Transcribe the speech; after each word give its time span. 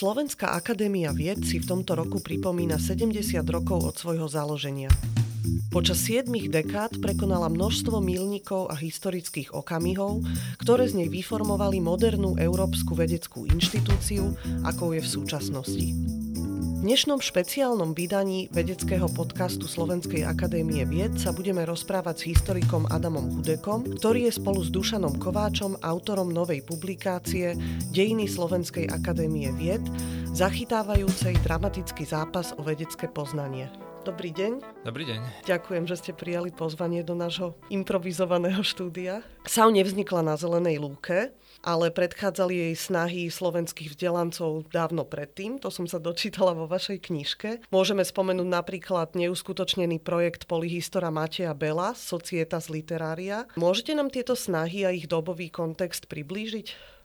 Slovenská 0.00 0.56
akadémia 0.56 1.12
vied 1.12 1.44
si 1.44 1.60
v 1.60 1.68
tomto 1.76 1.92
roku 1.92 2.24
pripomína 2.24 2.80
70 2.80 3.20
rokov 3.52 3.84
od 3.84 3.94
svojho 4.00 4.32
založenia. 4.32 4.88
Počas 5.68 6.00
7 6.08 6.24
dekád 6.48 7.04
prekonala 7.04 7.52
množstvo 7.52 8.00
milníkov 8.00 8.72
a 8.72 8.80
historických 8.80 9.52
okamihov, 9.52 10.24
ktoré 10.56 10.88
z 10.88 11.04
nej 11.04 11.12
vyformovali 11.12 11.84
modernú 11.84 12.40
európsku 12.40 12.96
vedeckú 12.96 13.44
inštitúciu, 13.44 14.32
akou 14.64 14.96
je 14.96 15.04
v 15.04 15.12
súčasnosti. 15.20 15.92
V 16.80 16.88
dnešnom 16.88 17.20
špeciálnom 17.20 17.92
vydaní 17.92 18.48
vedeckého 18.56 19.04
podcastu 19.12 19.68
Slovenskej 19.68 20.24
akadémie 20.24 20.80
vied 20.88 21.12
sa 21.20 21.28
budeme 21.28 21.60
rozprávať 21.68 22.24
s 22.24 22.32
historikom 22.32 22.88
Adamom 22.88 23.28
Hudekom, 23.36 23.84
ktorý 24.00 24.32
je 24.32 24.40
spolu 24.40 24.64
s 24.64 24.72
Dušanom 24.72 25.20
Kováčom 25.20 25.76
autorom 25.84 26.32
novej 26.32 26.64
publikácie 26.64 27.52
Dejiny 27.92 28.24
Slovenskej 28.24 28.88
akadémie 28.88 29.52
vied, 29.60 29.84
zachytávajúcej 30.32 31.36
dramatický 31.44 32.08
zápas 32.08 32.56
o 32.56 32.64
vedecké 32.64 33.12
poznanie. 33.12 33.68
Dobrý 34.08 34.32
deň. 34.32 34.80
Dobrý 34.80 35.04
deň. 35.04 35.44
Ďakujem, 35.44 35.84
že 35.84 36.00
ste 36.00 36.16
prijali 36.16 36.48
pozvanie 36.48 37.04
do 37.04 37.12
nášho 37.12 37.60
improvizovaného 37.68 38.64
štúdia. 38.64 39.20
SAU 39.44 39.68
nevznikla 39.68 40.24
na 40.24 40.40
Zelenej 40.40 40.80
lúke, 40.80 41.36
ale 41.60 41.92
predchádzali 41.92 42.70
jej 42.70 42.74
snahy 42.76 43.28
slovenských 43.28 43.92
vzdelancov 43.92 44.68
dávno 44.72 45.04
predtým. 45.04 45.60
To 45.60 45.68
som 45.68 45.84
sa 45.84 46.00
dočítala 46.00 46.56
vo 46.56 46.64
vašej 46.64 46.98
knižke. 47.10 47.48
Môžeme 47.68 48.04
spomenúť 48.04 48.48
napríklad 48.48 49.12
neuskutočnený 49.16 50.00
projekt 50.00 50.48
polyhistora 50.48 51.12
Mateja 51.12 51.52
Bela, 51.52 51.92
Societas 51.92 52.72
Literaria. 52.72 53.44
Môžete 53.60 53.92
nám 53.92 54.08
tieto 54.08 54.32
snahy 54.32 54.88
a 54.88 54.90
ich 54.90 55.04
dobový 55.04 55.52
kontext 55.52 56.08
priblížiť? 56.08 56.98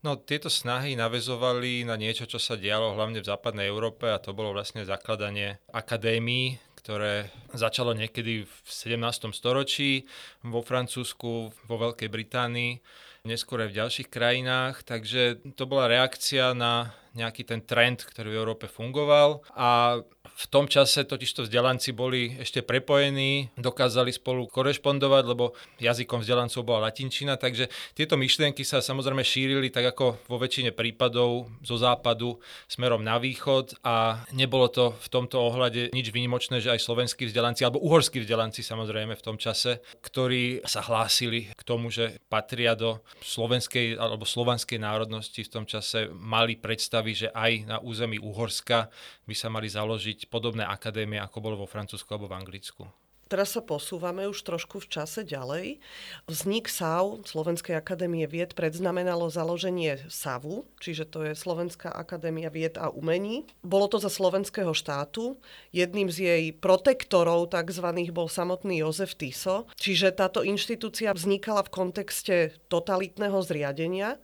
No, 0.00 0.16
tieto 0.16 0.48
snahy 0.48 0.96
navezovali 0.96 1.84
na 1.84 1.92
niečo, 2.00 2.24
čo 2.24 2.40
sa 2.40 2.56
dialo 2.56 2.96
hlavne 2.96 3.20
v 3.20 3.28
západnej 3.28 3.68
Európe 3.68 4.08
a 4.08 4.16
to 4.16 4.32
bolo 4.32 4.56
vlastne 4.56 4.80
zakladanie 4.88 5.60
akadémií, 5.76 6.56
ktoré 6.80 7.28
začalo 7.52 7.92
niekedy 7.92 8.48
v 8.48 8.54
17. 8.64 8.96
storočí 9.36 10.08
vo 10.40 10.64
Francúzsku, 10.64 11.52
vo 11.52 11.76
Veľkej 11.76 12.08
Británii 12.08 12.80
neskôr 13.24 13.64
aj 13.64 13.70
v 13.72 13.78
ďalších 13.84 14.08
krajinách, 14.08 14.82
takže 14.84 15.42
to 15.54 15.64
bola 15.68 15.90
reakcia 15.90 16.56
na 16.56 16.94
nejaký 17.12 17.42
ten 17.42 17.60
trend, 17.60 18.06
ktorý 18.06 18.32
v 18.32 18.40
Európe 18.40 18.66
fungoval. 18.70 19.42
A 19.52 20.00
v 20.36 20.46
tom 20.48 20.70
čase 20.70 21.04
totižto 21.04 21.46
vzdelanci 21.46 21.92
boli 21.92 22.38
ešte 22.40 22.64
prepojení, 22.64 23.52
dokázali 23.58 24.14
spolu 24.14 24.48
korešpondovať, 24.48 25.24
lebo 25.28 25.52
jazykom 25.82 26.22
vzdelancov 26.24 26.62
bola 26.64 26.88
latinčina, 26.88 27.36
takže 27.36 27.68
tieto 27.92 28.16
myšlienky 28.16 28.64
sa 28.64 28.80
samozrejme 28.80 29.20
šírili 29.20 29.68
tak 29.68 29.92
ako 29.92 30.24
vo 30.30 30.36
väčšine 30.40 30.72
prípadov 30.72 31.50
zo 31.60 31.76
západu 31.76 32.40
smerom 32.70 33.04
na 33.04 33.20
východ 33.20 33.76
a 33.84 34.24
nebolo 34.32 34.70
to 34.72 34.96
v 34.96 35.08
tomto 35.12 35.36
ohľade 35.36 35.92
nič 35.92 36.08
vynimočné, 36.14 36.62
že 36.62 36.72
aj 36.72 36.80
slovenskí 36.80 37.28
vzdelanci 37.28 37.66
alebo 37.66 37.82
uhorskí 37.84 38.22
vzdelanci 38.22 38.64
samozrejme 38.64 39.18
v 39.18 39.24
tom 39.26 39.36
čase, 39.36 39.82
ktorí 40.00 40.64
sa 40.64 40.80
hlásili 40.80 41.52
k 41.52 41.62
tomu, 41.66 41.92
že 41.92 42.22
patria 42.32 42.78
do 42.78 43.02
slovenskej 43.20 43.98
alebo 43.98 44.24
slovanskej 44.24 44.78
národnosti 44.80 45.42
v 45.44 45.52
tom 45.52 45.64
čase 45.66 46.08
mali 46.14 46.56
predstavy, 46.56 47.12
že 47.12 47.28
aj 47.34 47.52
na 47.66 47.76
území 47.82 48.16
Uhorska 48.22 48.88
by 49.26 49.34
sa 49.34 49.50
mali 49.50 49.66
založiť 49.66 50.29
podobné 50.30 50.62
akadémie, 50.62 51.18
ako 51.18 51.42
bolo 51.42 51.56
vo 51.60 51.68
Francúzsku 51.68 52.08
alebo 52.14 52.30
v 52.30 52.38
Anglicku. 52.38 52.86
Teraz 53.30 53.54
sa 53.54 53.62
posúvame 53.62 54.26
už 54.26 54.42
trošku 54.42 54.82
v 54.82 54.90
čase 54.90 55.22
ďalej. 55.22 55.78
Vznik 56.26 56.66
SAU, 56.66 57.22
Slovenskej 57.22 57.78
akadémie 57.78 58.26
vied, 58.26 58.58
predznamenalo 58.58 59.30
založenie 59.30 60.02
SAVu, 60.10 60.66
čiže 60.82 61.06
to 61.06 61.22
je 61.22 61.38
Slovenská 61.38 61.94
akadémia 61.94 62.50
vied 62.50 62.74
a 62.74 62.90
umení. 62.90 63.46
Bolo 63.62 63.86
to 63.86 64.02
za 64.02 64.10
slovenského 64.10 64.74
štátu. 64.74 65.38
Jedným 65.70 66.10
z 66.10 66.18
jej 66.26 66.44
protektorov 66.50 67.54
tzv. 67.54 67.86
bol 68.10 68.26
samotný 68.26 68.82
Jozef 68.82 69.14
Tiso. 69.14 69.70
Čiže 69.78 70.10
táto 70.10 70.42
inštitúcia 70.42 71.14
vznikala 71.14 71.62
v 71.62 71.70
kontexte 71.70 72.58
totalitného 72.66 73.38
zriadenia. 73.46 74.18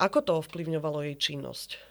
Ako 0.00 0.24
to 0.24 0.40
ovplyvňovalo 0.40 1.04
jej 1.04 1.36
činnosť? 1.36 1.87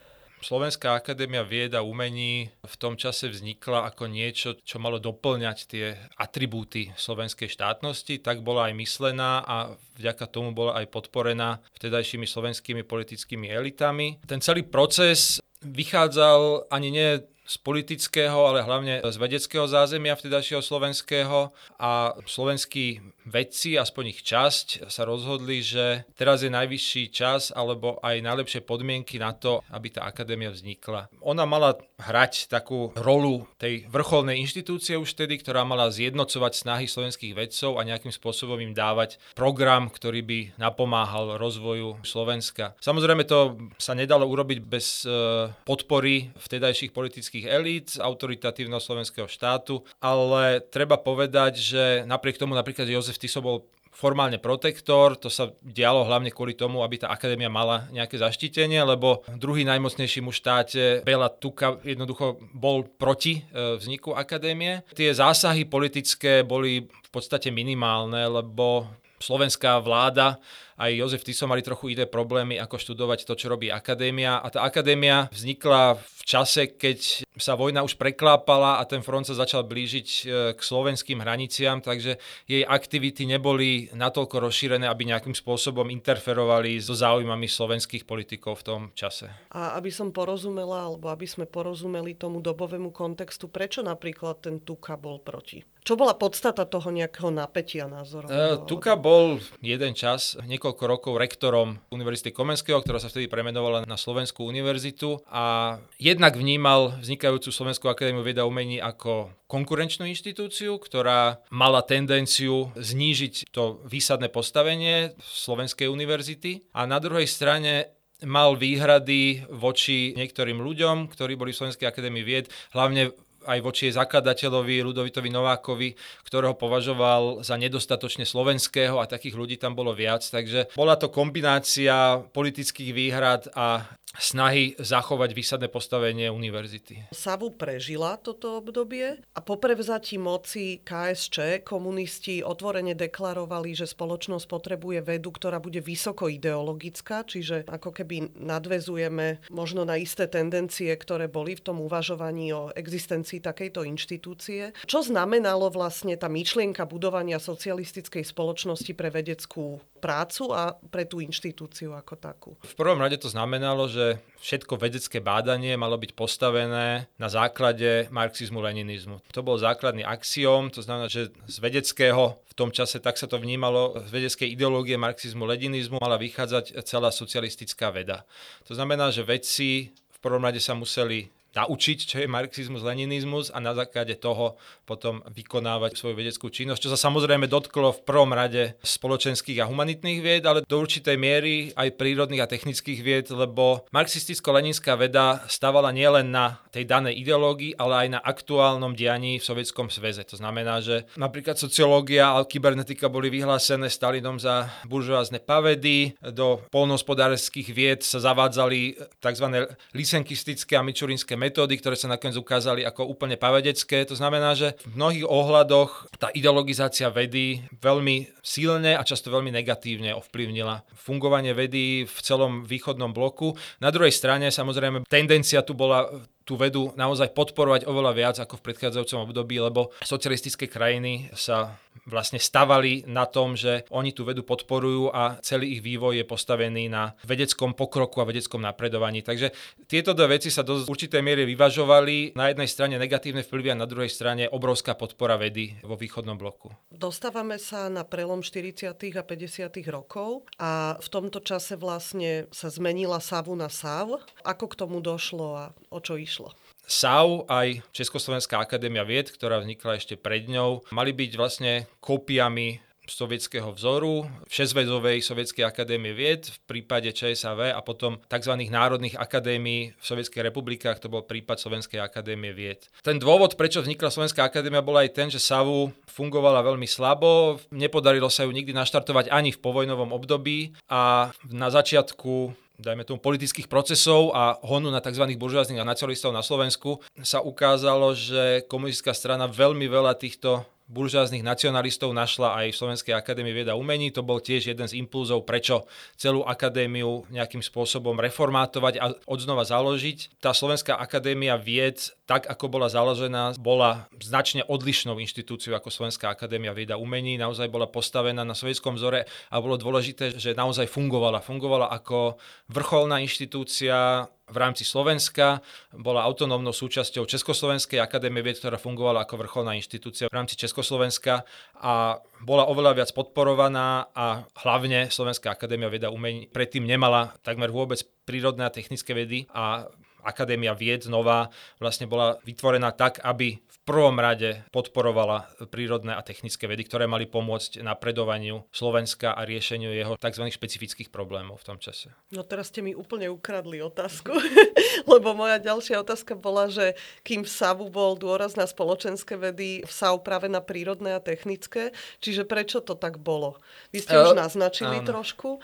Slovenská 0.48 0.96
akadémia 0.96 1.44
vied 1.44 1.76
a 1.76 1.84
umení 1.84 2.48
v 2.64 2.76
tom 2.80 2.96
čase 2.96 3.28
vznikla 3.28 3.84
ako 3.92 4.08
niečo, 4.08 4.56
čo 4.64 4.80
malo 4.80 4.96
doplňať 4.96 5.58
tie 5.68 6.00
atribúty 6.16 6.96
slovenskej 6.96 7.52
štátnosti, 7.52 8.24
tak 8.24 8.40
bola 8.48 8.72
aj 8.72 8.80
myslená 8.80 9.44
a 9.44 9.76
vďaka 10.00 10.24
tomu 10.32 10.56
bola 10.56 10.80
aj 10.80 10.88
podporená 10.88 11.60
vtedajšími 11.76 12.24
slovenskými 12.24 12.88
politickými 12.88 13.52
elitami. 13.52 14.24
Ten 14.24 14.40
celý 14.40 14.64
proces 14.64 15.44
vychádzal 15.68 16.72
ani 16.72 16.96
nie 16.96 17.10
z 17.48 17.56
politického, 17.64 18.52
ale 18.52 18.68
hlavne 18.68 19.00
z 19.08 19.16
vedeckého 19.16 19.64
zázemia 19.72 20.20
vtedajšieho 20.20 20.60
slovenského 20.60 21.56
a 21.80 22.12
slovenskí 22.28 23.00
vedci, 23.28 23.76
aspoň 23.76 24.04
ich 24.16 24.22
časť, 24.24 24.88
sa 24.88 25.04
rozhodli, 25.04 25.60
že 25.60 26.08
teraz 26.16 26.44
je 26.44 26.52
najvyšší 26.52 27.04
čas 27.12 27.52
alebo 27.52 28.00
aj 28.00 28.24
najlepšie 28.24 28.64
podmienky 28.64 29.20
na 29.20 29.36
to, 29.36 29.60
aby 29.72 29.92
tá 29.92 30.08
akadémia 30.08 30.52
vznikla. 30.52 31.12
Ona 31.24 31.44
mala 31.44 31.76
hrať 32.00 32.48
takú 32.48 32.96
rolu 32.96 33.44
tej 33.60 33.88
vrcholnej 33.92 34.40
inštitúcie 34.40 34.96
už 34.96 35.12
vtedy, 35.12 35.40
ktorá 35.44 35.68
mala 35.68 35.92
zjednocovať 35.92 36.54
snahy 36.56 36.86
slovenských 36.88 37.36
vedcov 37.36 37.76
a 37.76 37.88
nejakým 37.88 38.16
spôsobom 38.16 38.60
im 38.64 38.72
dávať 38.72 39.20
program, 39.36 39.92
ktorý 39.92 40.24
by 40.24 40.40
napomáhal 40.56 41.36
rozvoju 41.36 42.00
Slovenska. 42.08 42.80
Samozrejme 42.80 43.28
to 43.28 43.60
sa 43.76 43.92
nedalo 43.92 44.24
urobiť 44.30 44.60
bez 44.64 45.04
e, 45.04 45.52
podpory 45.68 46.32
vtedajších 46.40 46.96
politických 46.96 47.37
politických 47.38 47.46
elít, 47.46 47.88
autoritatívneho 48.02 48.82
slovenského 48.82 49.28
štátu, 49.30 49.84
ale 50.02 50.62
treba 50.74 50.98
povedať, 50.98 51.54
že 51.62 51.84
napriek 52.06 52.38
tomu 52.42 52.58
napríklad 52.58 52.90
Jozef 52.90 53.22
Tiso 53.22 53.42
bol 53.42 53.70
formálne 53.94 54.38
protektor, 54.38 55.18
to 55.18 55.26
sa 55.26 55.50
dialo 55.62 56.06
hlavne 56.06 56.30
kvôli 56.30 56.54
tomu, 56.54 56.86
aby 56.86 57.02
tá 57.02 57.10
akadémia 57.10 57.50
mala 57.50 57.90
nejaké 57.90 58.22
zaštítenie, 58.22 58.78
lebo 58.86 59.26
druhý 59.42 59.66
najmocnejší 59.66 60.22
muž 60.22 60.38
štáte, 60.42 61.02
Bela 61.02 61.30
Tuka, 61.34 61.82
jednoducho 61.82 62.38
bol 62.54 62.86
proti 62.86 63.42
e, 63.42 63.78
vzniku 63.82 64.14
akadémie. 64.14 64.86
Tie 64.94 65.10
zásahy 65.10 65.66
politické 65.66 66.46
boli 66.46 66.86
v 66.86 67.10
podstate 67.10 67.50
minimálne, 67.50 68.22
lebo 68.30 68.86
slovenská 69.18 69.82
vláda 69.82 70.38
aj 70.78 70.92
Jozef 70.94 71.26
Tiso 71.26 71.50
mali 71.50 71.66
trochu 71.66 71.98
iné 71.98 72.06
problémy, 72.06 72.62
ako 72.62 72.78
študovať 72.78 73.26
to, 73.26 73.34
čo 73.34 73.50
robí 73.50 73.74
akadémia. 73.74 74.38
A 74.38 74.48
tá 74.54 74.62
akadémia 74.62 75.26
vznikla 75.34 75.98
v 75.98 76.22
čase, 76.22 76.78
keď 76.78 77.26
sa 77.34 77.58
vojna 77.58 77.82
už 77.82 77.98
preklápala 77.98 78.78
a 78.78 78.84
ten 78.86 79.02
front 79.02 79.26
sa 79.26 79.34
začal 79.34 79.66
blížiť 79.66 80.08
e, 80.08 80.22
k 80.54 80.60
slovenským 80.60 81.22
hraniciam, 81.22 81.82
takže 81.82 82.22
jej 82.46 82.62
aktivity 82.62 83.26
neboli 83.26 83.90
natoľko 83.94 84.38
rozšírené, 84.46 84.86
aby 84.86 85.10
nejakým 85.10 85.34
spôsobom 85.34 85.90
interferovali 85.90 86.78
so 86.78 86.94
záujmami 86.94 87.50
slovenských 87.50 88.06
politikov 88.06 88.62
v 88.62 88.66
tom 88.66 88.82
čase. 88.94 89.34
A 89.54 89.78
aby 89.78 89.90
som 89.90 90.14
porozumela, 90.14 90.86
alebo 90.86 91.10
aby 91.10 91.26
sme 91.26 91.50
porozumeli 91.50 92.14
tomu 92.14 92.42
dobovému 92.42 92.94
kontextu, 92.94 93.50
prečo 93.50 93.82
napríklad 93.82 94.46
ten 94.46 94.62
Tuka 94.62 94.94
bol 94.94 95.22
proti? 95.22 95.66
Čo 95.88 95.96
bola 95.96 96.20
podstata 96.20 96.68
toho 96.68 96.92
nejakého 96.92 97.32
napätia 97.32 97.88
názorov? 97.88 98.28
Uh, 98.28 98.60
Tuka 98.68 99.00
bol 99.00 99.40
jeden 99.64 99.96
čas, 99.96 100.36
niekoľko 100.44 100.67
rokov 100.76 101.16
rektorom 101.16 101.80
Univerzity 101.94 102.36
Komenského, 102.36 102.84
ktorá 102.84 103.00
sa 103.00 103.08
vtedy 103.08 103.32
premenovala 103.32 103.88
na 103.88 103.96
Slovenskú 103.96 104.44
univerzitu 104.44 105.24
a 105.32 105.78
jednak 105.96 106.36
vnímal 106.36 107.00
vznikajúcu 107.00 107.48
Slovenskú 107.48 107.88
akadémiu 107.88 108.26
veda 108.26 108.44
umení 108.44 108.84
ako 108.84 109.32
konkurenčnú 109.48 110.04
inštitúciu, 110.10 110.76
ktorá 110.82 111.40
mala 111.54 111.86
tendenciu 111.86 112.76
znížiť 112.76 113.56
to 113.56 113.80
výsadné 113.88 114.28
postavenie 114.28 115.16
Slovenskej 115.24 115.88
univerzity 115.88 116.68
a 116.76 116.84
na 116.84 117.00
druhej 117.00 117.30
strane 117.30 117.96
mal 118.26 118.58
výhrady 118.58 119.46
voči 119.54 120.18
niektorým 120.18 120.58
ľuďom, 120.58 121.14
ktorí 121.14 121.38
boli 121.38 121.54
v 121.54 121.60
Slovenskej 121.62 121.86
akadémii 121.86 122.26
vied, 122.26 122.50
hlavne 122.74 123.14
aj 123.48 123.60
voči 123.64 123.90
zakladateľovi 123.96 124.84
Ludovitovi 124.84 125.32
Novákovi, 125.32 125.90
ktorého 126.28 126.60
považoval 126.60 127.42
za 127.48 127.56
nedostatočne 127.56 128.28
slovenského 128.28 129.00
a 129.00 129.08
takých 129.08 129.40
ľudí 129.40 129.56
tam 129.56 129.74
bolo 129.74 129.96
viac. 129.96 130.28
Takže 130.28 130.76
bola 130.76 131.00
to 131.00 131.08
kombinácia 131.08 132.20
politických 132.36 132.92
výhrad 132.92 133.48
a 133.56 133.88
snahy 134.18 134.74
zachovať 134.82 135.30
výsadné 135.32 135.68
postavenie 135.70 136.28
univerzity. 136.34 137.14
Savu 137.14 137.54
prežila 137.54 138.18
toto 138.18 138.58
obdobie 138.58 139.22
a 139.22 139.40
po 139.40 139.62
prevzatí 139.62 140.18
moci 140.18 140.82
KSČ 140.82 141.62
komunisti 141.62 142.42
otvorene 142.42 142.98
deklarovali, 142.98 143.78
že 143.78 143.86
spoločnosť 143.86 144.46
potrebuje 144.50 145.00
vedu, 145.06 145.30
ktorá 145.30 145.62
bude 145.62 145.80
vysoko 145.80 146.28
ideologická, 146.28 147.22
čiže 147.24 147.70
ako 147.70 147.94
keby 147.94 148.34
nadvezujeme 148.42 149.46
možno 149.54 149.86
na 149.86 150.02
isté 150.02 150.26
tendencie, 150.26 150.90
ktoré 150.98 151.30
boli 151.30 151.54
v 151.54 151.64
tom 151.64 151.78
uvažovaní 151.78 152.50
o 152.52 152.74
existencii 152.74 153.37
rámci 153.38 153.46
takejto 153.46 153.86
inštitúcie. 153.86 154.74
Čo 154.90 155.06
znamenalo 155.06 155.70
vlastne 155.70 156.18
tá 156.18 156.26
myšlienka 156.28 156.90
budovania 156.90 157.38
socialistickej 157.38 158.26
spoločnosti 158.26 158.92
pre 158.98 159.14
vedeckú 159.14 159.78
prácu 160.02 160.54
a 160.54 160.74
pre 160.90 161.06
tú 161.06 161.22
inštitúciu 161.22 161.94
ako 161.94 162.14
takú? 162.18 162.52
V 162.66 162.76
prvom 162.78 162.98
rade 162.98 163.18
to 163.22 163.30
znamenalo, 163.30 163.86
že 163.86 164.18
všetko 164.42 164.78
vedecké 164.78 165.22
bádanie 165.22 165.78
malo 165.78 165.98
byť 165.98 166.12
postavené 166.18 167.10
na 167.18 167.30
základe 167.30 168.10
marxizmu-leninizmu. 168.10 169.22
To 169.34 169.42
bol 169.46 169.58
základný 169.58 170.02
axiom, 170.06 170.74
to 170.74 170.82
znamená, 170.82 171.10
že 171.10 171.30
z 171.46 171.58
vedeckého 171.62 172.42
v 172.48 172.54
tom 172.58 172.74
čase 172.74 172.98
tak 172.98 173.22
sa 173.22 173.30
to 173.30 173.38
vnímalo, 173.38 174.02
z 174.02 174.10
vedeckej 174.10 174.50
ideológie 174.50 174.98
marxizmu-leninizmu 174.98 176.02
mala 176.02 176.18
vychádzať 176.18 176.74
celá 176.90 177.14
socialistická 177.14 177.94
veda. 177.94 178.26
To 178.66 178.74
znamená, 178.74 179.14
že 179.14 179.22
vedci 179.22 179.94
v 179.94 180.20
prvom 180.26 180.42
rade 180.42 180.58
sa 180.58 180.74
museli 180.74 181.30
naučiť, 181.58 181.98
čo 182.06 182.16
je 182.22 182.30
marxizmus, 182.30 182.86
leninizmus 182.86 183.50
a 183.50 183.58
na 183.58 183.74
základe 183.74 184.14
toho 184.22 184.62
potom 184.86 185.26
vykonávať 185.34 185.98
svoju 185.98 186.16
vedeckú 186.16 186.54
činnosť, 186.54 186.86
čo 186.86 186.94
sa 186.94 187.00
samozrejme 187.10 187.50
dotklo 187.50 187.98
v 187.98 188.04
prvom 188.06 188.32
rade 188.32 188.78
spoločenských 188.86 189.66
a 189.66 189.70
humanitných 189.70 190.20
vied, 190.22 190.44
ale 190.46 190.62
do 190.64 190.78
určitej 190.78 191.18
miery 191.18 191.74
aj 191.74 191.98
prírodných 191.98 192.46
a 192.46 192.52
technických 192.52 193.00
vied, 193.02 193.28
lebo 193.34 193.90
marxisticko-leninská 193.92 194.94
veda 194.96 195.44
stávala 195.50 195.90
nielen 195.90 196.30
na 196.30 196.62
tej 196.70 196.86
danej 196.86 197.20
ideológii, 197.26 197.76
ale 197.76 198.06
aj 198.06 198.08
na 198.14 198.20
aktuálnom 198.22 198.94
dianí 198.94 199.42
v 199.42 199.48
Sovietskom 199.48 199.90
sveze. 199.90 200.24
To 200.30 200.38
znamená, 200.38 200.80
že 200.80 201.10
napríklad 201.18 201.58
sociológia 201.58 202.38
a 202.38 202.46
kybernetika 202.46 203.10
boli 203.10 203.34
vyhlásené 203.34 203.90
Stalinom 203.90 204.38
za 204.38 204.70
buržoázne 204.86 205.42
pavedy, 205.42 206.14
do 206.22 206.62
polnohospodárských 206.70 207.70
vied 207.74 208.02
sa 208.06 208.22
zavádzali 208.22 209.00
tzv. 209.18 209.48
lisenkistické 209.96 210.78
a 210.78 210.86
mičurinské 210.86 211.34
metódy, 211.48 211.80
ktoré 211.80 211.96
sa 211.96 212.12
nakoniec 212.12 212.36
ukázali 212.36 212.84
ako 212.84 213.08
úplne 213.08 213.40
pavedecké. 213.40 214.04
To 214.12 214.20
znamená, 214.20 214.54
že 214.54 214.76
v 214.84 215.00
mnohých 215.00 215.26
ohľadoch 215.26 216.12
tá 216.20 216.28
ideologizácia 216.36 217.08
vedy 217.08 217.64
veľmi 217.80 218.28
silne 218.44 219.00
a 219.00 219.08
často 219.08 219.32
veľmi 219.32 219.50
negatívne 219.56 220.12
ovplyvnila 220.20 220.84
fungovanie 221.00 221.56
vedy 221.56 222.04
v 222.04 222.18
celom 222.20 222.68
východnom 222.68 223.16
bloku. 223.16 223.56
Na 223.80 223.90
druhej 223.90 224.12
strane 224.12 224.52
samozrejme 224.52 225.08
tendencia 225.08 225.64
tu 225.64 225.72
bola 225.72 226.12
tú 226.48 226.56
vedu 226.56 226.96
naozaj 226.96 227.36
podporovať 227.36 227.84
oveľa 227.84 228.12
viac 228.16 228.36
ako 228.40 228.56
v 228.64 228.66
predchádzajúcom 228.72 229.28
období, 229.28 229.60
lebo 229.60 229.92
socialistické 230.08 230.72
krajiny 230.72 231.28
sa 231.36 231.76
vlastne 232.08 232.40
stavali 232.40 233.04
na 233.04 233.28
tom, 233.28 233.60
že 233.60 233.84
oni 233.92 234.16
tú 234.16 234.24
vedu 234.24 234.48
podporujú 234.48 235.12
a 235.12 235.36
celý 235.44 235.76
ich 235.76 235.82
vývoj 235.84 236.24
je 236.24 236.26
postavený 236.28 236.88
na 236.88 237.18
vedeckom 237.28 237.76
pokroku 237.76 238.24
a 238.24 238.30
vedeckom 238.30 238.64
napredovaní. 238.64 239.20
Takže 239.26 239.52
tieto 239.92 240.16
dve 240.16 240.40
veci 240.40 240.48
sa 240.48 240.64
do 240.64 240.80
určitej 240.88 241.20
miery 241.20 241.44
vyvažovali. 241.44 242.38
Na 242.40 242.48
jednej 242.48 242.70
strane 242.72 242.96
negatívne 242.96 243.44
vplyvy 243.44 243.76
a 243.76 243.82
na 243.82 243.90
druhej 243.90 244.08
strane 244.08 244.48
obrovská 244.48 244.96
podpora 244.96 245.36
vedy 245.36 245.76
vo 245.84 246.00
východnom 246.00 246.40
bloku. 246.40 246.72
Dostávame 246.88 247.60
sa 247.60 247.92
na 247.92 248.08
prelom 248.08 248.40
40. 248.40 248.94
a 248.94 249.24
50. 249.26 249.68
rokov 249.92 250.48
a 250.62 250.96
v 250.96 251.08
tomto 251.12 251.44
čase 251.44 251.76
vlastne 251.76 252.48
sa 252.54 252.72
zmenila 252.72 253.20
Savu 253.20 253.58
na 253.58 253.68
Sav. 253.68 254.22
Ako 254.48 254.70
k 254.72 254.80
tomu 254.80 255.04
došlo 255.04 255.48
a 255.58 255.66
o 255.92 256.00
čo 256.00 256.16
išlo? 256.16 256.37
Prišlo. 256.38 256.54
SAU 256.88 257.44
aj 257.52 257.84
Československá 257.92 258.64
akadémia 258.64 259.04
vied, 259.04 259.28
ktorá 259.28 259.60
vznikla 259.60 260.00
ešte 260.00 260.16
pred 260.16 260.48
ňou, 260.48 260.88
mali 260.94 261.12
byť 261.12 261.32
vlastne 261.36 261.84
kópiami 262.00 262.80
sovietského 263.08 263.72
vzoru, 263.72 264.28
šesťvedovej 264.52 265.24
Sovietskej 265.24 265.64
akadémie 265.64 266.12
vied, 266.12 266.52
v 266.52 266.60
prípade 266.68 267.08
ČSAV 267.16 267.72
a 267.72 267.80
potom 267.80 268.20
tzv. 268.28 268.52
národných 268.68 269.16
akadémií 269.16 269.96
v 269.96 270.04
Sovietskej 270.04 270.44
republikách, 270.44 271.00
to 271.00 271.08
bol 271.08 271.24
prípad 271.24 271.56
Slovenskej 271.56 272.04
akadémie 272.04 272.52
vied. 272.52 272.92
Ten 273.00 273.16
dôvod, 273.16 273.56
prečo 273.56 273.80
vznikla 273.80 274.12
Slovenská 274.12 274.44
akadémia, 274.44 274.84
bol 274.84 275.00
aj 275.00 275.16
ten, 275.16 275.32
že 275.32 275.40
SAVu 275.40 275.96
fungovala 276.04 276.60
veľmi 276.68 276.84
slabo, 276.84 277.64
nepodarilo 277.72 278.28
sa 278.28 278.44
ju 278.44 278.52
nikdy 278.52 278.76
naštartovať 278.76 279.32
ani 279.32 279.56
v 279.56 279.64
povojnovom 279.64 280.12
období 280.12 280.76
a 280.92 281.32
na 281.48 281.72
začiatku 281.72 282.67
dajme 282.78 283.04
tomu, 283.04 283.18
politických 283.18 283.66
procesov 283.66 284.32
a 284.38 284.62
honu 284.62 284.94
na 284.94 285.02
tzv. 285.02 285.26
buržoáznych 285.34 285.82
a 285.82 285.86
nacionalistov 285.86 286.30
na 286.30 286.46
Slovensku 286.46 287.02
sa 287.26 287.42
ukázalo, 287.42 288.14
že 288.14 288.62
komunistická 288.70 289.18
strana 289.18 289.50
veľmi 289.50 289.90
veľa 289.90 290.14
týchto 290.14 290.62
buržáznych 290.88 291.44
nacionalistov 291.44 292.16
našla 292.16 292.64
aj 292.64 292.72
v 292.72 292.80
Slovenskej 292.80 293.14
akadémii 293.14 293.52
vieda 293.52 293.76
umení. 293.76 294.08
To 294.16 294.24
bol 294.24 294.40
tiež 294.40 294.72
jeden 294.72 294.88
z 294.88 294.96
impulzov, 294.96 295.44
prečo 295.44 295.84
celú 296.16 296.48
akadémiu 296.48 297.28
nejakým 297.28 297.60
spôsobom 297.60 298.16
reformátovať 298.24 298.94
a 299.04 299.12
odznova 299.28 299.68
založiť. 299.68 300.40
Tá 300.40 300.56
Slovenská 300.56 300.96
akadémia 300.96 301.60
vied, 301.60 302.16
tak 302.24 302.48
ako 302.48 302.72
bola 302.72 302.88
založená, 302.88 303.60
bola 303.60 304.08
značne 304.16 304.64
odlišnou 304.64 305.20
inštitúciou 305.20 305.76
ako 305.76 305.92
Slovenská 305.92 306.32
akadémia 306.32 306.72
vieda 306.72 306.96
umení. 306.96 307.36
Naozaj 307.36 307.68
bola 307.68 307.92
postavená 307.92 308.48
na 308.48 308.56
sovietskom 308.56 308.96
vzore 308.96 309.28
a 309.52 309.56
bolo 309.60 309.76
dôležité, 309.76 310.40
že 310.40 310.56
naozaj 310.56 310.88
fungovala. 310.88 311.44
Fungovala 311.44 311.92
ako 311.92 312.40
vrcholná 312.72 313.20
inštitúcia, 313.20 314.28
v 314.48 314.58
rámci 314.58 314.88
Slovenska, 314.88 315.60
bola 315.92 316.24
autonómnou 316.24 316.72
súčasťou 316.72 317.28
Československej 317.28 318.00
akadémie 318.00 318.40
vied, 318.40 318.56
ktorá 318.56 318.80
fungovala 318.80 319.28
ako 319.28 319.44
vrcholná 319.44 319.76
inštitúcia 319.76 320.32
v 320.32 320.38
rámci 320.40 320.56
Československa 320.56 321.44
a 321.84 322.24
bola 322.48 322.64
oveľa 322.72 323.04
viac 323.04 323.10
podporovaná 323.12 324.08
a 324.16 324.48
hlavne 324.64 325.12
Slovenská 325.12 325.52
akadémia 325.52 325.92
veda 325.92 326.08
umení 326.08 326.48
predtým 326.48 326.88
nemala 326.88 327.36
takmer 327.44 327.68
vôbec 327.76 328.00
prírodné 328.24 328.64
a 328.64 328.72
technické 328.72 329.12
vedy 329.12 329.52
a 329.52 329.92
Akadémia 330.26 330.74
vied 330.74 331.06
nová 331.08 331.50
vlastne 331.82 332.10
bola 332.10 332.38
vytvorená 332.44 332.92
tak, 332.94 333.22
aby 333.24 333.62
prvom 333.88 334.20
rade 334.20 334.68
podporovala 334.76 335.48
prírodné 335.72 336.12
a 336.12 336.20
technické 336.20 336.68
vedy, 336.68 336.84
ktoré 336.84 337.08
mali 337.08 337.24
pomôcť 337.24 337.80
napredovaniu 337.80 338.68
Slovenska 338.68 339.32
a 339.32 339.48
riešeniu 339.48 339.96
jeho 339.96 340.20
tzv. 340.20 340.44
špecifických 340.52 341.08
problémov 341.08 341.64
v 341.64 341.68
tom 341.72 341.78
čase. 341.80 342.12
No 342.36 342.44
teraz 342.44 342.68
ste 342.68 342.84
mi 342.84 342.92
úplne 342.92 343.32
ukradli 343.32 343.80
otázku, 343.80 344.36
lebo 345.12 345.32
moja 345.32 345.64
ďalšia 345.64 346.04
otázka 346.04 346.36
bola, 346.36 346.68
že 346.68 347.00
kým 347.24 347.48
v 347.48 347.50
SAVu 347.50 347.88
bol 347.88 348.20
dôraz 348.20 348.60
na 348.60 348.68
spoločenské 348.68 349.40
vedy, 349.40 349.88
v 349.88 349.92
SAV 349.96 350.20
práve 350.20 350.52
na 350.52 350.60
prírodné 350.60 351.16
a 351.16 351.24
technické, 351.24 351.96
čiže 352.20 352.44
prečo 352.44 352.84
to 352.84 353.00
tak 353.00 353.24
bolo? 353.24 353.56
Vy 353.96 354.04
ste 354.04 354.20
uh, 354.20 354.28
už 354.28 354.36
naznačili 354.36 355.00
áno. 355.00 355.08
trošku 355.08 355.64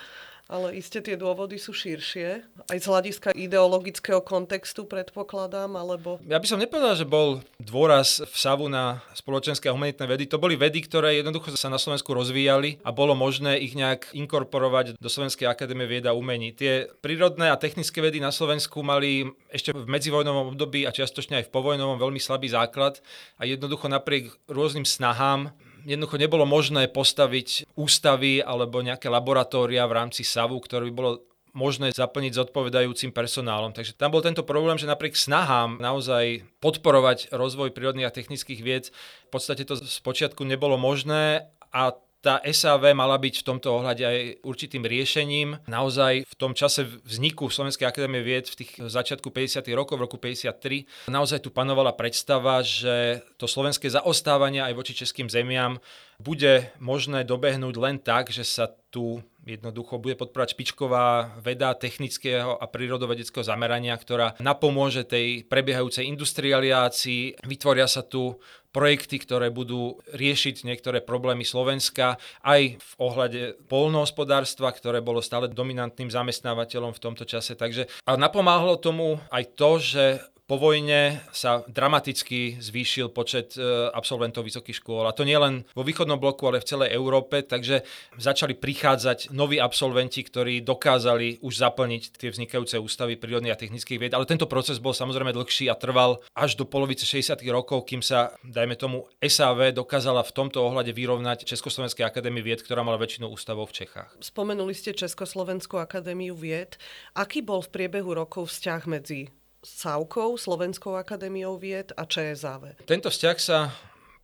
ale 0.51 0.75
iste 0.75 0.99
tie 0.99 1.15
dôvody 1.15 1.55
sú 1.55 1.71
širšie. 1.71 2.43
Aj 2.67 2.77
z 2.77 2.85
hľadiska 2.85 3.31
ideologického 3.31 4.19
kontextu 4.19 4.83
predpokladám, 4.83 5.73
alebo... 5.79 6.19
Ja 6.27 6.37
by 6.37 6.47
som 6.47 6.59
nepovedal, 6.59 6.99
že 6.99 7.07
bol 7.07 7.39
dôraz 7.57 8.19
v 8.19 8.35
Savu 8.35 8.67
na 8.67 8.99
spoločenské 9.15 9.71
a 9.71 9.75
humanitné 9.75 10.05
vedy. 10.05 10.23
To 10.27 10.41
boli 10.41 10.59
vedy, 10.59 10.83
ktoré 10.83 11.17
jednoducho 11.19 11.55
sa 11.55 11.71
na 11.71 11.79
Slovensku 11.79 12.11
rozvíjali 12.11 12.83
a 12.83 12.91
bolo 12.91 13.15
možné 13.15 13.59
ich 13.63 13.73
nejak 13.73 14.11
inkorporovať 14.11 14.99
do 14.99 15.09
Slovenskej 15.09 15.47
akadémie 15.47 15.87
vieda 15.87 16.11
a 16.11 16.17
umení. 16.17 16.51
Tie 16.51 16.91
prírodné 16.99 17.49
a 17.49 17.59
technické 17.59 18.03
vedy 18.03 18.19
na 18.19 18.35
Slovensku 18.35 18.83
mali 18.83 19.31
ešte 19.47 19.71
v 19.71 19.87
medzivojnovom 19.87 20.53
období 20.53 20.83
a 20.83 20.91
čiastočne 20.91 21.39
aj 21.39 21.47
v 21.47 21.53
povojnovom 21.55 21.97
veľmi 21.97 22.19
slabý 22.19 22.51
základ 22.51 22.99
a 23.39 23.47
jednoducho 23.47 23.87
napriek 23.87 24.29
rôznym 24.51 24.83
snahám 24.83 25.55
jednoducho 25.83 26.17
nebolo 26.17 26.47
možné 26.47 26.87
postaviť 26.89 27.69
ústavy 27.77 28.39
alebo 28.39 28.83
nejaké 28.83 29.11
laboratória 29.11 29.83
v 29.87 29.95
rámci 29.95 30.23
SAVu, 30.25 30.59
ktoré 30.63 30.89
by 30.89 30.93
bolo 30.95 31.11
možné 31.53 31.93
zaplniť 31.93 32.33
s 32.33 32.43
odpovedajúcim 32.49 33.13
personálom. 33.13 33.71
Takže 33.71 33.93
tam 33.93 34.09
bol 34.09 34.25
tento 34.25 34.41
problém, 34.41 34.75
že 34.81 34.89
napriek 34.89 35.13
snahám 35.13 35.77
naozaj 35.77 36.49
podporovať 36.57 37.29
rozvoj 37.29 37.69
prírodných 37.71 38.09
a 38.09 38.15
technických 38.15 38.61
vied, 38.65 38.89
v 39.29 39.29
podstate 39.29 39.61
to 39.63 39.77
z 39.77 39.99
počiatku 40.01 40.41
nebolo 40.41 40.81
možné 40.81 41.45
a 41.69 41.93
tá 42.23 42.39
SAV 42.39 42.95
mala 42.95 43.19
byť 43.19 43.43
v 43.43 43.47
tomto 43.51 43.83
ohľade 43.83 44.03
aj 44.07 44.19
určitým 44.47 44.87
riešením. 44.87 45.59
Naozaj 45.67 46.23
v 46.23 46.35
tom 46.39 46.55
čase 46.55 46.87
vzniku 47.03 47.51
Slovenskej 47.51 47.83
akadémie 47.83 48.23
vied 48.23 48.47
v 48.47 48.63
tých 48.63 48.79
začiatku 48.79 49.27
50. 49.27 49.59
rokov, 49.75 49.99
v 49.99 50.07
roku 50.07 50.15
53, 50.15 51.11
naozaj 51.11 51.43
tu 51.43 51.51
panovala 51.51 51.91
predstava, 51.91 52.63
že 52.63 53.19
to 53.35 53.43
slovenské 53.43 53.91
zaostávanie 53.91 54.63
aj 54.63 54.73
voči 54.73 54.95
českým 54.95 55.27
zemiam 55.27 55.83
bude 56.21 56.69
možné 56.81 57.23
dobehnúť 57.23 57.75
len 57.77 57.97
tak, 58.01 58.29
že 58.29 58.45
sa 58.45 58.69
tu 58.93 59.21
jednoducho 59.43 59.99
bude 59.99 60.15
podporovať 60.15 60.55
špičková 60.55 61.35
veda 61.43 61.75
technického 61.75 62.55
a 62.55 62.65
prírodovedeckého 62.67 63.43
zamerania, 63.43 63.95
ktorá 63.99 64.39
napomôže 64.39 65.03
tej 65.03 65.43
prebiehajúcej 65.51 66.07
industrializácii. 66.07 67.43
Vytvoria 67.43 67.87
sa 67.91 68.07
tu 68.07 68.39
projekty, 68.73 69.21
ktoré 69.21 69.53
budú 69.53 70.01
riešiť 70.15 70.65
niektoré 70.65 71.03
problémy 71.03 71.45
Slovenska 71.45 72.17
aj 72.41 72.81
v 72.81 72.91
ohľade 72.97 73.41
polnohospodárstva, 73.69 74.73
ktoré 74.73 75.03
bolo 75.03 75.21
stále 75.21 75.51
dominantným 75.51 76.09
zamestnávateľom 76.09 76.95
v 76.97 77.03
tomto 77.03 77.27
čase. 77.27 77.53
Takže 77.53 77.85
a 78.07 78.17
napomáhalo 78.17 78.81
tomu 78.81 79.21
aj 79.29 79.43
to, 79.53 79.71
že 79.77 80.03
po 80.43 80.59
vojne 80.59 81.23
sa 81.31 81.63
dramaticky 81.71 82.59
zvýšil 82.59 83.15
počet 83.15 83.55
e, 83.55 83.63
absolventov 83.95 84.43
vysokých 84.43 84.83
škôl. 84.83 85.07
A 85.07 85.15
to 85.15 85.23
nie 85.23 85.39
len 85.39 85.63
vo 85.71 85.87
východnom 85.87 86.19
bloku, 86.19 86.43
ale 86.51 86.59
v 86.59 86.67
celej 86.67 86.89
Európe, 86.91 87.47
takže 87.47 87.87
začali 88.19 88.51
prichádzať 88.59 89.31
noví 89.31 89.55
absolventi, 89.63 90.19
ktorí 90.19 90.59
dokázali 90.59 91.39
už 91.39 91.53
zaplniť 91.63 92.19
tie 92.19 92.29
vznikajúce 92.35 92.75
ústavy 92.75 93.15
prírodných 93.15 93.55
a 93.55 93.61
technických 93.61 93.99
vied. 94.03 94.13
Ale 94.13 94.27
tento 94.27 94.43
proces 94.43 94.83
bol 94.83 94.91
samozrejme 94.91 95.31
dlhší 95.31 95.71
a 95.71 95.79
trval 95.79 96.19
až 96.35 96.59
do 96.59 96.67
polovice 96.67 97.07
60. 97.07 97.39
rokov, 97.47 97.87
kým 97.87 98.03
sa, 98.03 98.35
dajme 98.43 98.75
tomu, 98.75 99.07
SAV 99.23 99.71
dokázala 99.71 100.27
v 100.27 100.35
tomto 100.35 100.59
ohľade 100.59 100.91
vyrovnať 100.91 101.47
Československej 101.47 102.03
akadémie 102.03 102.43
vied, 102.43 102.59
ktorá 102.59 102.83
mala 102.83 102.99
väčšinu 102.99 103.31
ústavov 103.31 103.71
v 103.71 103.87
Čechách. 103.87 104.11
Spomenuli 104.19 104.75
ste 104.75 104.91
Československú 104.91 105.79
akadémiu 105.79 106.35
vied. 106.35 106.75
Aký 107.15 107.39
bol 107.39 107.63
v 107.63 107.71
priebehu 107.71 108.11
rokov 108.11 108.51
vzťah 108.51 108.83
medzi 108.91 109.31
SAUKou, 109.63 110.37
Slovenskou 110.37 110.99
akadémiou 110.99 111.57
vied 111.57 111.95
a 111.95 112.03
ČSAV. 112.03 112.83
Tento 112.83 113.07
vzťah 113.07 113.37
sa 113.39 113.71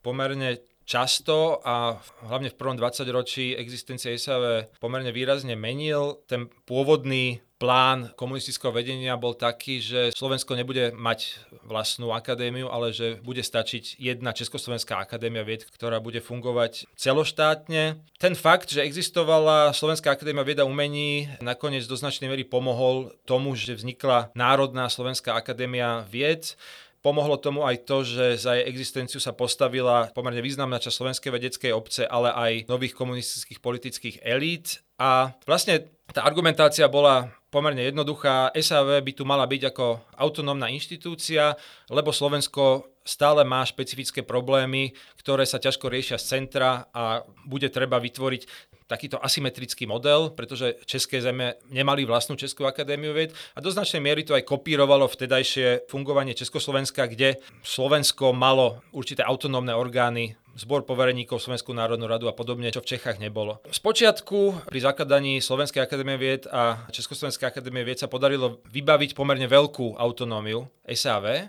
pomerne 0.04 0.60
často 0.90 1.62
a 1.62 2.02
hlavne 2.26 2.50
v 2.50 2.58
prvom 2.58 2.74
20 2.74 3.06
ročí 3.14 3.54
existencie 3.54 4.18
SAV 4.18 4.74
pomerne 4.82 5.14
výrazne 5.14 5.54
menil. 5.54 6.18
Ten 6.26 6.50
pôvodný 6.66 7.38
plán 7.60 8.08
komunistického 8.16 8.72
vedenia 8.72 9.20
bol 9.20 9.36
taký, 9.36 9.84
že 9.84 10.00
Slovensko 10.16 10.56
nebude 10.56 10.96
mať 10.96 11.36
vlastnú 11.68 12.08
akadémiu, 12.10 12.72
ale 12.72 12.96
že 12.96 13.20
bude 13.20 13.44
stačiť 13.44 14.00
jedna 14.00 14.32
Československá 14.32 14.96
akadémia 14.96 15.44
vied, 15.44 15.68
ktorá 15.68 16.00
bude 16.00 16.24
fungovať 16.24 16.88
celoštátne. 16.96 18.00
Ten 18.16 18.34
fakt, 18.34 18.72
že 18.72 18.80
existovala 18.80 19.76
Slovenská 19.76 20.16
akadémia 20.16 20.40
vieda 20.42 20.64
umení, 20.64 21.28
nakoniec 21.44 21.84
do 21.84 22.00
značnej 22.00 22.32
miery 22.32 22.48
pomohol 22.48 23.12
tomu, 23.28 23.52
že 23.52 23.76
vznikla 23.76 24.32
Národná 24.32 24.88
Slovenská 24.88 25.36
akadémia 25.36 26.08
vied. 26.08 26.56
Pomohlo 27.00 27.40
tomu 27.40 27.64
aj 27.64 27.88
to, 27.88 28.04
že 28.04 28.36
za 28.36 28.60
jej 28.60 28.68
existenciu 28.68 29.24
sa 29.24 29.32
postavila 29.32 30.12
pomerne 30.12 30.44
významná 30.44 30.76
časť 30.76 30.96
slovenskej 31.00 31.32
vedeckej 31.32 31.72
obce, 31.72 32.04
ale 32.04 32.28
aj 32.28 32.68
nových 32.68 32.92
komunistických 32.92 33.56
politických 33.64 34.16
elít. 34.20 34.84
A 35.00 35.32
vlastne 35.48 35.88
tá 36.12 36.28
argumentácia 36.28 36.84
bola 36.92 37.32
pomerne 37.48 37.88
jednoduchá. 37.88 38.52
SAV 38.52 39.00
by 39.00 39.12
tu 39.16 39.24
mala 39.24 39.48
byť 39.48 39.72
ako 39.72 40.12
autonómna 40.12 40.68
inštitúcia, 40.68 41.56
lebo 41.88 42.12
Slovensko 42.12 42.84
stále 43.00 43.42
má 43.42 43.64
špecifické 43.64 44.22
problémy, 44.22 44.92
ktoré 45.18 45.48
sa 45.48 45.56
ťažko 45.56 45.88
riešia 45.88 46.20
z 46.20 46.36
centra 46.36 46.86
a 46.92 47.24
bude 47.48 47.72
treba 47.72 47.96
vytvoriť 47.96 48.69
takýto 48.90 49.22
asymetrický 49.22 49.86
model, 49.86 50.34
pretože 50.34 50.82
České 50.82 51.22
zeme 51.22 51.54
nemali 51.70 52.02
vlastnú 52.02 52.34
Českú 52.34 52.66
akadémiu 52.66 53.14
vied 53.14 53.30
a 53.54 53.62
do 53.62 53.70
značnej 53.70 54.02
miery 54.02 54.26
to 54.26 54.34
aj 54.34 54.42
kopírovalo 54.42 55.06
vtedajšie 55.06 55.86
fungovanie 55.86 56.34
Československa, 56.34 57.06
kde 57.06 57.38
Slovensko 57.62 58.34
malo 58.34 58.82
určité 58.90 59.22
autonómne 59.22 59.70
orgány 59.78 60.34
zbor 60.58 60.82
povereníkov, 60.82 61.38
Slovenskú 61.38 61.70
národnú 61.70 62.10
radu 62.10 62.26
a 62.26 62.34
podobne, 62.34 62.74
čo 62.74 62.82
v 62.82 62.90
Čechách 62.96 63.22
nebolo. 63.22 63.62
Spočiatku 63.70 64.66
pri 64.66 64.80
zakladaní 64.82 65.38
Slovenskej 65.38 65.86
akadémie 65.86 66.18
vied 66.18 66.50
a 66.50 66.90
Československej 66.90 67.48
akadémie 67.48 67.86
vied 67.86 68.02
sa 68.02 68.10
podarilo 68.10 68.58
vybaviť 68.68 69.14
pomerne 69.14 69.46
veľkú 69.46 69.94
autonómiu 69.94 70.66
SAV, 70.84 71.48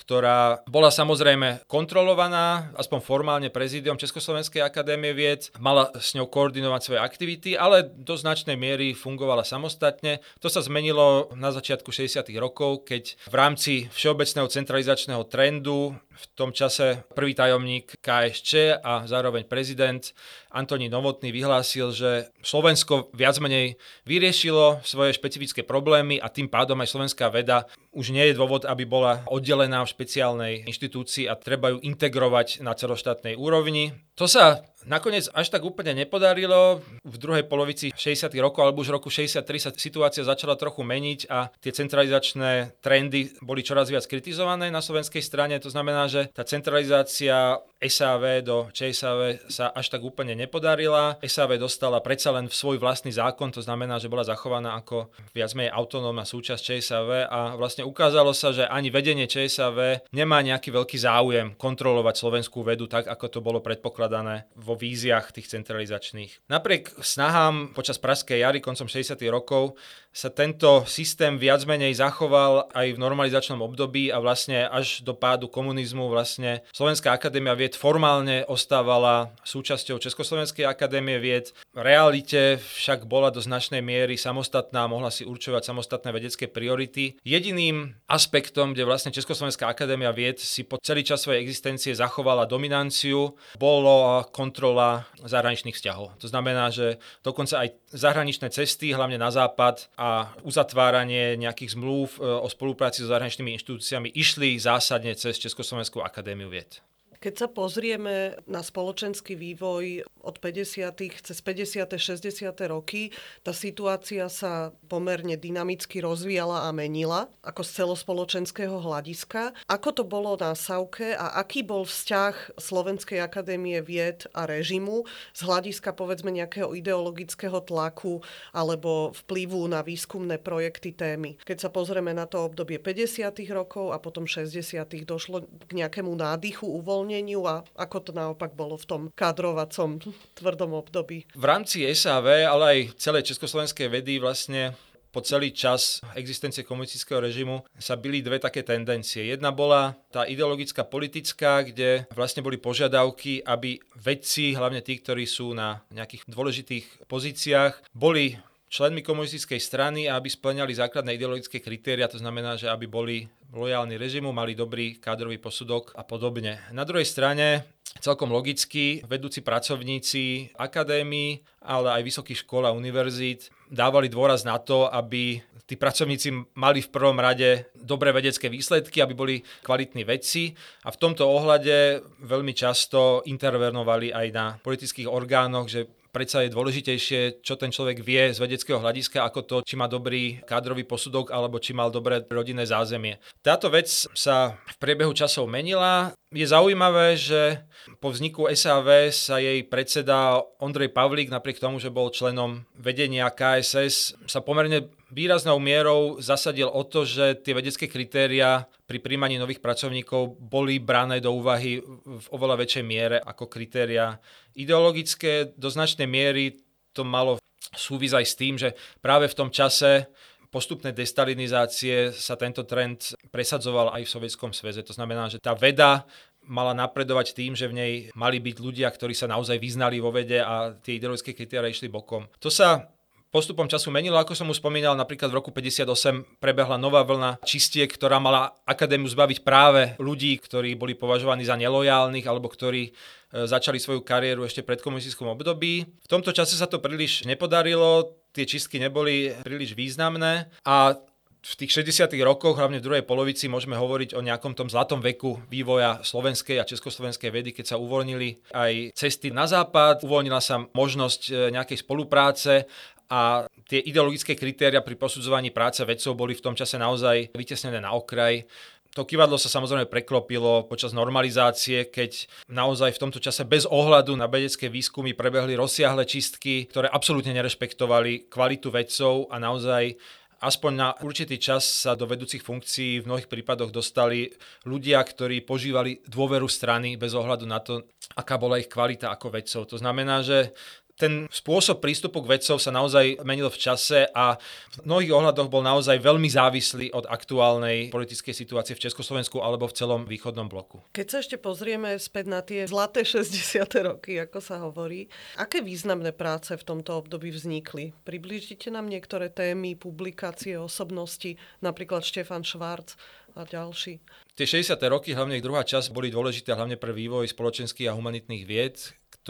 ktorá 0.00 0.64
bola 0.64 0.88
samozrejme 0.88 1.68
kontrolovaná, 1.68 2.72
aspoň 2.74 2.98
formálne 3.04 3.48
prezidium 3.52 4.00
Československej 4.00 4.64
akadémie 4.64 5.12
vied, 5.12 5.52
mala 5.60 5.92
s 6.00 6.16
ňou 6.16 6.26
koordinovať 6.32 6.80
svoje 6.80 7.00
aktivity, 7.04 7.50
ale 7.54 7.84
do 7.84 8.16
značnej 8.16 8.56
miery 8.56 8.96
fungovala 8.96 9.44
samostatne. 9.44 10.24
To 10.40 10.48
sa 10.48 10.64
zmenilo 10.64 11.28
na 11.36 11.52
začiatku 11.52 11.92
60. 11.92 12.24
rokov, 12.40 12.88
keď 12.88 13.14
v 13.28 13.34
rámci 13.36 13.72
všeobecného 13.92 14.48
centralizačného 14.48 15.22
trendu 15.28 15.92
v 16.20 16.24
tom 16.36 16.52
čase 16.52 17.00
prvý 17.16 17.32
tajomník 17.32 17.96
KSČ 18.04 18.82
a 18.84 19.08
zároveň 19.08 19.48
prezident 19.48 20.12
Antonín 20.50 20.90
Novotný 20.90 21.30
vyhlásil, 21.30 21.94
že 21.94 22.10
Slovensko 22.42 23.14
viac 23.14 23.38
menej 23.38 23.78
vyriešilo 24.02 24.82
svoje 24.82 25.14
špecifické 25.14 25.62
problémy 25.62 26.18
a 26.18 26.26
tým 26.26 26.50
pádom 26.50 26.78
aj 26.82 26.90
slovenská 26.90 27.30
veda 27.30 27.70
už 27.94 28.10
nie 28.10 28.30
je 28.30 28.38
dôvod, 28.38 28.66
aby 28.66 28.86
bola 28.86 29.22
oddelená 29.30 29.82
v 29.86 29.92
špeciálnej 29.94 30.54
inštitúcii 30.66 31.30
a 31.30 31.38
treba 31.38 31.74
ju 31.74 31.78
integrovať 31.82 32.62
na 32.66 32.74
celoštátnej 32.74 33.38
úrovni. 33.38 33.94
To 34.18 34.26
sa 34.26 34.66
nakoniec 34.86 35.28
až 35.32 35.52
tak 35.52 35.64
úplne 35.64 35.92
nepodarilo. 35.92 36.80
V 37.04 37.16
druhej 37.16 37.44
polovici 37.44 37.92
60. 37.92 38.32
rokov 38.40 38.64
alebo 38.64 38.80
už 38.80 38.94
roku 38.94 39.12
63 39.12 39.44
sa 39.58 39.70
situácia 39.74 40.22
začala 40.24 40.56
trochu 40.56 40.80
meniť 40.86 41.20
a 41.28 41.52
tie 41.60 41.72
centralizačné 41.74 42.80
trendy 42.80 43.34
boli 43.44 43.60
čoraz 43.64 43.92
viac 43.92 44.06
kritizované 44.06 44.72
na 44.72 44.80
slovenskej 44.80 45.20
strane. 45.20 45.56
To 45.60 45.68
znamená, 45.68 46.08
že 46.08 46.30
tá 46.32 46.46
centralizácia 46.46 47.60
SAV 47.80 48.44
do 48.44 48.68
ČSAV 48.76 49.48
sa 49.48 49.72
až 49.72 49.88
tak 49.88 50.04
úplne 50.04 50.36
nepodarila. 50.36 51.16
SAV 51.24 51.56
dostala 51.56 51.98
predsa 52.04 52.28
len 52.32 52.46
v 52.46 52.54
svoj 52.54 52.76
vlastný 52.76 53.08
zákon, 53.08 53.48
to 53.48 53.64
znamená, 53.64 53.96
že 53.96 54.12
bola 54.12 54.24
zachovaná 54.24 54.76
ako 54.76 55.08
viac 55.32 55.56
menej 55.56 55.72
autonómna 55.72 56.28
súčasť 56.28 56.60
ČSAV 56.60 57.08
a 57.32 57.56
vlastne 57.56 57.88
ukázalo 57.88 58.36
sa, 58.36 58.52
že 58.52 58.68
ani 58.68 58.92
vedenie 58.92 59.24
ČSAV 59.24 60.04
nemá 60.12 60.44
nejaký 60.44 60.68
veľký 60.68 61.00
záujem 61.00 61.56
kontrolovať 61.56 62.14
slovenskú 62.20 62.60
vedu 62.60 62.84
tak, 62.84 63.08
ako 63.08 63.26
to 63.32 63.40
bolo 63.40 63.64
predpokladané 63.64 64.44
vo 64.70 64.78
víziách 64.78 65.34
tých 65.34 65.50
centralizačných. 65.50 66.46
Napriek 66.46 66.94
snahám 67.02 67.74
počas 67.74 67.98
Praskej 67.98 68.46
jary 68.46 68.62
koncom 68.62 68.86
60. 68.86 69.18
rokov 69.26 69.74
sa 70.10 70.30
tento 70.30 70.86
systém 70.90 71.38
viac 71.38 71.62
menej 71.66 71.98
zachoval 71.98 72.70
aj 72.74 72.86
v 72.94 73.02
normalizačnom 73.02 73.62
období 73.62 74.10
a 74.10 74.18
vlastne 74.18 74.66
až 74.66 75.06
do 75.06 75.14
pádu 75.14 75.46
komunizmu 75.46 76.10
vlastne 76.10 76.66
Slovenská 76.74 77.14
akadémia 77.14 77.54
vied 77.54 77.78
formálne 77.78 78.42
ostávala 78.50 79.30
súčasťou 79.46 80.02
Československej 80.02 80.66
akadémie 80.66 81.18
vied. 81.22 81.54
V 81.74 81.78
realite 81.78 82.58
však 82.58 83.06
bola 83.06 83.30
do 83.30 83.38
značnej 83.38 83.82
miery 83.82 84.18
samostatná, 84.18 84.90
mohla 84.90 85.14
si 85.14 85.22
určovať 85.22 85.70
samostatné 85.70 86.10
vedecké 86.10 86.50
priority. 86.50 87.14
Jediným 87.22 87.94
aspektom, 88.10 88.74
kde 88.74 88.86
vlastne 88.86 89.14
Československá 89.14 89.70
akadémia 89.70 90.10
vied 90.10 90.42
si 90.42 90.66
po 90.66 90.78
celý 90.82 91.06
čas 91.06 91.22
svojej 91.22 91.42
existencie 91.42 91.94
zachovala 91.94 92.50
dominanciu, 92.50 93.38
bolo 93.54 94.26
kontrola 94.60 95.08
zahraničných 95.24 95.72
vzťahov. 95.72 96.20
To 96.20 96.28
znamená, 96.28 96.68
že 96.68 97.00
dokonca 97.24 97.64
aj 97.64 97.80
zahraničné 97.96 98.52
cesty, 98.52 98.92
hlavne 98.92 99.16
na 99.16 99.32
západ, 99.32 99.88
a 99.96 100.36
uzatváranie 100.44 101.40
nejakých 101.40 101.80
zmluv 101.80 102.20
e, 102.20 102.28
o 102.28 102.44
spolupráci 102.44 103.00
so 103.00 103.08
zahraničnými 103.08 103.56
inštitúciami 103.56 104.12
išli 104.12 104.60
zásadne 104.60 105.16
cez 105.16 105.40
Československú 105.40 106.04
akadémiu 106.04 106.52
vied. 106.52 106.84
Keď 107.20 107.34
sa 107.36 107.48
pozrieme 107.52 108.32
na 108.48 108.64
spoločenský 108.64 109.36
vývoj 109.36 110.08
od 110.24 110.40
50. 110.40 111.20
cez 111.20 111.36
50. 111.44 111.84
60. 112.00 112.48
roky, 112.72 113.12
tá 113.44 113.52
situácia 113.52 114.24
sa 114.32 114.72
pomerne 114.88 115.36
dynamicky 115.36 116.00
rozvíjala 116.00 116.64
a 116.64 116.72
menila, 116.72 117.28
ako 117.44 117.60
z 117.60 117.84
celospoločenského 117.84 118.72
hľadiska. 118.72 119.52
Ako 119.68 120.00
to 120.00 120.08
bolo 120.08 120.32
na 120.40 120.56
Sauke 120.56 121.12
a 121.12 121.36
aký 121.36 121.60
bol 121.60 121.84
vzťah 121.84 122.56
Slovenskej 122.56 123.20
akadémie 123.20 123.84
vied 123.84 124.24
a 124.32 124.48
režimu 124.48 125.04
z 125.36 125.40
hľadiska 125.44 125.92
povedzme 125.92 126.32
nejakého 126.32 126.72
ideologického 126.72 127.60
tlaku 127.68 128.24
alebo 128.56 129.12
vplyvu 129.28 129.68
na 129.68 129.84
výskumné 129.84 130.40
projekty 130.40 130.96
témy. 130.96 131.36
Keď 131.44 131.68
sa 131.68 131.68
pozrieme 131.68 132.16
na 132.16 132.24
to 132.24 132.48
obdobie 132.48 132.80
50. 132.80 133.28
rokov 133.52 133.92
a 133.92 134.00
potom 134.00 134.24
60. 134.24 134.56
došlo 135.04 135.44
k 135.68 135.84
nejakému 135.84 136.16
nádychu, 136.16 136.64
uvoľneniu 136.64 137.09
uvoľneniu 137.10 137.42
a 137.50 137.66
ako 137.74 137.96
to 138.06 138.10
naopak 138.14 138.54
bolo 138.54 138.78
v 138.78 138.86
tom 138.86 139.02
kadrovacom 139.10 139.98
tvrdom 140.38 140.78
období. 140.78 141.26
V 141.34 141.44
rámci 141.44 141.82
SAV, 141.90 142.46
ale 142.46 142.64
aj 142.64 142.78
celej 143.02 143.34
československej 143.34 143.90
vedy 143.90 144.22
vlastne 144.22 144.78
po 145.10 145.18
celý 145.26 145.50
čas 145.50 145.98
existencie 146.14 146.62
komunistického 146.62 147.18
režimu 147.18 147.66
sa 147.74 147.98
byli 147.98 148.22
dve 148.22 148.38
také 148.38 148.62
tendencie. 148.62 149.26
Jedna 149.26 149.50
bola 149.50 149.98
tá 150.06 150.22
ideologická 150.22 150.86
politická, 150.86 151.66
kde 151.66 152.06
vlastne 152.14 152.46
boli 152.46 152.62
požiadavky, 152.62 153.42
aby 153.42 153.82
vedci, 153.98 154.54
hlavne 154.54 154.78
tí, 154.86 155.02
ktorí 155.02 155.26
sú 155.26 155.50
na 155.50 155.82
nejakých 155.90 156.30
dôležitých 156.30 157.10
pozíciách, 157.10 157.90
boli 157.90 158.38
členmi 158.70 159.02
komunistickej 159.02 159.58
strany 159.58 160.06
a 160.06 160.14
aby 160.14 160.30
splňali 160.30 160.78
základné 160.78 161.18
ideologické 161.18 161.58
kritéria, 161.58 162.06
to 162.06 162.22
znamená, 162.22 162.54
že 162.54 162.70
aby 162.70 162.86
boli 162.86 163.26
lojálni 163.50 163.98
režimu, 163.98 164.30
mali 164.30 164.54
dobrý 164.54 164.98
kádrový 164.98 165.38
posudok 165.42 165.92
a 165.98 166.06
podobne. 166.06 166.62
Na 166.70 166.86
druhej 166.86 167.06
strane 167.06 167.66
celkom 167.98 168.30
logicky 168.30 169.02
vedúci 169.04 169.42
pracovníci 169.42 170.54
akadémií, 170.54 171.42
ale 171.66 172.00
aj 172.00 172.06
vysokých 172.06 172.46
škôl 172.46 172.64
a 172.70 172.76
univerzít 172.76 173.50
dávali 173.66 174.06
dôraz 174.06 174.46
na 174.46 174.58
to, 174.62 174.86
aby 174.86 175.42
tí 175.66 175.78
pracovníci 175.78 176.58
mali 176.58 176.82
v 176.82 176.90
prvom 176.90 177.14
rade 177.14 177.70
dobré 177.78 178.10
vedecké 178.10 178.50
výsledky, 178.50 178.98
aby 178.98 179.14
boli 179.14 179.36
kvalitní 179.62 180.02
vedci 180.02 180.54
a 180.82 180.90
v 180.90 180.98
tomto 180.98 181.26
ohľade 181.26 182.02
veľmi 182.26 182.50
často 182.54 183.22
intervenovali 183.26 184.10
aj 184.10 184.26
na 184.34 184.46
politických 184.58 185.06
orgánoch, 185.06 185.70
že 185.70 185.86
predsa 186.10 186.44
je 186.44 186.54
dôležitejšie, 186.54 187.40
čo 187.40 187.54
ten 187.56 187.70
človek 187.70 188.02
vie 188.04 188.34
z 188.34 188.38
vedeckého 188.38 188.82
hľadiska, 188.82 189.22
ako 189.24 189.40
to, 189.46 189.56
či 189.64 189.74
má 189.78 189.86
dobrý 189.86 190.42
kádrový 190.44 190.84
posudok 190.84 191.30
alebo 191.32 191.62
či 191.62 191.72
mal 191.72 191.88
dobré 191.88 192.22
rodinné 192.28 192.66
zázemie. 192.66 193.22
Táto 193.40 193.70
vec 193.72 193.88
sa 194.12 194.58
v 194.68 194.76
priebehu 194.82 195.14
časov 195.16 195.48
menila. 195.48 196.12
Je 196.30 196.46
zaujímavé, 196.46 197.18
že 197.18 197.66
po 197.98 198.14
vzniku 198.14 198.46
SAV 198.52 199.10
sa 199.10 199.42
jej 199.42 199.66
predseda 199.66 200.38
Ondrej 200.62 200.94
Pavlík, 200.94 201.32
napriek 201.32 201.58
tomu, 201.58 201.82
že 201.82 201.90
bol 201.90 202.14
členom 202.14 202.62
vedenia 202.78 203.26
KSS, 203.32 204.14
sa 204.30 204.38
pomerne 204.38 204.99
výraznou 205.10 205.58
mierou 205.58 206.18
zasadil 206.22 206.70
o 206.70 206.82
to, 206.86 207.04
že 207.04 207.42
tie 207.42 207.54
vedecké 207.54 207.86
kritéria 207.90 208.66
pri 208.86 208.98
príjmaní 209.02 209.36
nových 209.36 209.62
pracovníkov 209.62 210.38
boli 210.38 210.78
brané 210.78 211.18
do 211.18 211.34
úvahy 211.34 211.82
v 212.06 212.26
oveľa 212.30 212.56
väčšej 212.66 212.84
miere 212.86 213.18
ako 213.22 213.50
kritéria 213.50 214.18
ideologické. 214.54 215.54
Do 215.54 215.70
značnej 215.70 216.06
miery 216.06 216.58
to 216.94 217.06
malo 217.06 217.38
súvis 217.74 218.14
aj 218.14 218.26
s 218.26 218.34
tým, 218.34 218.54
že 218.58 218.74
práve 218.98 219.30
v 219.30 219.38
tom 219.38 219.50
čase 219.50 220.10
postupnej 220.50 220.90
destalinizácie 220.90 222.10
sa 222.10 222.34
tento 222.34 222.66
trend 222.66 223.14
presadzoval 223.30 223.94
aj 223.94 224.02
v 224.02 224.12
Sovietskom 224.18 224.50
sveze. 224.50 224.82
To 224.82 224.90
znamená, 224.90 225.30
že 225.30 225.38
tá 225.38 225.54
veda 225.54 226.02
mala 226.42 226.74
napredovať 226.74 227.38
tým, 227.38 227.54
že 227.54 227.70
v 227.70 227.76
nej 227.78 227.92
mali 228.18 228.42
byť 228.42 228.56
ľudia, 228.58 228.90
ktorí 228.90 229.14
sa 229.14 229.30
naozaj 229.30 229.62
vyznali 229.62 230.02
vo 230.02 230.10
vede 230.10 230.42
a 230.42 230.74
tie 230.74 230.98
ideologické 230.98 231.38
kritéria 231.38 231.70
išli 231.70 231.86
bokom. 231.86 232.26
To 232.42 232.50
sa 232.50 232.90
postupom 233.30 233.70
času 233.70 233.94
menilo, 233.94 234.18
ako 234.18 234.34
som 234.34 234.50
už 234.50 234.58
spomínal, 234.58 234.98
napríklad 234.98 235.30
v 235.30 235.38
roku 235.38 235.50
58 235.54 236.42
prebehla 236.42 236.76
nová 236.76 237.06
vlna 237.06 237.38
čistiek, 237.46 237.86
ktorá 237.86 238.18
mala 238.18 238.58
akadémiu 238.66 239.06
zbaviť 239.06 239.46
práve 239.46 239.94
ľudí, 240.02 240.36
ktorí 240.42 240.74
boli 240.74 240.98
považovaní 240.98 241.46
za 241.46 241.54
nelojálnych 241.54 242.26
alebo 242.26 242.50
ktorí 242.50 242.90
e, 242.90 243.46
začali 243.46 243.78
svoju 243.78 244.02
kariéru 244.02 244.42
ešte 244.42 244.66
pred 244.66 244.82
komunistickom 244.82 245.30
období. 245.30 245.86
V 245.86 246.08
tomto 246.10 246.34
čase 246.34 246.58
sa 246.58 246.66
to 246.66 246.82
príliš 246.82 247.22
nepodarilo, 247.24 248.18
tie 248.34 248.44
čistky 248.44 248.82
neboli 248.82 249.30
príliš 249.46 249.78
významné 249.78 250.50
a 250.66 250.98
v 251.40 251.54
tých 251.56 251.72
60. 251.72 252.12
rokoch, 252.20 252.60
hlavne 252.60 252.84
v 252.84 252.84
druhej 252.84 253.04
polovici, 253.08 253.48
môžeme 253.48 253.72
hovoriť 253.72 254.12
o 254.12 254.20
nejakom 254.20 254.52
tom 254.52 254.68
zlatom 254.68 255.00
veku 255.00 255.40
vývoja 255.48 256.04
slovenskej 256.04 256.60
a 256.60 256.68
československej 256.68 257.32
vedy, 257.32 257.50
keď 257.56 257.74
sa 257.74 257.80
uvoľnili 257.80 258.52
aj 258.52 258.92
cesty 258.92 259.32
na 259.32 259.48
západ, 259.48 260.04
uvoľnila 260.04 260.36
sa 260.44 260.68
možnosť 260.76 261.20
e, 261.32 261.32
nejakej 261.56 261.80
spolupráce 261.80 262.68
a 263.10 263.50
tie 263.66 263.82
ideologické 263.82 264.38
kritéria 264.38 264.86
pri 264.86 264.94
posudzovaní 264.94 265.50
práce 265.50 265.82
vedcov 265.82 266.14
boli 266.14 266.38
v 266.38 266.44
tom 266.46 266.54
čase 266.54 266.78
naozaj 266.78 267.34
vytesnené 267.34 267.82
na 267.82 267.90
okraj. 267.90 268.46
To 268.94 269.06
kývadlo 269.06 269.38
sa 269.38 269.46
samozrejme 269.46 269.86
preklopilo 269.86 270.66
počas 270.66 270.90
normalizácie, 270.90 271.90
keď 271.90 272.26
naozaj 272.50 272.94
v 272.94 273.02
tomto 273.06 273.22
čase 273.22 273.46
bez 273.46 273.62
ohľadu 273.66 274.18
na 274.18 274.26
vedecké 274.26 274.66
výskumy 274.66 275.14
prebehli 275.14 275.54
rozsiahle 275.54 276.02
čistky, 276.06 276.66
ktoré 276.66 276.90
absolútne 276.90 277.30
nerešpektovali 277.34 278.26
kvalitu 278.26 278.70
vedcov 278.74 279.30
a 279.30 279.38
naozaj 279.38 279.94
aspoň 280.40 280.72
na 280.72 280.88
určitý 281.04 281.36
čas 281.36 281.68
sa 281.68 281.92
do 281.92 282.08
vedúcich 282.08 282.40
funkcií 282.40 283.04
v 283.04 283.06
mnohých 283.06 283.28
prípadoch 283.28 283.68
dostali 283.70 284.32
ľudia, 284.64 284.98
ktorí 285.04 285.44
požívali 285.44 286.00
dôveru 286.08 286.48
strany 286.48 286.96
bez 286.96 287.12
ohľadu 287.12 287.44
na 287.44 287.60
to, 287.60 287.84
aká 288.16 288.40
bola 288.40 288.56
ich 288.56 288.66
kvalita 288.66 289.12
ako 289.12 289.36
vedcov. 289.36 289.68
To 289.70 289.76
znamená, 289.76 290.24
že 290.24 290.56
ten 291.00 291.24
spôsob 291.32 291.80
prístupu 291.80 292.20
k 292.20 292.36
vedcov 292.36 292.60
sa 292.60 292.68
naozaj 292.68 293.24
menil 293.24 293.48
v 293.48 293.56
čase 293.56 294.04
a 294.12 294.36
v 294.76 294.84
mnohých 294.84 295.16
ohľadoch 295.16 295.48
bol 295.48 295.64
naozaj 295.64 295.96
veľmi 295.96 296.28
závislý 296.28 296.92
od 296.92 297.08
aktuálnej 297.08 297.88
politickej 297.88 298.36
situácie 298.36 298.76
v 298.76 298.84
Československu 298.84 299.40
alebo 299.40 299.64
v 299.64 299.76
celom 299.80 300.04
východnom 300.04 300.52
bloku. 300.52 300.84
Keď 300.92 301.06
sa 301.08 301.16
ešte 301.24 301.40
pozrieme 301.40 301.96
späť 301.96 302.24
na 302.28 302.44
tie 302.44 302.68
zlaté 302.68 303.02
60. 303.08 303.64
roky, 303.80 304.20
ako 304.20 304.38
sa 304.44 304.60
hovorí, 304.60 305.08
aké 305.40 305.64
významné 305.64 306.12
práce 306.12 306.52
v 306.52 306.62
tomto 306.62 307.00
období 307.00 307.32
vznikli? 307.32 307.96
Priblížite 308.04 308.68
nám 308.68 308.92
niektoré 308.92 309.32
témy, 309.32 309.80
publikácie, 309.80 310.60
osobnosti, 310.60 311.40
napríklad 311.64 312.04
Štefan 312.04 312.44
Švárc 312.44 313.00
a 313.38 313.46
ďalší. 313.46 314.02
Tie 314.34 314.46
60. 314.46 314.74
roky, 314.90 315.14
hlavne 315.14 315.38
ich 315.38 315.44
druhá 315.44 315.62
časť, 315.62 315.94
boli 315.94 316.10
dôležité 316.10 316.52
hlavne 316.52 316.74
pre 316.74 316.90
vývoj 316.90 317.30
spoločenských 317.30 317.88
a 317.88 317.96
humanitných 317.96 318.44
vied, 318.44 318.76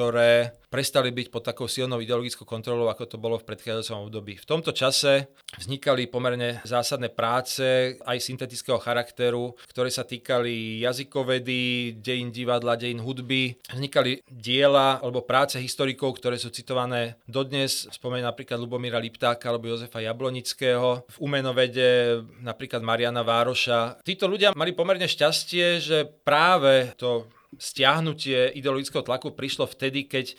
ktoré 0.01 0.57
prestali 0.73 1.13
byť 1.13 1.29
pod 1.29 1.45
takou 1.45 1.69
silnou 1.69 2.01
ideologickou 2.01 2.49
kontrolou, 2.49 2.89
ako 2.89 3.05
to 3.05 3.21
bolo 3.21 3.37
v 3.37 3.45
predchádzajúcom 3.53 4.09
období. 4.09 4.41
V 4.41 4.49
tomto 4.49 4.73
čase 4.73 5.29
vznikali 5.61 6.09
pomerne 6.09 6.65
zásadné 6.65 7.13
práce 7.13 8.01
aj 8.01 8.17
syntetického 8.17 8.81
charakteru, 8.81 9.53
ktoré 9.69 9.93
sa 9.93 10.09
týkali 10.09 10.81
jazykovedy, 10.81 12.01
dejín 12.01 12.33
divadla, 12.33 12.81
dejín 12.81 13.05
hudby. 13.05 13.61
Vznikali 13.69 14.25
diela 14.25 15.05
alebo 15.05 15.21
práce 15.21 15.61
historikov, 15.61 16.17
ktoré 16.17 16.41
sú 16.41 16.49
citované 16.49 17.21
dodnes. 17.29 17.85
Spomeniem 17.93 18.33
napríklad 18.33 18.57
Lubomíra 18.57 18.97
Liptáka 18.97 19.53
alebo 19.53 19.69
Jozefa 19.69 20.01
Jablonického. 20.01 21.05
V 21.13 21.17
umenovede 21.21 22.25
napríklad 22.41 22.81
Mariana 22.81 23.21
Vároša. 23.21 24.01
Títo 24.01 24.25
ľudia 24.33 24.57
mali 24.57 24.73
pomerne 24.73 25.05
šťastie, 25.05 25.77
že 25.77 26.09
práve 26.25 26.97
to 26.97 27.29
stiahnutie 27.59 28.55
ideologického 28.55 29.03
tlaku 29.03 29.35
prišlo 29.35 29.67
vtedy, 29.67 30.07
keď 30.07 30.35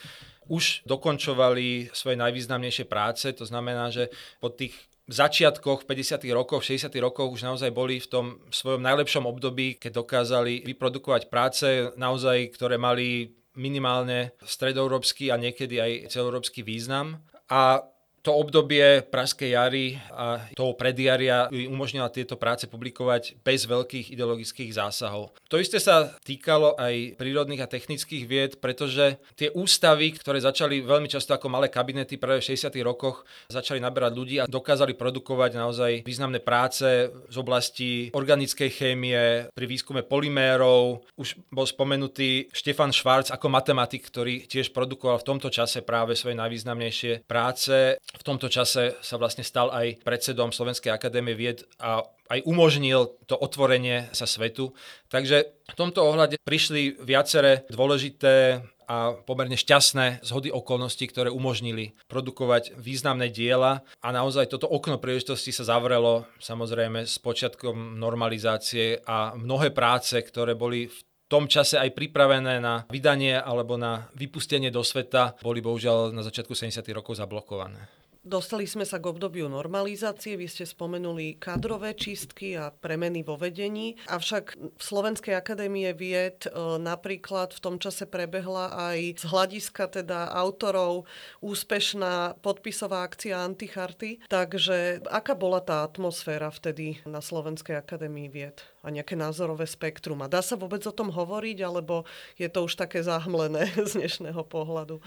už 0.52 0.84
dokončovali 0.88 1.92
svoje 1.96 2.18
najvýznamnejšie 2.20 2.86
práce. 2.88 3.32
To 3.36 3.46
znamená, 3.48 3.88
že 3.94 4.12
po 4.44 4.52
tých 4.52 4.76
začiatkoch 5.12 5.84
50. 5.86 6.24
rokoch, 6.32 6.64
60. 6.64 6.92
rokoch 7.04 7.32
už 7.32 7.44
naozaj 7.44 7.72
boli 7.76 8.00
v 8.00 8.08
tom 8.08 8.26
svojom 8.50 8.80
najlepšom 8.84 9.28
období, 9.28 9.76
keď 9.76 10.02
dokázali 10.04 10.64
vyprodukovať 10.64 11.28
práce 11.28 11.68
naozaj, 12.00 12.56
ktoré 12.56 12.80
mali 12.80 13.36
minimálne 13.60 14.32
stredoeurópsky 14.40 15.28
a 15.28 15.36
niekedy 15.36 15.76
aj 15.84 15.92
celoeurópsky 16.16 16.64
význam. 16.64 17.20
A 17.52 17.84
to 18.22 18.38
obdobie 18.38 19.02
Pražskej 19.10 19.58
jary 19.58 19.98
a 20.14 20.46
toho 20.54 20.78
predjaria 20.78 21.50
umožnila 21.50 22.08
tieto 22.14 22.38
práce 22.38 22.70
publikovať 22.70 23.42
bez 23.42 23.66
veľkých 23.66 24.14
ideologických 24.14 24.72
zásahov. 24.72 25.34
To 25.50 25.58
isté 25.58 25.82
sa 25.82 26.14
týkalo 26.22 26.78
aj 26.78 27.18
prírodných 27.18 27.66
a 27.66 27.72
technických 27.72 28.24
vied, 28.30 28.52
pretože 28.62 29.18
tie 29.34 29.50
ústavy, 29.52 30.14
ktoré 30.16 30.38
začali 30.38 30.86
veľmi 30.86 31.10
často 31.10 31.34
ako 31.34 31.50
malé 31.50 31.68
kabinety 31.68 32.22
práve 32.22 32.46
v 32.46 32.54
60. 32.54 32.72
rokoch, 32.86 33.26
začali 33.50 33.82
naberať 33.82 34.14
ľudí 34.14 34.36
a 34.38 34.48
dokázali 34.50 34.94
produkovať 34.94 35.52
naozaj 35.58 35.92
významné 36.06 36.40
práce 36.46 37.10
z 37.10 37.36
oblasti 37.36 38.14
organickej 38.14 38.70
chémie, 38.70 39.50
pri 39.52 39.66
výskume 39.66 40.06
polymérov. 40.06 41.04
Už 41.18 41.42
bol 41.50 41.66
spomenutý 41.66 42.48
Štefan 42.54 42.94
Švarc 42.94 43.34
ako 43.34 43.48
matematik, 43.50 44.06
ktorý 44.08 44.46
tiež 44.46 44.70
produkoval 44.72 45.20
v 45.20 45.28
tomto 45.28 45.50
čase 45.50 45.82
práve 45.82 46.14
svoje 46.14 46.38
najvýznamnejšie 46.38 47.26
práce 47.26 47.98
v 48.18 48.24
tomto 48.28 48.52
čase 48.52 49.00
sa 49.00 49.16
vlastne 49.16 49.46
stal 49.46 49.72
aj 49.72 50.04
predsedom 50.04 50.52
Slovenskej 50.52 50.92
akadémie 50.92 51.34
vied 51.34 51.64
a 51.80 52.04
aj 52.32 52.40
umožnil 52.48 53.16
to 53.28 53.36
otvorenie 53.36 54.08
sa 54.16 54.28
svetu. 54.28 54.72
Takže 55.12 55.38
v 55.48 55.76
tomto 55.76 56.04
ohľade 56.04 56.40
prišli 56.44 57.00
viaceré 57.04 57.68
dôležité 57.72 58.64
a 58.92 59.16
pomerne 59.24 59.56
šťastné 59.56 60.20
zhody 60.20 60.52
okolností, 60.52 61.08
ktoré 61.08 61.32
umožnili 61.32 61.96
produkovať 62.12 62.76
významné 62.76 63.32
diela 63.32 63.88
a 64.04 64.08
naozaj 64.12 64.52
toto 64.52 64.68
okno 64.68 65.00
príležitosti 65.00 65.56
sa 65.56 65.64
zavrelo 65.64 66.28
samozrejme 66.44 67.08
s 67.08 67.16
počiatkom 67.24 67.96
normalizácie 67.96 69.00
a 69.08 69.32
mnohé 69.40 69.72
práce, 69.72 70.20
ktoré 70.20 70.60
boli 70.60 70.92
v 70.92 71.00
tom 71.32 71.48
čase 71.48 71.80
aj 71.80 71.96
pripravené 71.96 72.60
na 72.60 72.84
vydanie 72.92 73.40
alebo 73.40 73.80
na 73.80 74.12
vypustenie 74.20 74.68
do 74.68 74.84
sveta, 74.84 75.40
boli 75.40 75.64
bohužiaľ 75.64 76.12
na 76.12 76.28
začiatku 76.28 76.52
70. 76.52 76.84
rokov 76.92 77.16
zablokované. 77.16 78.01
Dostali 78.22 78.70
sme 78.70 78.86
sa 78.86 79.02
k 79.02 79.10
obdobiu 79.10 79.50
normalizácie, 79.50 80.38
vy 80.38 80.46
ste 80.46 80.62
spomenuli 80.62 81.42
kadrové 81.42 81.98
čistky 81.98 82.54
a 82.54 82.70
premeny 82.70 83.26
vo 83.26 83.34
vedení, 83.34 83.98
avšak 84.06 84.78
v 84.78 84.78
Slovenskej 84.78 85.34
akadémie 85.34 85.90
vied 85.98 86.46
e, 86.46 86.54
napríklad 86.78 87.50
v 87.50 87.64
tom 87.66 87.82
čase 87.82 88.06
prebehla 88.06 88.78
aj 88.94 89.18
z 89.18 89.26
hľadiska 89.26 90.06
teda 90.06 90.30
autorov 90.38 91.10
úspešná 91.42 92.38
podpisová 92.46 93.10
akcia 93.10 93.42
Anticharty. 93.42 94.22
Takže 94.30 95.02
aká 95.10 95.34
bola 95.34 95.58
tá 95.58 95.82
atmosféra 95.82 96.54
vtedy 96.54 97.02
na 97.10 97.26
Slovenskej 97.26 97.74
akadémii 97.74 98.30
vied? 98.30 98.62
a 98.82 98.90
nejaké 98.90 99.14
názorové 99.14 99.70
spektrum. 99.70 100.26
A 100.26 100.32
dá 100.32 100.42
sa 100.42 100.58
vôbec 100.58 100.82
o 100.90 100.94
tom 100.94 101.14
hovoriť, 101.14 101.58
alebo 101.62 102.10
je 102.38 102.50
to 102.50 102.66
už 102.66 102.82
také 102.82 103.06
zahmlené 103.06 103.70
z 103.90 104.02
dnešného 104.02 104.42
pohľadu? 104.46 104.98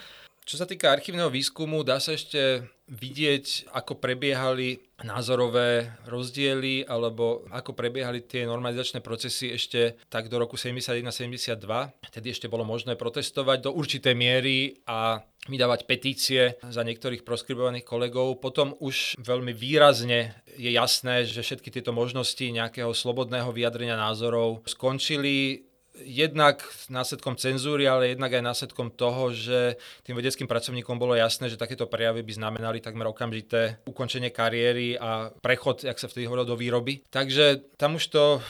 Čo 0.44 0.60
sa 0.60 0.68
týka 0.68 0.92
archívneho 0.92 1.32
výskumu, 1.32 1.80
dá 1.80 1.96
sa 1.96 2.12
ešte 2.12 2.68
vidieť, 2.84 3.72
ako 3.72 3.96
prebiehali 3.96 4.76
názorové 5.08 5.88
rozdiely 6.04 6.84
alebo 6.84 7.48
ako 7.48 7.72
prebiehali 7.72 8.20
tie 8.28 8.44
normalizačné 8.44 9.00
procesy 9.00 9.56
ešte 9.56 9.96
tak 10.12 10.28
do 10.28 10.36
roku 10.36 10.60
71-72. 10.60 11.64
Tedy 12.12 12.28
ešte 12.28 12.52
bolo 12.52 12.60
možné 12.68 12.92
protestovať 12.92 13.64
do 13.64 13.70
určitej 13.72 14.12
miery 14.12 14.84
a 14.84 15.24
vydávať 15.48 15.88
petície 15.88 16.60
za 16.60 16.84
niektorých 16.84 17.24
proskribovaných 17.24 17.88
kolegov. 17.88 18.36
Potom 18.44 18.76
už 18.84 19.16
veľmi 19.16 19.56
výrazne 19.56 20.44
je 20.60 20.68
jasné, 20.68 21.24
že 21.24 21.40
všetky 21.40 21.72
tieto 21.72 21.96
možnosti 21.96 22.44
nejakého 22.44 22.92
slobodného 22.92 23.48
vyjadrenia 23.48 23.96
názorov 23.96 24.60
skončili 24.68 25.72
jednak 26.02 26.66
následkom 26.90 27.38
cenzúry, 27.38 27.86
ale 27.86 28.14
jednak 28.14 28.34
aj 28.34 28.42
následkom 28.42 28.90
toho, 28.90 29.30
že 29.30 29.78
tým 30.02 30.18
vedeckým 30.18 30.50
pracovníkom 30.50 30.98
bolo 30.98 31.14
jasné, 31.14 31.46
že 31.46 31.60
takéto 31.60 31.86
prejavy 31.86 32.26
by 32.26 32.32
znamenali 32.34 32.78
takmer 32.82 33.06
okamžité 33.06 33.78
ukončenie 33.86 34.34
kariéry 34.34 34.98
a 34.98 35.30
prechod, 35.38 35.86
jak 35.86 35.98
sa 35.98 36.10
vtedy 36.10 36.26
hovorilo, 36.26 36.54
do 36.54 36.58
výroby. 36.58 37.06
Takže 37.10 37.78
tam 37.78 37.94
už 37.94 38.04
to 38.10 38.42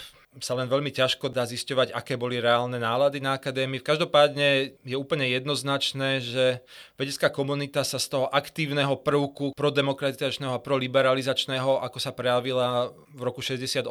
sa 0.42 0.58
len 0.58 0.66
veľmi 0.66 0.90
ťažko 0.90 1.30
dá 1.30 1.46
zisťovať, 1.46 1.94
aké 1.94 2.18
boli 2.18 2.42
reálne 2.42 2.78
nálady 2.78 3.22
na 3.22 3.38
akadémii. 3.38 3.82
Každopádne 3.84 4.78
je 4.82 4.96
úplne 4.98 5.28
jednoznačné, 5.30 6.18
že 6.24 6.44
vedecká 6.98 7.30
komunita 7.30 7.86
sa 7.86 8.02
z 8.02 8.06
toho 8.10 8.26
aktívneho 8.30 8.98
prvku 8.98 9.54
prodemokratizačného 9.54 10.54
a 10.54 10.62
proliberalizačného, 10.62 11.82
ako 11.82 11.98
sa 12.02 12.10
prejavila 12.10 12.90
v 13.14 13.20
roku 13.22 13.42
68, 13.42 13.86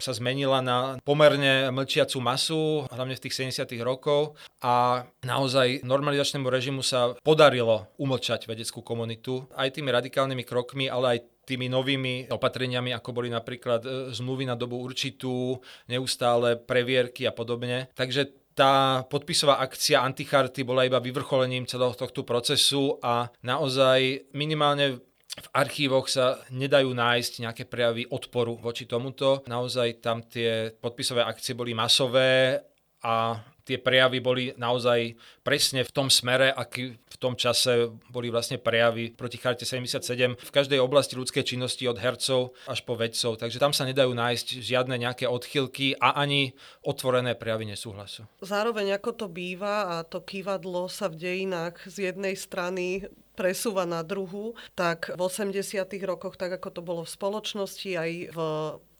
sa 0.00 0.12
zmenila 0.16 0.64
na 0.64 0.96
pomerne 1.04 1.68
mlčiacu 1.72 2.18
masu, 2.22 2.88
hlavne 2.88 3.16
v 3.16 3.22
tých 3.28 3.36
70. 3.36 3.68
rokov 3.84 4.36
a 4.64 5.04
naozaj 5.24 5.84
normalizačnému 5.84 6.48
režimu 6.48 6.80
sa 6.80 7.12
podarilo 7.20 7.92
umlčať 8.00 8.48
vedeckú 8.48 8.80
komunitu 8.80 9.44
aj 9.52 9.76
tými 9.76 9.92
radikálnymi 9.92 10.44
krokmi, 10.44 10.88
ale 10.88 11.06
aj 11.16 11.35
tými 11.46 11.70
novými 11.70 12.26
opatreniami, 12.28 12.90
ako 12.90 13.10
boli 13.14 13.30
napríklad 13.30 13.80
e, 13.86 13.88
zmluvy 14.10 14.50
na 14.50 14.58
dobu 14.58 14.82
určitú, 14.82 15.62
neustále 15.86 16.58
previerky 16.58 17.22
a 17.24 17.32
podobne. 17.32 17.86
Takže 17.94 18.50
tá 18.56 19.04
podpisová 19.06 19.60
akcia 19.62 20.02
Anticharty 20.02 20.64
bola 20.64 20.88
iba 20.88 20.98
vyvrcholením 20.98 21.68
celého 21.68 21.92
tohto 21.92 22.24
procesu 22.24 22.98
a 23.04 23.28
naozaj 23.44 24.32
minimálne 24.32 24.98
v 25.36 25.48
archívoch 25.52 26.08
sa 26.08 26.40
nedajú 26.48 26.96
nájsť 26.96 27.32
nejaké 27.44 27.64
prejavy 27.68 28.08
odporu 28.08 28.56
voči 28.56 28.88
tomuto. 28.88 29.44
Naozaj 29.44 30.00
tam 30.00 30.24
tie 30.24 30.72
podpisové 30.72 31.20
akcie 31.20 31.52
boli 31.52 31.76
masové 31.76 32.56
a 33.04 33.36
tie 33.66 33.82
prejavy 33.82 34.22
boli 34.22 34.54
naozaj 34.54 35.18
presne 35.42 35.82
v 35.82 35.90
tom 35.90 36.06
smere, 36.06 36.54
aký 36.54 36.94
v 36.94 37.16
tom 37.18 37.34
čase 37.34 37.90
boli 38.14 38.30
vlastne 38.30 38.62
prejavy 38.62 39.10
proti 39.10 39.42
charte 39.42 39.66
77 39.66 40.38
v 40.38 40.50
každej 40.54 40.78
oblasti 40.78 41.18
ľudskej 41.18 41.42
činnosti 41.42 41.82
od 41.90 41.98
hercov 41.98 42.54
až 42.70 42.86
po 42.86 42.94
vedcov. 42.94 43.42
Takže 43.42 43.58
tam 43.58 43.74
sa 43.74 43.82
nedajú 43.82 44.14
nájsť 44.14 44.62
žiadne 44.62 44.94
nejaké 44.94 45.26
odchylky 45.26 45.98
a 45.98 46.14
ani 46.14 46.54
otvorené 46.86 47.34
prejavy 47.34 47.66
nesúhlasu. 47.66 48.30
Zároveň 48.38 48.94
ako 49.02 49.10
to 49.12 49.26
býva 49.26 49.98
a 49.98 50.06
to 50.06 50.22
kývadlo 50.22 50.86
sa 50.86 51.10
v 51.10 51.18
dejinách 51.18 51.82
z 51.90 52.14
jednej 52.14 52.38
strany 52.38 53.10
presúva 53.36 53.84
na 53.84 54.00
druhú, 54.00 54.56
tak 54.72 55.12
v 55.12 55.20
80. 55.20 55.84
rokoch, 56.08 56.40
tak 56.40 56.56
ako 56.56 56.68
to 56.72 56.80
bolo 56.80 57.02
v 57.04 57.12
spoločnosti, 57.12 57.90
aj 57.92 58.10
v 58.32 58.38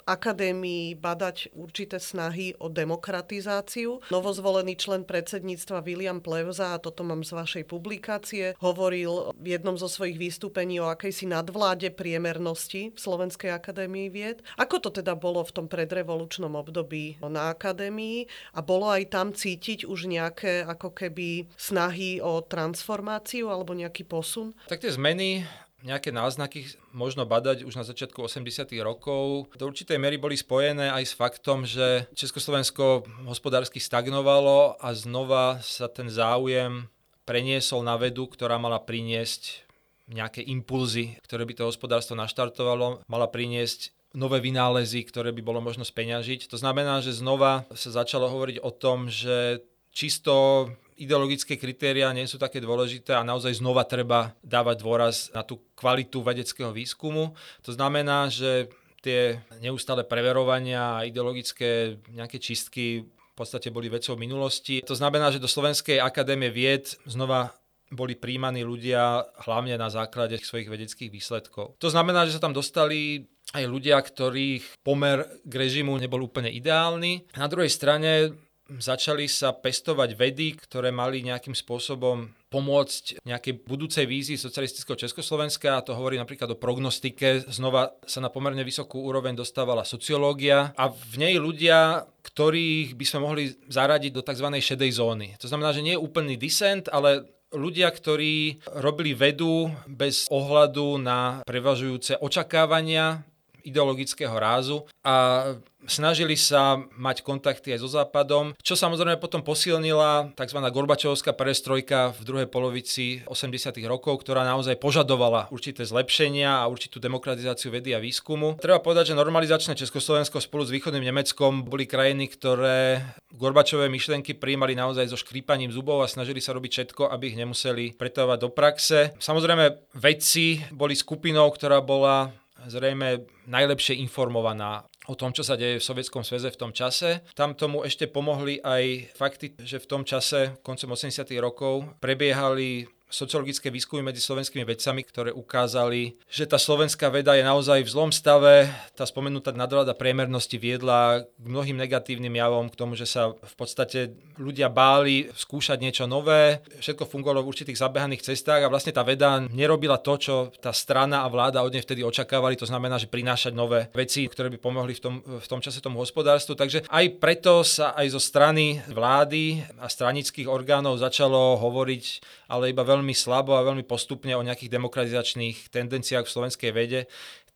akadémii 0.07 0.95
badať 0.95 1.51
určité 1.59 1.99
snahy 1.99 2.55
o 2.63 2.71
demokratizáciu. 2.71 4.01
Novozvolený 4.15 4.79
člen 4.79 5.03
predsedníctva 5.03 5.83
William 5.83 6.23
Plevza, 6.23 6.79
a 6.79 6.81
toto 6.81 7.03
mám 7.03 7.27
z 7.27 7.35
vašej 7.35 7.65
publikácie, 7.67 8.55
hovoril 8.63 9.35
v 9.35 9.59
jednom 9.59 9.75
zo 9.75 9.91
svojich 9.91 10.17
vystúpení 10.17 10.79
o 10.79 10.87
akejsi 10.87 11.27
nadvláde 11.27 11.91
priemernosti 11.91 12.95
v 12.95 12.99
Slovenskej 12.99 13.51
akadémii 13.51 14.07
vied. 14.09 14.47
Ako 14.57 14.79
to 14.79 14.95
teda 14.95 15.19
bolo 15.19 15.43
v 15.43 15.53
tom 15.53 15.67
predrevolučnom 15.67 16.55
období 16.55 17.19
na 17.27 17.51
akadémii 17.51 18.31
a 18.55 18.63
bolo 18.63 18.87
aj 18.87 19.11
tam 19.11 19.35
cítiť 19.35 19.85
už 19.85 20.07
nejaké 20.07 20.63
ako 20.63 20.95
keby 20.95 21.51
snahy 21.59 22.23
o 22.23 22.39
transformáciu 22.47 23.51
alebo 23.51 23.75
nejaký 23.75 24.07
posun? 24.07 24.55
Tak 24.71 24.87
tie 24.87 24.95
zmeny 24.95 25.43
nejaké 25.87 26.11
náznaky 26.11 26.67
možno 26.91 27.23
badať 27.23 27.63
už 27.63 27.79
na 27.79 27.87
začiatku 27.87 28.27
80. 28.27 28.67
rokov. 28.83 29.47
Do 29.55 29.71
určitej 29.71 30.03
mery 30.03 30.19
boli 30.19 30.35
spojené 30.35 30.91
aj 30.91 31.05
s 31.07 31.15
faktom, 31.15 31.63
že 31.63 32.11
Československo 32.19 33.07
hospodársky 33.31 33.79
stagnovalo 33.79 34.75
a 34.83 34.89
znova 34.99 35.63
sa 35.63 35.87
ten 35.87 36.11
záujem 36.11 36.91
preniesol 37.23 37.87
na 37.87 37.95
vedu, 37.95 38.27
ktorá 38.27 38.59
mala 38.59 38.83
priniesť 38.83 39.63
nejaké 40.11 40.43
impulzy, 40.43 41.19
ktoré 41.23 41.47
by 41.47 41.55
to 41.55 41.71
hospodárstvo 41.71 42.19
naštartovalo, 42.19 43.03
mala 43.07 43.27
priniesť 43.31 43.95
nové 44.15 44.39
vynálezy, 44.39 45.03
ktoré 45.07 45.35
by 45.35 45.43
bolo 45.43 45.61
možno 45.63 45.83
speňažiť. 45.83 46.47
To 46.51 46.57
znamená, 46.57 47.03
že 47.03 47.15
znova 47.15 47.67
sa 47.75 47.91
začalo 47.91 48.31
hovoriť 48.31 48.63
o 48.63 48.71
tom, 48.71 49.11
že 49.11 49.67
čisto 49.91 50.67
ideologické 50.97 51.61
kritéria 51.61 52.13
nie 52.17 52.25
sú 52.25 52.41
také 52.41 52.59
dôležité 52.59 53.13
a 53.13 53.25
naozaj 53.25 53.61
znova 53.61 53.85
treba 53.85 54.33
dávať 54.41 54.77
dôraz 54.81 55.15
na 55.37 55.45
tú 55.45 55.61
kvalitu 55.77 56.25
vedeckého 56.25 56.73
výskumu. 56.73 57.37
To 57.63 57.71
znamená, 57.73 58.33
že 58.33 58.73
tie 59.05 59.39
neustále 59.63 60.03
preverovania 60.03 60.99
a 60.99 61.07
ideologické 61.07 62.01
nejaké 62.11 62.43
čistky 62.43 63.07
v 63.07 63.35
podstate 63.37 63.69
boli 63.69 63.93
vecou 63.93 64.17
minulosti. 64.17 64.81
To 64.89 64.97
znamená, 64.97 65.29
že 65.29 65.39
do 65.39 65.47
Slovenskej 65.47 66.01
akadémie 66.01 66.49
vied 66.49 66.97
znova 67.05 67.53
boli 67.93 68.19
príjmaní 68.19 68.67
ľudia 68.67 69.23
hlavne 69.47 69.79
na 69.79 69.87
základe 69.87 70.43
svojich 70.43 70.67
vedeckých 70.67 71.13
výsledkov. 71.13 71.79
To 71.79 71.87
znamená, 71.87 72.27
že 72.27 72.35
sa 72.35 72.43
tam 72.43 72.57
dostali 72.57 73.31
aj 73.55 73.63
ľudia, 73.63 73.95
ktorých 74.03 74.83
pomer 74.83 75.23
k 75.47 75.55
režimu 75.55 75.95
nebol 75.95 76.27
úplne 76.27 76.51
ideálny. 76.51 77.31
Na 77.39 77.47
druhej 77.47 77.71
strane 77.71 78.35
začali 78.69 79.31
sa 79.31 79.55
pestovať 79.55 80.19
vedy, 80.19 80.59
ktoré 80.59 80.91
mali 80.91 81.23
nejakým 81.23 81.55
spôsobom 81.55 82.31
pomôcť 82.51 83.23
nejakej 83.27 83.67
budúcej 83.67 84.07
vízii 84.07 84.39
socialistického 84.39 84.97
Československa, 84.97 85.77
a 85.77 85.85
to 85.85 85.95
hovorí 85.95 86.17
napríklad 86.17 86.55
o 86.55 86.59
prognostike. 86.59 87.47
Znova 87.51 87.95
sa 88.07 88.23
na 88.23 88.31
pomerne 88.31 88.63
vysokú 88.63 89.03
úroveň 89.03 89.35
dostávala 89.35 89.83
sociológia 89.83 90.73
a 90.79 90.89
v 90.91 91.15
nej 91.19 91.35
ľudia, 91.37 92.07
ktorých 92.23 92.95
by 92.95 93.05
sme 93.07 93.21
mohli 93.23 93.43
zaradiť 93.71 94.13
do 94.15 94.23
tzv. 94.23 94.49
šedej 94.51 94.91
zóny. 94.95 95.29
To 95.43 95.51
znamená, 95.51 95.75
že 95.75 95.85
nie 95.85 95.95
je 95.95 96.03
úplný 96.03 96.35
disent, 96.39 96.87
ale 96.91 97.27
ľudia, 97.55 97.91
ktorí 97.91 98.63
robili 98.83 99.15
vedu 99.15 99.71
bez 99.87 100.27
ohľadu 100.31 100.99
na 100.99 101.43
prevažujúce 101.47 102.19
očakávania 102.19 103.23
ideologického 103.67 104.33
rázu 104.39 104.87
a 105.03 105.45
snažili 105.87 106.35
sa 106.35 106.83
mať 106.99 107.23
kontakty 107.23 107.75
aj 107.75 107.81
so 107.83 107.91
Západom, 107.91 108.55
čo 108.59 108.75
samozrejme 108.75 109.23
potom 109.23 109.41
posilnila 109.41 110.35
tzv. 110.35 110.59
Gorbačovská 110.59 111.33
perestrojka 111.33 112.15
v 112.19 112.23
druhej 112.27 112.49
polovici 112.51 113.23
80. 113.27 113.79
rokov, 113.87 114.23
ktorá 114.23 114.43
naozaj 114.43 114.77
požadovala 114.83 115.47
určité 115.55 115.87
zlepšenia 115.87 116.63
a 116.63 116.69
určitú 116.71 116.99
demokratizáciu 116.99 117.71
vedy 117.71 117.95
a 117.95 118.03
výskumu. 118.03 118.59
Treba 118.59 118.83
povedať, 118.83 119.15
že 119.15 119.19
normalizačné 119.19 119.79
Československo 119.79 120.43
spolu 120.43 120.67
s 120.67 120.75
východným 120.75 121.07
Nemeckom 121.07 121.63
boli 121.63 121.87
krajiny, 121.87 122.27
ktoré 122.35 123.03
Gorbačové 123.31 123.87
myšlenky 123.87 124.35
prijímali 124.35 124.75
naozaj 124.75 125.13
so 125.13 125.19
škrípaním 125.19 125.71
zubov 125.71 126.03
a 126.03 126.11
snažili 126.11 126.43
sa 126.43 126.57
robiť 126.57 126.71
všetko, 126.73 127.11
aby 127.15 127.35
ich 127.35 127.39
nemuseli 127.39 127.95
pretávať 127.95 128.39
do 128.43 128.51
praxe. 128.51 129.15
Samozrejme, 129.23 129.95
vedci 129.95 130.67
boli 130.75 130.99
skupinou, 130.99 131.47
ktorá 131.55 131.79
bola 131.79 132.35
zrejme 132.67 133.27
najlepšie 133.47 133.99
informovaná 134.03 134.85
o 135.07 135.15
tom, 135.15 135.31
čo 135.31 135.47
sa 135.47 135.55
deje 135.55 135.79
v 135.79 135.87
Sovietskom 135.87 136.27
sveze 136.27 136.51
v 136.51 136.59
tom 136.59 136.73
čase. 136.75 137.23
Tam 137.39 137.55
tomu 137.55 137.87
ešte 137.87 138.11
pomohli 138.11 138.59
aj 138.59 139.15
fakty, 139.15 139.55
že 139.63 139.79
v 139.79 139.87
tom 139.87 140.03
čase, 140.03 140.59
koncom 140.67 140.99
80. 140.99 141.31
rokov, 141.39 141.87
prebiehali 142.03 142.91
sociologické 143.07 143.71
výskumy 143.71 144.03
medzi 144.03 144.19
slovenskými 144.23 144.67
vedcami, 144.67 145.03
ktoré 145.07 145.31
ukázali, 145.31 146.19
že 146.27 146.49
tá 146.49 146.59
slovenská 146.59 147.11
veda 147.13 147.37
je 147.39 147.45
naozaj 147.45 147.85
v 147.85 147.93
zlom 147.93 148.11
stave. 148.11 148.71
Tá 148.97 149.07
spomenutá 149.07 149.55
nadvláda 149.55 149.95
priemernosti 149.95 150.59
viedla 150.59 151.27
k 151.27 151.47
mnohým 151.47 151.79
negatívnym 151.79 152.35
javom, 152.35 152.67
k 152.71 152.79
tomu, 152.79 152.99
že 152.99 153.07
sa 153.07 153.35
v 153.35 153.55
podstate 153.55 154.17
ľudia 154.41 154.67
báli 154.67 155.31
skúšať 155.35 155.79
niečo 155.79 156.05
nové. 156.09 156.65
Všetko 156.83 157.07
fungovalo 157.07 157.47
v 157.47 157.51
určitých 157.51 157.79
zabehaných 157.79 158.27
cestách 158.27 158.67
a 158.67 158.73
vlastne 158.73 158.91
tá 158.91 159.07
veda 159.07 159.39
nerobila 159.51 160.01
to, 160.03 160.15
čo 160.19 160.35
tá 160.59 160.75
strana 160.75 161.23
a 161.23 161.31
vláda 161.31 161.63
od 161.63 161.71
nej 161.71 161.83
vtedy 161.83 162.03
očakávali. 162.03 162.59
To 162.59 162.67
znamená, 162.67 162.99
že 162.99 163.11
prinášať 163.11 163.53
nové 163.55 163.87
veci, 163.95 164.27
ktoré 164.27 164.51
by 164.51 164.59
pomohli 164.59 164.99
v 164.99 165.03
tom, 165.03 165.15
v 165.23 165.47
tom 165.47 165.63
čase 165.63 165.79
tomu 165.79 166.03
hospodárstvu. 166.03 166.59
Takže 166.59 166.91
aj 166.91 167.05
preto 167.23 167.63
sa 167.63 167.95
aj 167.95 168.07
zo 168.11 168.21
strany 168.21 168.83
vlády 168.91 169.63
a 169.79 169.87
stranických 169.87 170.51
orgánov 170.51 170.99
začalo 170.99 171.59
hovoriť 171.63 172.05
ale 172.47 172.71
iba 172.71 172.87
veľmi 172.87 172.96
slabo 173.13 173.59
a 173.59 173.67
veľmi 173.67 173.83
postupne 173.83 174.33
o 174.39 174.47
nejakých 174.47 174.71
demokratizačných 174.71 175.69
tendenciách 175.75 176.25
v 176.25 176.33
slovenskej 176.33 176.71
vede. 176.71 177.01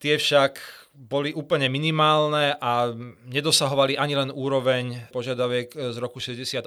Tie 0.00 0.16
však 0.16 0.58
boli 0.96 1.30
úplne 1.36 1.70
minimálne 1.70 2.56
a 2.58 2.90
nedosahovali 3.28 3.94
ani 4.00 4.16
len 4.18 4.30
úroveň 4.32 5.08
požiadaviek 5.14 5.72
z 5.72 5.96
roku 6.00 6.18
68. 6.18 6.66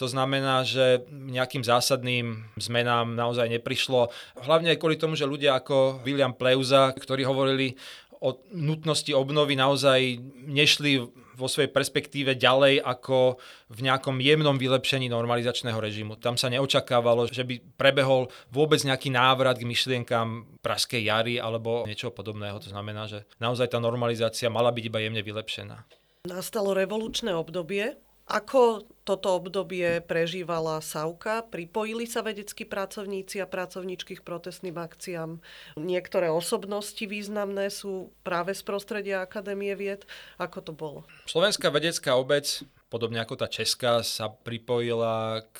To 0.00 0.06
znamená, 0.08 0.64
že 0.64 1.04
nejakým 1.10 1.60
zásadným 1.60 2.48
zmenám 2.56 3.12
naozaj 3.12 3.52
neprišlo. 3.52 4.08
Hlavne 4.40 4.72
aj 4.72 4.80
kvôli 4.80 4.96
tomu, 4.96 5.12
že 5.12 5.28
ľudia 5.28 5.60
ako 5.60 6.00
William 6.08 6.32
Pleuza, 6.32 6.96
ktorí 6.96 7.28
hovorili 7.28 7.76
o 8.20 8.40
nutnosti 8.52 9.12
obnovy 9.12 9.60
naozaj 9.60 10.20
nešli 10.48 11.04
vo 11.40 11.48
svojej 11.48 11.72
perspektíve 11.72 12.36
ďalej 12.36 12.84
ako 12.84 13.40
v 13.72 13.80
nejakom 13.80 14.20
jemnom 14.20 14.60
vylepšení 14.60 15.08
normalizačného 15.08 15.80
režimu. 15.80 16.20
Tam 16.20 16.36
sa 16.36 16.52
neočakávalo, 16.52 17.32
že 17.32 17.48
by 17.48 17.80
prebehol 17.80 18.28
vôbec 18.52 18.84
nejaký 18.84 19.08
návrat 19.08 19.56
k 19.56 19.64
myšlienkám 19.64 20.60
Praskej 20.60 21.08
jary 21.08 21.40
alebo 21.40 21.88
niečo 21.88 22.12
podobného. 22.12 22.60
To 22.60 22.68
znamená, 22.68 23.08
že 23.08 23.24
naozaj 23.40 23.72
tá 23.72 23.80
normalizácia 23.80 24.52
mala 24.52 24.68
byť 24.68 24.84
iba 24.84 25.00
jemne 25.00 25.24
vylepšená. 25.24 25.88
Nastalo 26.28 26.76
revolučné 26.76 27.32
obdobie, 27.32 27.96
Ako 28.30 28.86
toto 29.02 29.42
obdobie 29.42 29.98
prežívala 30.06 30.78
Sauka? 30.78 31.42
Pripojili 31.42 32.06
sa 32.06 32.22
vedeckí 32.22 32.62
pracovníci 32.62 33.42
a 33.42 33.50
pracovníčky 33.50 34.22
k 34.22 34.22
protestným 34.22 34.78
akciám? 34.78 35.42
Niektoré 35.74 36.30
osobnosti 36.30 37.02
významné 37.02 37.74
sú 37.74 38.14
práve 38.22 38.54
z 38.54 38.62
prostredia 38.62 39.26
Akadémie 39.26 39.74
vied. 39.74 40.06
Ako 40.38 40.62
to 40.62 40.70
bolo? 40.70 41.02
Slovenská 41.26 41.74
vedecká 41.74 42.14
obec 42.14 42.62
podobne 42.86 43.18
ako 43.18 43.34
tá 43.34 43.50
Česká, 43.50 44.06
sa 44.06 44.30
pripojila 44.30 45.42
k 45.50 45.58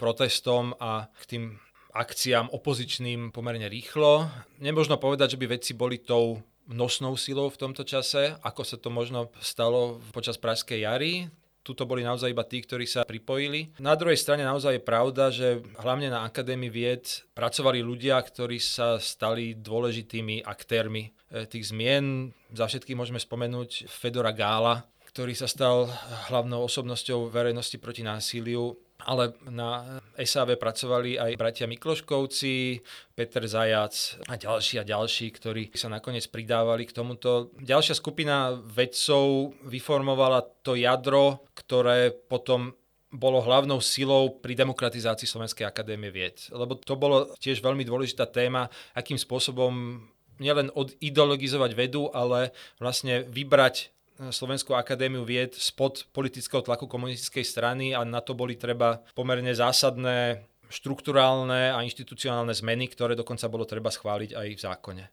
protestom 0.00 0.72
a 0.80 1.12
k 1.12 1.24
tým 1.28 1.44
akciám 1.92 2.48
opozičným 2.52 3.36
pomerne 3.36 3.68
rýchlo. 3.68 4.32
Nemožno 4.64 4.96
povedať, 4.96 5.36
že 5.36 5.40
by 5.40 5.60
veci 5.60 5.72
boli 5.76 6.00
tou 6.00 6.40
nosnou 6.68 7.16
silou 7.16 7.48
v 7.48 7.60
tomto 7.60 7.84
čase, 7.84 8.36
ako 8.44 8.60
sa 8.64 8.76
to 8.76 8.92
možno 8.92 9.32
stalo 9.40 10.00
počas 10.12 10.36
Pražskej 10.36 10.84
jary 10.84 11.32
tuto 11.68 11.84
boli 11.84 12.00
naozaj 12.00 12.32
iba 12.32 12.48
tí, 12.48 12.64
ktorí 12.64 12.88
sa 12.88 13.04
pripojili. 13.04 13.76
Na 13.76 13.92
druhej 13.92 14.16
strane 14.16 14.40
naozaj 14.40 14.80
je 14.80 14.88
pravda, 14.88 15.28
že 15.28 15.60
hlavne 15.84 16.08
na 16.08 16.24
Akadémii 16.24 16.72
vied 16.72 17.28
pracovali 17.36 17.84
ľudia, 17.84 18.16
ktorí 18.24 18.56
sa 18.56 18.96
stali 18.96 19.52
dôležitými 19.60 20.48
aktérmi 20.48 21.12
eh, 21.12 21.44
tých 21.44 21.68
zmien. 21.68 22.32
Za 22.56 22.72
všetky 22.72 22.96
môžeme 22.96 23.20
spomenúť 23.20 23.84
Fedora 23.92 24.32
Gála, 24.32 24.88
ktorý 25.12 25.36
sa 25.36 25.44
stal 25.44 25.92
hlavnou 26.32 26.64
osobnosťou 26.64 27.28
verejnosti 27.28 27.76
proti 27.76 28.00
násiliu 28.00 28.80
ale 29.06 29.32
na 29.46 30.02
SAV 30.18 30.58
pracovali 30.58 31.16
aj 31.16 31.38
bratia 31.38 31.70
Mikloškovci, 31.70 32.82
Peter 33.14 33.44
Zajac 33.46 33.94
a 34.26 34.34
ďalší 34.34 34.82
a 34.82 34.84
ďalší, 34.84 35.26
ktorí 35.32 35.70
sa 35.78 35.86
nakoniec 35.86 36.26
pridávali 36.26 36.84
k 36.84 36.96
tomuto. 36.98 37.54
Ďalšia 37.62 37.94
skupina 37.94 38.58
vedcov 38.58 39.54
vyformovala 39.64 40.42
to 40.66 40.74
jadro, 40.74 41.46
ktoré 41.54 42.10
potom 42.10 42.74
bolo 43.08 43.40
hlavnou 43.40 43.80
silou 43.80 44.36
pri 44.36 44.52
demokratizácii 44.52 45.24
Slovenskej 45.24 45.64
akadémie 45.64 46.12
vied. 46.12 46.44
Lebo 46.52 46.76
to 46.76 46.92
bolo 46.98 47.32
tiež 47.40 47.64
veľmi 47.64 47.86
dôležitá 47.86 48.28
téma, 48.28 48.68
akým 48.92 49.16
spôsobom 49.16 50.04
nielen 50.38 50.70
odideologizovať 50.76 51.70
vedu, 51.74 52.12
ale 52.12 52.52
vlastne 52.78 53.24
vybrať 53.26 53.90
Slovenskú 54.18 54.74
akadémiu 54.74 55.22
vied 55.22 55.54
spod 55.54 56.10
politického 56.10 56.58
tlaku 56.58 56.90
komunistickej 56.90 57.46
strany 57.46 57.94
a 57.94 58.02
na 58.02 58.18
to 58.18 58.34
boli 58.34 58.58
treba 58.58 58.98
pomerne 59.14 59.54
zásadné 59.54 60.42
štruktúrálne 60.68 61.70
a 61.70 61.78
inštitucionálne 61.86 62.50
zmeny, 62.52 62.90
ktoré 62.90 63.14
dokonca 63.14 63.46
bolo 63.46 63.62
treba 63.64 63.88
schváliť 63.94 64.34
aj 64.34 64.48
v 64.52 64.60
zákone. 64.60 65.04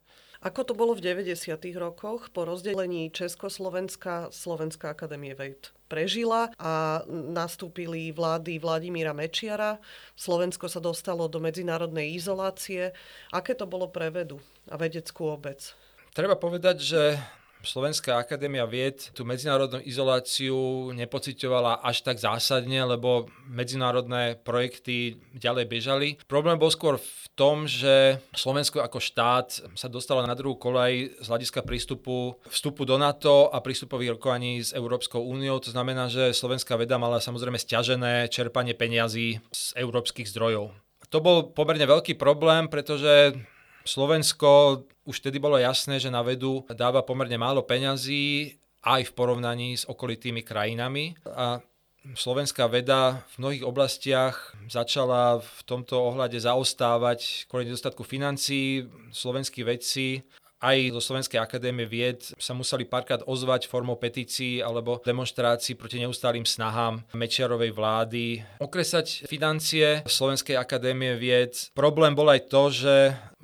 Ako 0.45 0.61
to 0.61 0.73
bolo 0.77 0.93
v 0.93 1.01
90. 1.01 1.57
rokoch 1.79 2.29
po 2.29 2.45
rozdelení 2.45 3.09
Československa 3.09 4.29
Slovenská 4.29 4.93
akadémie 4.93 5.33
vied 5.33 5.73
prežila 5.85 6.53
a 6.57 7.05
nastúpili 7.09 8.09
vlády 8.09 8.57
Vladimíra 8.57 9.13
Mečiara. 9.13 9.77
Slovensko 10.17 10.65
sa 10.69 10.81
dostalo 10.81 11.29
do 11.29 11.37
medzinárodnej 11.37 12.13
izolácie. 12.13 12.93
Aké 13.29 13.53
to 13.53 13.69
bolo 13.69 13.89
pre 13.89 14.09
vedu 14.09 14.41
a 14.69 14.75
vedeckú 14.77 15.29
obec? 15.33 15.73
Treba 16.13 16.37
povedať, 16.37 16.77
že 16.81 17.01
Slovenská 17.65 18.21
akadémia 18.21 18.63
vied 18.69 19.09
tú 19.17 19.25
medzinárodnú 19.25 19.81
izoláciu 19.81 20.93
nepocitovala 20.93 21.81
až 21.81 22.05
tak 22.05 22.21
zásadne, 22.21 22.77
lebo 22.85 23.25
medzinárodné 23.49 24.37
projekty 24.37 25.17
ďalej 25.33 25.65
bežali. 25.65 26.07
Problém 26.29 26.61
bol 26.61 26.69
skôr 26.69 27.01
v 27.01 27.25
tom, 27.33 27.65
že 27.65 28.21
Slovensko 28.37 28.85
ako 28.85 29.01
štát 29.01 29.73
sa 29.73 29.87
dostalo 29.89 30.21
na 30.23 30.37
druhú 30.37 30.55
kolaj 30.55 31.17
z 31.19 31.25
hľadiska 31.25 31.65
prístupu 31.65 32.37
vstupu 32.47 32.85
do 32.85 33.01
NATO 33.01 33.49
a 33.49 33.59
prístupových 33.59 34.15
rokovaní 34.15 34.61
s 34.61 34.71
Európskou 34.71 35.25
úniou. 35.25 35.57
To 35.59 35.73
znamená, 35.73 36.07
že 36.07 36.31
slovenská 36.37 36.77
veda 36.77 37.01
mala 37.01 37.17
samozrejme 37.17 37.57
stiažené 37.57 38.29
čerpanie 38.29 38.77
peňazí 38.77 39.41
z 39.49 39.63
európskych 39.75 40.29
zdrojov. 40.29 40.69
To 41.09 41.17
bol 41.21 41.49
pomerne 41.49 41.85
veľký 41.89 42.17
problém, 42.17 42.69
pretože 42.69 43.33
Slovensko 43.85 44.81
už 45.05 45.21
vtedy 45.21 45.37
bolo 45.37 45.61
jasné, 45.61 46.01
že 46.01 46.09
na 46.09 46.25
vedu 46.25 46.65
dáva 46.73 47.05
pomerne 47.05 47.37
málo 47.37 47.61
peňazí 47.61 48.57
aj 48.81 49.01
v 49.09 49.15
porovnaní 49.15 49.77
s 49.77 49.85
okolitými 49.85 50.41
krajinami. 50.41 51.13
A 51.29 51.61
slovenská 52.17 52.65
veda 52.65 53.21
v 53.33 53.45
mnohých 53.45 53.63
oblastiach 53.65 54.57
začala 54.69 55.41
v 55.41 55.59
tomto 55.65 56.01
ohľade 56.01 56.37
zaostávať 56.41 57.45
kvôli 57.49 57.69
nedostatku 57.69 58.01
financií. 58.01 58.89
Slovenskí 59.13 59.61
vedci 59.61 60.25
aj 60.65 60.97
zo 60.97 61.01
Slovenskej 61.03 61.37
akadémie 61.37 61.85
vied 61.85 62.25
sa 62.39 62.57
museli 62.57 62.87
párkrát 62.87 63.21
ozvať 63.27 63.67
formou 63.69 63.99
petícií 63.99 64.63
alebo 64.63 64.97
demonstrácií 65.03 65.77
proti 65.77 66.01
neustálým 66.01 66.47
snahám 66.47 67.05
Mečiarovej 67.13 67.69
vlády 67.75 68.41
okresať 68.57 69.29
financie 69.29 70.01
Slovenskej 70.07 70.55
akadémie 70.57 71.19
vied. 71.19 71.69
Problém 71.77 72.15
bol 72.17 72.31
aj 72.31 72.49
to, 72.49 72.63
že 72.71 72.95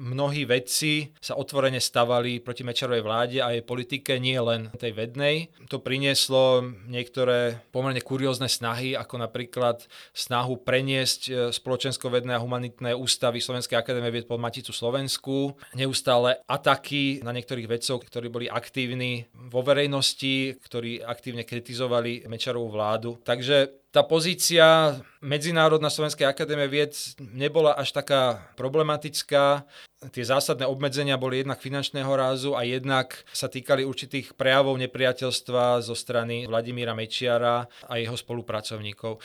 mnohí 0.02 0.50
vedci 0.50 1.14
sa 1.22 1.38
otvorene 1.38 1.78
stavali 1.78 2.42
proti 2.42 2.66
Mečarovej 2.66 3.06
vláde 3.06 3.38
a 3.38 3.54
jej 3.54 3.62
politike, 3.62 4.18
nie 4.18 4.36
len 4.42 4.74
tej 4.74 4.98
vednej. 4.98 5.54
To 5.70 5.78
prinieslo 5.78 6.66
niektoré 6.90 7.62
pomerne 7.70 8.02
kuriózne 8.02 8.50
snahy, 8.50 8.98
ako 8.98 9.22
napríklad 9.22 9.86
snahu 10.18 10.58
preniesť 10.66 11.22
e, 11.30 11.32
spoločensko-vedné 11.54 12.34
a 12.34 12.42
humanitné 12.42 12.98
ústavy 12.98 13.38
Slovenskej 13.38 13.78
akadémie 13.78 14.10
vied 14.10 14.26
pod 14.26 14.42
Maticu 14.42 14.74
Slovensku, 14.74 15.54
neustále 15.78 16.42
ataky 16.50 17.22
na 17.22 17.30
niektorých 17.30 17.70
vedcov, 17.70 18.02
ktorí 18.10 18.28
boli 18.34 18.48
aktívni 18.50 19.30
vo 19.38 19.62
verejnosti, 19.62 20.58
ktorí 20.58 21.06
aktívne 21.06 21.46
kritizovali 21.46 22.26
Mečarovú 22.26 22.74
vládu. 22.74 23.22
Takže 23.22 23.81
tá 23.92 24.08
pozícia 24.08 24.96
Medzinárodná 25.20 25.92
Slovenskej 25.92 26.24
akadémie 26.24 26.72
vied 26.72 26.96
nebola 27.20 27.76
až 27.76 27.92
taká 27.92 28.40
problematická. 28.56 29.68
Tie 30.16 30.24
zásadné 30.24 30.66
obmedzenia 30.66 31.20
boli 31.20 31.44
jednak 31.44 31.60
finančného 31.60 32.10
rázu 32.10 32.56
a 32.56 32.64
jednak 32.64 33.22
sa 33.36 33.52
týkali 33.52 33.84
určitých 33.84 34.34
prejavov 34.34 34.80
nepriateľstva 34.80 35.84
zo 35.84 35.94
strany 35.94 36.48
Vladimíra 36.48 36.96
Mečiara 36.96 37.68
a 37.86 37.94
jeho 38.00 38.16
spolupracovníkov. 38.16 39.20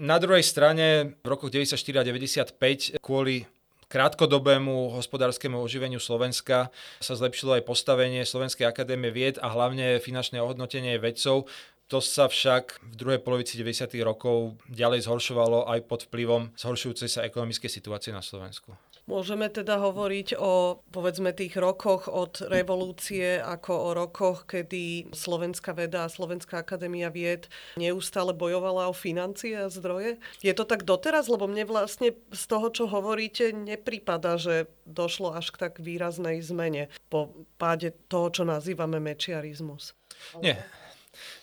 Na 0.00 0.16
druhej 0.16 0.46
strane 0.46 1.18
v 1.20 1.26
rokoch 1.28 1.52
94 1.52 1.76
a 2.00 2.02
95 2.06 3.02
kvôli 3.02 3.44
krátkodobému 3.92 4.96
hospodárskému 4.96 5.60
oživeniu 5.60 6.00
Slovenska 6.00 6.72
sa 6.96 7.12
zlepšilo 7.12 7.60
aj 7.60 7.68
postavenie 7.68 8.24
Slovenskej 8.24 8.64
akadémie 8.64 9.12
vied 9.12 9.36
a 9.36 9.52
hlavne 9.52 10.00
finančné 10.00 10.40
ohodnotenie 10.40 10.96
vedcov, 10.96 11.44
to 11.92 12.00
sa 12.00 12.24
však 12.24 12.80
v 12.80 12.94
druhej 12.96 13.20
polovici 13.20 13.60
90. 13.60 13.92
rokov 14.00 14.56
ďalej 14.72 15.04
zhoršovalo 15.04 15.68
aj 15.68 15.84
pod 15.84 16.08
vplyvom 16.08 16.56
zhoršujúcej 16.56 17.04
sa 17.04 17.28
ekonomickej 17.28 17.68
situácie 17.68 18.16
na 18.16 18.24
Slovensku. 18.24 18.72
Môžeme 19.04 19.50
teda 19.50 19.76
hovoriť 19.82 20.38
o, 20.38 20.78
povedzme, 20.94 21.34
tých 21.34 21.58
rokoch 21.58 22.06
od 22.08 22.38
revolúcie, 22.48 23.36
ako 23.42 23.72
o 23.74 23.90
rokoch, 23.92 24.46
kedy 24.48 25.10
Slovenská 25.10 25.74
veda 25.74 26.06
a 26.06 26.12
Slovenská 26.12 26.62
akadémia 26.62 27.10
vied 27.10 27.50
neustále 27.74 28.30
bojovala 28.32 28.88
o 28.88 28.94
financie 28.96 29.58
a 29.58 29.68
zdroje? 29.68 30.22
Je 30.40 30.54
to 30.54 30.64
tak 30.64 30.86
doteraz? 30.86 31.26
Lebo 31.26 31.50
mne 31.50 31.66
vlastne 31.66 32.14
z 32.30 32.44
toho, 32.46 32.70
čo 32.70 32.86
hovoríte, 32.88 33.50
nepripada, 33.52 34.38
že 34.38 34.70
došlo 34.86 35.34
až 35.34 35.50
k 35.50 35.66
tak 35.66 35.82
výraznej 35.82 36.38
zmene 36.40 36.88
po 37.12 37.34
páde 37.58 37.92
toho, 38.06 38.30
čo 38.30 38.42
nazývame 38.46 39.02
mečiarizmus. 39.02 39.98
Nie, 40.38 40.62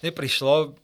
neprišlo. 0.06 0.76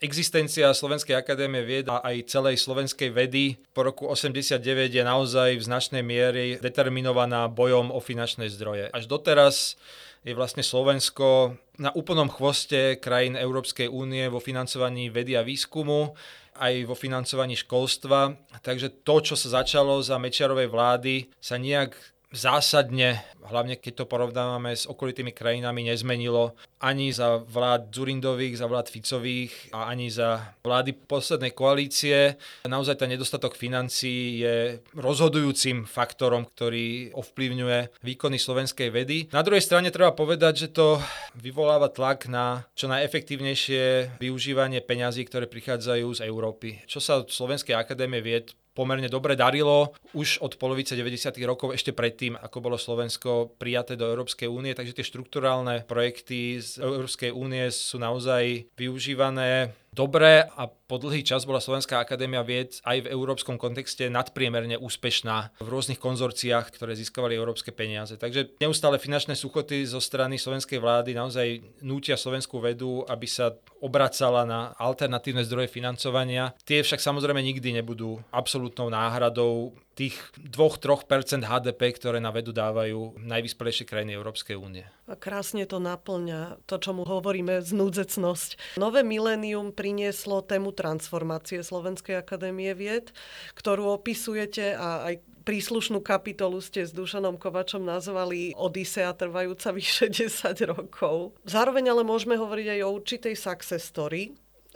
Existencia 0.00 0.72
Slovenskej 0.72 1.12
akadémie 1.12 1.60
vied 1.60 1.84
a 1.92 2.00
aj 2.00 2.32
celej 2.32 2.56
slovenskej 2.56 3.12
vedy 3.12 3.60
po 3.76 3.84
roku 3.84 4.08
89 4.08 4.56
je 4.88 5.04
naozaj 5.04 5.60
v 5.60 5.66
značnej 5.66 6.00
miere 6.00 6.56
determinovaná 6.56 7.52
bojom 7.52 7.92
o 7.92 8.00
finančné 8.00 8.48
zdroje. 8.48 8.88
Až 8.96 9.04
doteraz 9.04 9.76
je 10.24 10.32
vlastne 10.32 10.64
Slovensko 10.64 11.52
na 11.76 11.92
úplnom 11.92 12.32
chvoste 12.32 12.96
krajín 12.96 13.36
Európskej 13.36 13.92
únie 13.92 14.24
vo 14.32 14.40
financovaní 14.40 15.12
vedy 15.12 15.36
a 15.36 15.44
výskumu 15.44 16.16
aj 16.60 16.84
vo 16.84 16.96
financovaní 16.96 17.56
školstva. 17.56 18.36
Takže 18.60 19.04
to, 19.04 19.20
čo 19.24 19.34
sa 19.36 19.64
začalo 19.64 20.00
za 20.04 20.20
Mečiarovej 20.20 20.68
vlády, 20.68 21.14
sa 21.40 21.56
nejak 21.56 21.96
zásadne, 22.30 23.18
hlavne 23.42 23.74
keď 23.74 24.02
to 24.02 24.04
porovnávame 24.06 24.70
s 24.70 24.86
okolitými 24.86 25.34
krajinami, 25.34 25.82
nezmenilo 25.90 26.54
ani 26.78 27.10
za 27.10 27.42
vlád 27.42 27.90
Zurindových, 27.90 28.62
za 28.62 28.70
vlád 28.70 28.86
Ficových 28.88 29.74
a 29.74 29.90
ani 29.90 30.08
za 30.08 30.54
vlády 30.62 30.94
poslednej 30.94 31.50
koalície. 31.50 32.38
Naozaj 32.64 33.02
ten 33.02 33.10
nedostatok 33.10 33.58
financií 33.58 34.46
je 34.46 34.78
rozhodujúcim 34.94 35.84
faktorom, 35.84 36.46
ktorý 36.46 37.10
ovplyvňuje 37.18 38.00
výkony 38.00 38.38
slovenskej 38.38 38.88
vedy. 38.94 39.26
Na 39.34 39.42
druhej 39.42 39.66
strane 39.66 39.90
treba 39.90 40.14
povedať, 40.14 40.66
že 40.66 40.68
to 40.70 41.02
vyvoláva 41.34 41.90
tlak 41.90 42.30
na 42.30 42.62
čo 42.78 42.86
najefektívnejšie 42.86 44.16
využívanie 44.22 44.80
peňazí, 44.80 45.26
ktoré 45.26 45.50
prichádzajú 45.50 46.06
z 46.16 46.20
Európy. 46.30 46.80
Čo 46.86 47.02
sa 47.02 47.26
Slovenskej 47.26 47.74
akadémie 47.74 48.22
vied 48.22 48.54
pomerne 48.80 49.12
dobre 49.12 49.36
darilo 49.36 49.92
už 50.16 50.40
od 50.40 50.56
polovice 50.56 50.96
90. 50.96 51.36
rokov, 51.44 51.76
ešte 51.76 51.92
predtým, 51.92 52.40
ako 52.40 52.64
bolo 52.64 52.80
Slovensko 52.80 53.52
prijaté 53.60 53.92
do 53.92 54.08
Európskej 54.08 54.48
únie, 54.48 54.72
takže 54.72 54.96
tie 54.96 55.04
štrukturálne 55.04 55.84
projekty 55.84 56.56
z 56.56 56.80
Európskej 56.80 57.28
únie 57.36 57.68
sú 57.68 58.00
naozaj 58.00 58.72
využívané 58.80 59.76
dobré 59.90 60.46
a 60.46 60.70
po 60.70 60.96
dlhý 60.98 61.22
čas 61.22 61.46
bola 61.46 61.62
Slovenská 61.62 62.02
akadémia 62.02 62.42
vied 62.46 62.78
aj 62.86 63.06
v 63.06 63.10
európskom 63.14 63.58
kontexte 63.58 64.10
nadpriemerne 64.10 64.78
úspešná 64.78 65.62
v 65.62 65.68
rôznych 65.68 65.98
konzorciách, 65.98 66.70
ktoré 66.74 66.94
získavali 66.98 67.34
európske 67.34 67.70
peniaze. 67.70 68.18
Takže 68.18 68.58
neustále 68.62 68.98
finančné 68.98 69.34
suchoty 69.38 69.86
zo 69.86 70.02
strany 70.02 70.38
slovenskej 70.38 70.78
vlády 70.82 71.14
naozaj 71.14 71.62
nútia 71.82 72.18
slovenskú 72.18 72.58
vedu, 72.62 73.06
aby 73.06 73.26
sa 73.26 73.54
obracala 73.78 74.46
na 74.46 74.74
alternatívne 74.78 75.46
zdroje 75.46 75.70
financovania. 75.70 76.54
Tie 76.66 76.82
však 76.82 76.98
samozrejme 76.98 77.38
nikdy 77.42 77.82
nebudú 77.82 78.18
absolútnou 78.34 78.90
náhradou 78.90 79.74
tých 79.98 80.16
2-3% 80.38 81.44
HDP, 81.44 81.92
ktoré 81.92 82.18
na 82.22 82.30
vedu 82.32 82.54
dávajú 82.54 83.20
najvyspelejšie 83.20 83.84
krajiny 83.84 84.16
Európskej 84.16 84.56
únie. 84.56 84.86
A 85.10 85.18
krásne 85.18 85.66
to 85.66 85.82
naplňa 85.82 86.62
to, 86.64 86.78
čo 86.78 86.94
mu 86.94 87.02
hovoríme 87.02 87.60
znúdzecnosť. 87.60 88.78
Nové 88.78 89.02
milénium 89.02 89.74
prinieslo 89.74 90.40
tému 90.40 90.72
transformácie 90.72 91.60
Slovenskej 91.60 92.16
akadémie 92.16 92.72
vied, 92.72 93.10
ktorú 93.58 93.92
opisujete 93.92 94.78
a 94.78 95.10
aj 95.10 95.14
príslušnú 95.42 96.04
kapitolu 96.04 96.60
ste 96.62 96.86
s 96.86 96.94
Dušanom 96.94 97.40
Kovačom 97.40 97.82
nazvali 97.82 98.54
Odisea 98.54 99.10
trvajúca 99.16 99.74
vyše 99.74 100.06
10 100.22 100.54
rokov. 100.70 101.34
Zároveň 101.42 101.90
ale 101.90 102.06
môžeme 102.06 102.38
hovoriť 102.38 102.78
aj 102.78 102.80
o 102.86 102.94
určitej 102.94 103.34
success 103.34 103.82
story, 103.90 104.30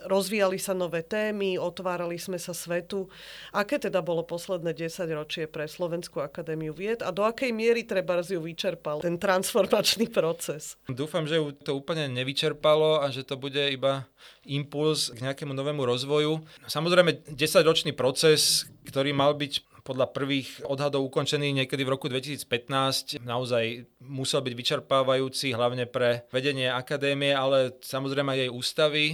rozvíjali 0.04 0.60
sa 0.60 0.76
nové 0.76 1.02
témy, 1.02 1.56
otvárali 1.56 2.20
sme 2.20 2.36
sa 2.40 2.52
svetu. 2.52 3.08
Aké 3.50 3.80
teda 3.80 4.04
bolo 4.04 4.24
posledné 4.24 4.76
10 4.76 5.08
ročie 5.12 5.44
pre 5.48 5.66
Slovenskú 5.66 6.20
akadémiu 6.20 6.76
vied 6.76 7.00
a 7.00 7.10
do 7.10 7.24
akej 7.24 7.50
miery 7.50 7.84
treba 7.84 8.20
ju 8.24 8.40
vyčerpal 8.40 9.02
ten 9.02 9.18
transformačný 9.18 10.08
proces? 10.08 10.76
Dúfam, 10.86 11.26
že 11.28 11.40
ju 11.40 11.52
to 11.52 11.76
úplne 11.76 12.08
nevyčerpalo 12.12 13.02
a 13.02 13.10
že 13.10 13.26
to 13.26 13.34
bude 13.34 13.60
iba 13.60 14.06
impuls 14.44 15.10
k 15.12 15.18
nejakému 15.24 15.52
novému 15.52 15.82
rozvoju. 15.84 16.44
Samozrejme, 16.68 17.28
10-ročný 17.32 17.92
proces, 17.92 18.68
ktorý 18.86 19.12
mal 19.12 19.34
byť 19.36 19.74
podľa 19.84 20.16
prvých 20.16 20.64
odhadov 20.64 21.04
ukončený 21.12 21.52
niekedy 21.52 21.84
v 21.84 21.92
roku 21.92 22.08
2015. 22.08 23.20
Naozaj 23.20 23.84
musel 24.00 24.40
byť 24.40 24.54
vyčerpávajúci 24.56 25.52
hlavne 25.52 25.84
pre 25.84 26.24
vedenie 26.32 26.72
akadémie, 26.72 27.36
ale 27.36 27.76
samozrejme 27.84 28.32
aj 28.32 28.40
jej 28.40 28.50
ústavy. 28.50 29.04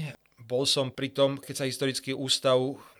Bol 0.50 0.66
som 0.66 0.90
pri 0.90 1.14
tom, 1.14 1.38
keď 1.38 1.54
sa 1.62 1.68
historický 1.70 2.10
ústav 2.10 2.58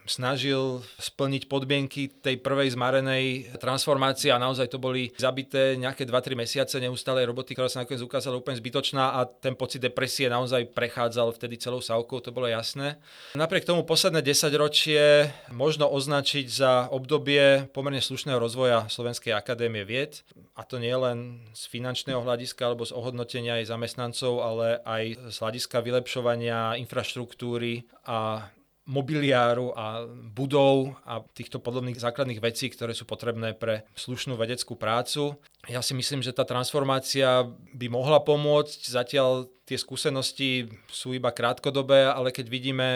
snažil 0.09 0.81
splniť 0.99 1.47
podmienky 1.47 2.09
tej 2.11 2.41
prvej 2.41 2.75
zmarenej 2.75 3.57
transformácie 3.61 4.33
a 4.33 4.41
naozaj 4.41 4.73
to 4.73 4.79
boli 4.81 5.13
zabité 5.17 5.77
nejaké 5.77 6.09
2-3 6.09 6.37
mesiace 6.39 6.77
neustálej 6.81 7.29
roboty, 7.29 7.53
ktorá 7.55 7.69
sa 7.69 7.85
nakoniec 7.85 8.05
ukázala 8.05 8.41
úplne 8.41 8.59
zbytočná 8.59 9.21
a 9.21 9.29
ten 9.29 9.55
pocit 9.55 9.83
depresie 9.83 10.27
naozaj 10.27 10.73
prechádzal 10.73 11.35
vtedy 11.37 11.61
celou 11.61 11.85
sávkou, 11.85 12.21
to 12.25 12.35
bolo 12.35 12.49
jasné. 12.49 13.01
Napriek 13.37 13.69
tomu 13.69 13.85
posledné 13.85 14.25
10 14.25 14.51
ročie 14.57 15.31
možno 15.53 15.89
označiť 15.91 16.47
za 16.49 16.73
obdobie 16.91 17.69
pomerne 17.71 18.03
slušného 18.03 18.39
rozvoja 18.41 18.87
Slovenskej 18.89 19.33
akadémie 19.37 19.85
vied 19.87 20.23
a 20.57 20.63
to 20.67 20.77
nie 20.77 20.93
len 20.93 21.41
z 21.57 21.67
finančného 21.73 22.21
hľadiska 22.21 22.69
alebo 22.69 22.85
z 22.85 22.93
ohodnotenia 22.93 23.63
aj 23.63 23.73
zamestnancov, 23.73 24.45
ale 24.45 24.83
aj 24.85 25.33
z 25.33 25.37
hľadiska 25.41 25.81
vylepšovania 25.81 26.77
infraštruktúry 26.81 27.89
a 28.05 28.51
mobiliáru 28.91 29.71
a 29.79 30.03
budov 30.35 30.99
a 31.07 31.23
týchto 31.23 31.63
podobných 31.63 32.03
základných 32.03 32.43
vecí, 32.43 32.67
ktoré 32.67 32.91
sú 32.91 33.07
potrebné 33.07 33.55
pre 33.55 33.87
slušnú 33.95 34.35
vedeckú 34.35 34.75
prácu. 34.75 35.39
Ja 35.71 35.79
si 35.79 35.95
myslím, 35.95 36.27
že 36.27 36.35
tá 36.35 36.43
transformácia 36.43 37.47
by 37.71 37.87
mohla 37.87 38.19
pomôcť. 38.19 38.91
Zatiaľ 38.91 39.47
tie 39.71 39.79
skúsenosti 39.79 40.67
sú 40.91 41.15
iba 41.15 41.31
krátkodobé, 41.31 42.11
ale 42.11 42.35
keď 42.35 42.47
vidíme 42.51 42.89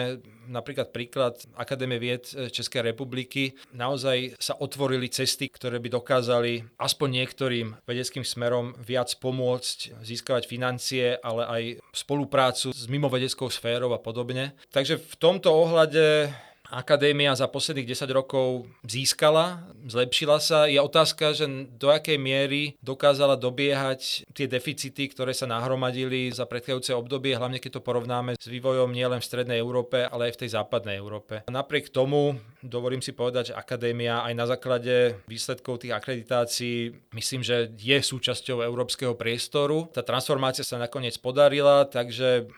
napríklad 0.51 0.91
príklad 0.91 1.39
Akadémie 1.55 1.95
vied 2.03 2.27
Českej 2.27 2.91
republiky, 2.91 3.55
naozaj 3.71 4.35
sa 4.35 4.59
otvorili 4.59 5.07
cesty, 5.07 5.47
ktoré 5.47 5.79
by 5.79 5.95
dokázali 5.95 6.67
aspoň 6.75 7.23
niektorým 7.23 7.67
vedeckým 7.87 8.27
smerom 8.27 8.75
viac 8.83 9.15
pomôcť 9.23 10.03
získavať 10.03 10.43
financie, 10.51 11.15
ale 11.23 11.43
aj 11.47 11.63
spoluprácu 11.95 12.75
s 12.75 12.85
mimovedeckou 12.91 13.47
sférou 13.47 13.95
a 13.95 13.99
podobne. 14.03 14.51
Takže 14.75 14.99
v 14.99 15.15
tomto 15.15 15.55
ohľade 15.55 16.35
akadémia 16.69 17.33
za 17.37 17.49
posledných 17.49 17.93
10 17.93 18.09
rokov 18.11 18.69
získala, 18.85 19.65
zlepšila 19.85 20.37
sa. 20.41 20.65
Je 20.65 20.81
otázka, 20.81 21.35
že 21.35 21.45
do 21.77 21.91
akej 21.91 22.17
miery 22.17 22.77
dokázala 22.81 23.37
dobiehať 23.37 24.25
tie 24.33 24.45
deficity, 24.49 25.09
ktoré 25.09 25.31
sa 25.31 25.49
nahromadili 25.49 26.33
za 26.33 26.49
predchádzajúce 26.49 26.91
obdobie, 26.97 27.37
hlavne 27.37 27.61
keď 27.61 27.79
to 27.79 27.85
porovnáme 27.85 28.37
s 28.37 28.47
vývojom 28.47 28.91
nielen 28.91 29.21
v 29.21 29.29
strednej 29.29 29.59
Európe, 29.61 30.05
ale 30.05 30.29
aj 30.31 30.39
v 30.39 30.41
tej 30.45 30.49
západnej 30.57 30.97
Európe. 30.97 31.45
Napriek 31.49 31.93
tomu 31.93 32.37
dovolím 32.65 33.01
si 33.01 33.13
povedať, 33.13 33.53
že 33.53 33.57
akadémia 33.57 34.25
aj 34.25 34.33
na 34.33 34.45
základe 34.49 35.21
výsledkov 35.29 35.85
tých 35.85 35.93
akreditácií 35.93 36.93
myslím, 37.13 37.41
že 37.45 37.69
je 37.77 37.97
súčasťou 38.01 38.65
európskeho 38.65 39.13
priestoru. 39.13 39.87
Tá 39.93 40.01
transformácia 40.01 40.65
sa 40.65 40.81
nakoniec 40.81 41.15
podarila, 41.21 41.85
takže 41.85 42.49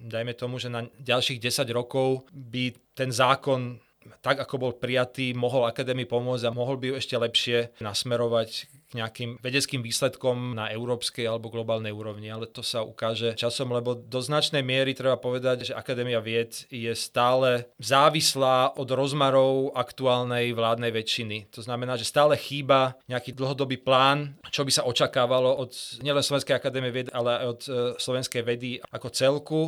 dajme 0.00 0.34
tomu, 0.34 0.58
že 0.58 0.72
na 0.72 0.88
ďalších 1.00 1.40
10 1.40 1.68
rokov 1.70 2.24
by 2.32 2.72
ten 2.94 3.12
zákon 3.12 3.80
tak 4.18 4.42
ako 4.42 4.54
bol 4.58 4.72
prijatý, 4.74 5.32
mohol 5.32 5.70
akadémii 5.70 6.10
pomôcť 6.10 6.50
a 6.50 6.56
mohol 6.56 6.76
by 6.76 6.92
ju 6.92 6.94
ešte 6.98 7.14
lepšie 7.14 7.58
nasmerovať 7.78 8.50
k 8.90 8.98
nejakým 8.98 9.38
vedeckým 9.38 9.86
výsledkom 9.86 10.58
na 10.58 10.66
európskej 10.74 11.22
alebo 11.22 11.46
globálnej 11.46 11.94
úrovni, 11.94 12.26
ale 12.26 12.50
to 12.50 12.66
sa 12.66 12.82
ukáže 12.82 13.38
časom, 13.38 13.70
lebo 13.70 13.94
do 13.94 14.18
značnej 14.18 14.66
miery 14.66 14.98
treba 14.98 15.14
povedať, 15.14 15.70
že 15.70 15.78
Akadémia 15.78 16.18
vied 16.18 16.66
je 16.68 16.90
stále 16.98 17.70
závislá 17.78 18.74
od 18.74 18.90
rozmarov 18.90 19.70
aktuálnej 19.78 20.50
vládnej 20.50 20.90
väčšiny. 20.90 21.54
To 21.54 21.62
znamená, 21.62 21.94
že 21.94 22.10
stále 22.10 22.34
chýba 22.34 22.98
nejaký 23.06 23.30
dlhodobý 23.30 23.78
plán, 23.78 24.34
čo 24.50 24.66
by 24.66 24.72
sa 24.74 24.82
očakávalo 24.82 25.54
od 25.62 25.70
nielen 26.02 26.26
Slovenskej 26.26 26.58
akadémie 26.58 26.90
vied, 26.90 27.08
ale 27.14 27.30
aj 27.38 27.46
od 27.46 27.60
e, 27.62 27.70
slovenskej 27.94 28.42
vedy 28.42 28.82
ako 28.90 29.08
celku 29.14 29.60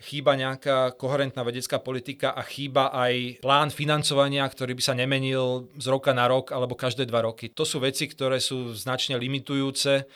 chýba 0.00 0.32
nejaká 0.34 0.96
koherentná 0.96 1.44
vedecká 1.44 1.76
politika 1.76 2.32
a 2.32 2.40
chýba 2.40 2.88
aj 2.90 3.44
plán 3.44 3.68
financovania, 3.68 4.48
ktorý 4.48 4.72
by 4.74 4.82
sa 4.82 4.96
nemenil 4.96 5.68
z 5.76 5.86
roka 5.92 6.16
na 6.16 6.24
rok 6.26 6.50
alebo 6.56 6.72
každé 6.72 7.04
dva 7.04 7.28
roky. 7.28 7.52
To 7.52 7.68
sú 7.68 7.84
veci, 7.84 8.08
ktoré 8.08 8.40
sú 8.40 8.72
značne 8.72 9.20
limitujúce 9.20 10.08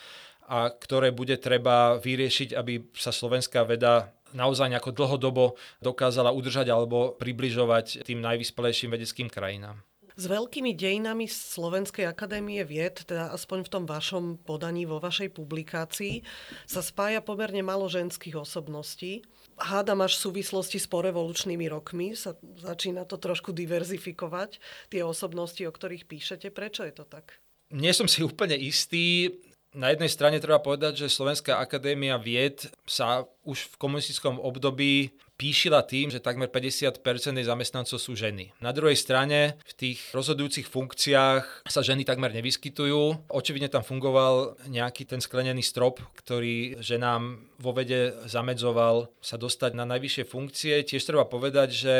a 0.45 0.69
ktoré 0.73 1.13
bude 1.13 1.37
treba 1.37 1.97
vyriešiť, 2.01 2.57
aby 2.57 2.93
sa 2.97 3.13
slovenská 3.13 3.65
veda 3.65 4.13
naozaj 4.35 4.67
nejako 4.73 4.91
dlhodobo 4.91 5.55
dokázala 5.79 6.33
udržať 6.35 6.69
alebo 6.69 7.15
približovať 7.15 8.03
tým 8.03 8.19
najvyspelejším 8.19 8.91
vedeckým 8.91 9.29
krajinám. 9.31 9.79
S 10.15 10.31
veľkými 10.31 10.71
dejinami 10.79 11.27
Slovenskej 11.27 12.07
akadémie 12.07 12.63
vied, 12.63 13.03
teda 13.03 13.35
aspoň 13.35 13.67
v 13.67 13.71
tom 13.71 13.83
vašom 13.83 14.39
podaní, 14.47 14.87
vo 14.87 15.03
vašej 15.03 15.35
publikácii, 15.35 16.23
sa 16.63 16.79
spája 16.79 17.19
pomerne 17.19 17.59
malo 17.59 17.91
ženských 17.91 18.39
osobností 18.39 19.27
hádam 19.59 20.03
až 20.03 20.19
v 20.19 20.23
súvislosti 20.29 20.77
s 20.79 20.87
porevolučnými 20.87 21.67
rokmi 21.71 22.13
sa 22.15 22.35
začína 22.59 23.07
to 23.07 23.15
trošku 23.15 23.55
diverzifikovať, 23.55 24.59
tie 24.91 25.01
osobnosti, 25.01 25.61
o 25.63 25.71
ktorých 25.71 26.07
píšete. 26.07 26.51
Prečo 26.51 26.83
je 26.83 26.93
to 26.95 27.05
tak? 27.07 27.39
Nie 27.71 27.95
som 27.95 28.05
si 28.05 28.21
úplne 28.21 28.55
istý. 28.55 29.35
Na 29.75 29.91
jednej 29.91 30.07
strane 30.07 30.39
treba 30.39 30.63
povedať, 30.63 31.03
že 31.03 31.11
Slovenská 31.11 31.59
akadémia 31.59 32.15
vied 32.15 32.63
sa 32.87 33.27
už 33.43 33.75
v 33.75 33.79
komunistickom 33.79 34.39
období 34.39 35.11
píšila 35.35 35.83
tým, 35.83 36.11
že 36.11 36.23
takmer 36.23 36.47
50% 36.47 36.99
zamestnancov 37.43 37.99
sú 37.99 38.15
ženy. 38.15 38.55
Na 38.63 38.71
druhej 38.71 38.95
strane 38.95 39.59
v 39.67 39.73
tých 39.75 39.99
rozhodujúcich 40.15 40.67
funkciách 40.67 41.67
sa 41.67 41.81
ženy 41.83 42.07
takmer 42.07 42.31
nevyskytujú. 42.31 43.31
Očividne 43.31 43.67
tam 43.67 43.83
fungoval 43.83 44.55
nejaký 44.71 45.07
ten 45.07 45.19
sklenený 45.19 45.63
strop, 45.63 45.99
ktorý 46.15 46.79
ženám 46.79 47.51
vo 47.59 47.71
vede 47.75 48.15
zamedzoval 48.27 49.11
sa 49.19 49.35
dostať 49.35 49.71
na 49.75 49.83
najvyššie 49.87 50.23
funkcie. 50.27 50.73
Tiež 50.83 51.03
treba 51.03 51.27
povedať, 51.27 51.69
že 51.71 51.95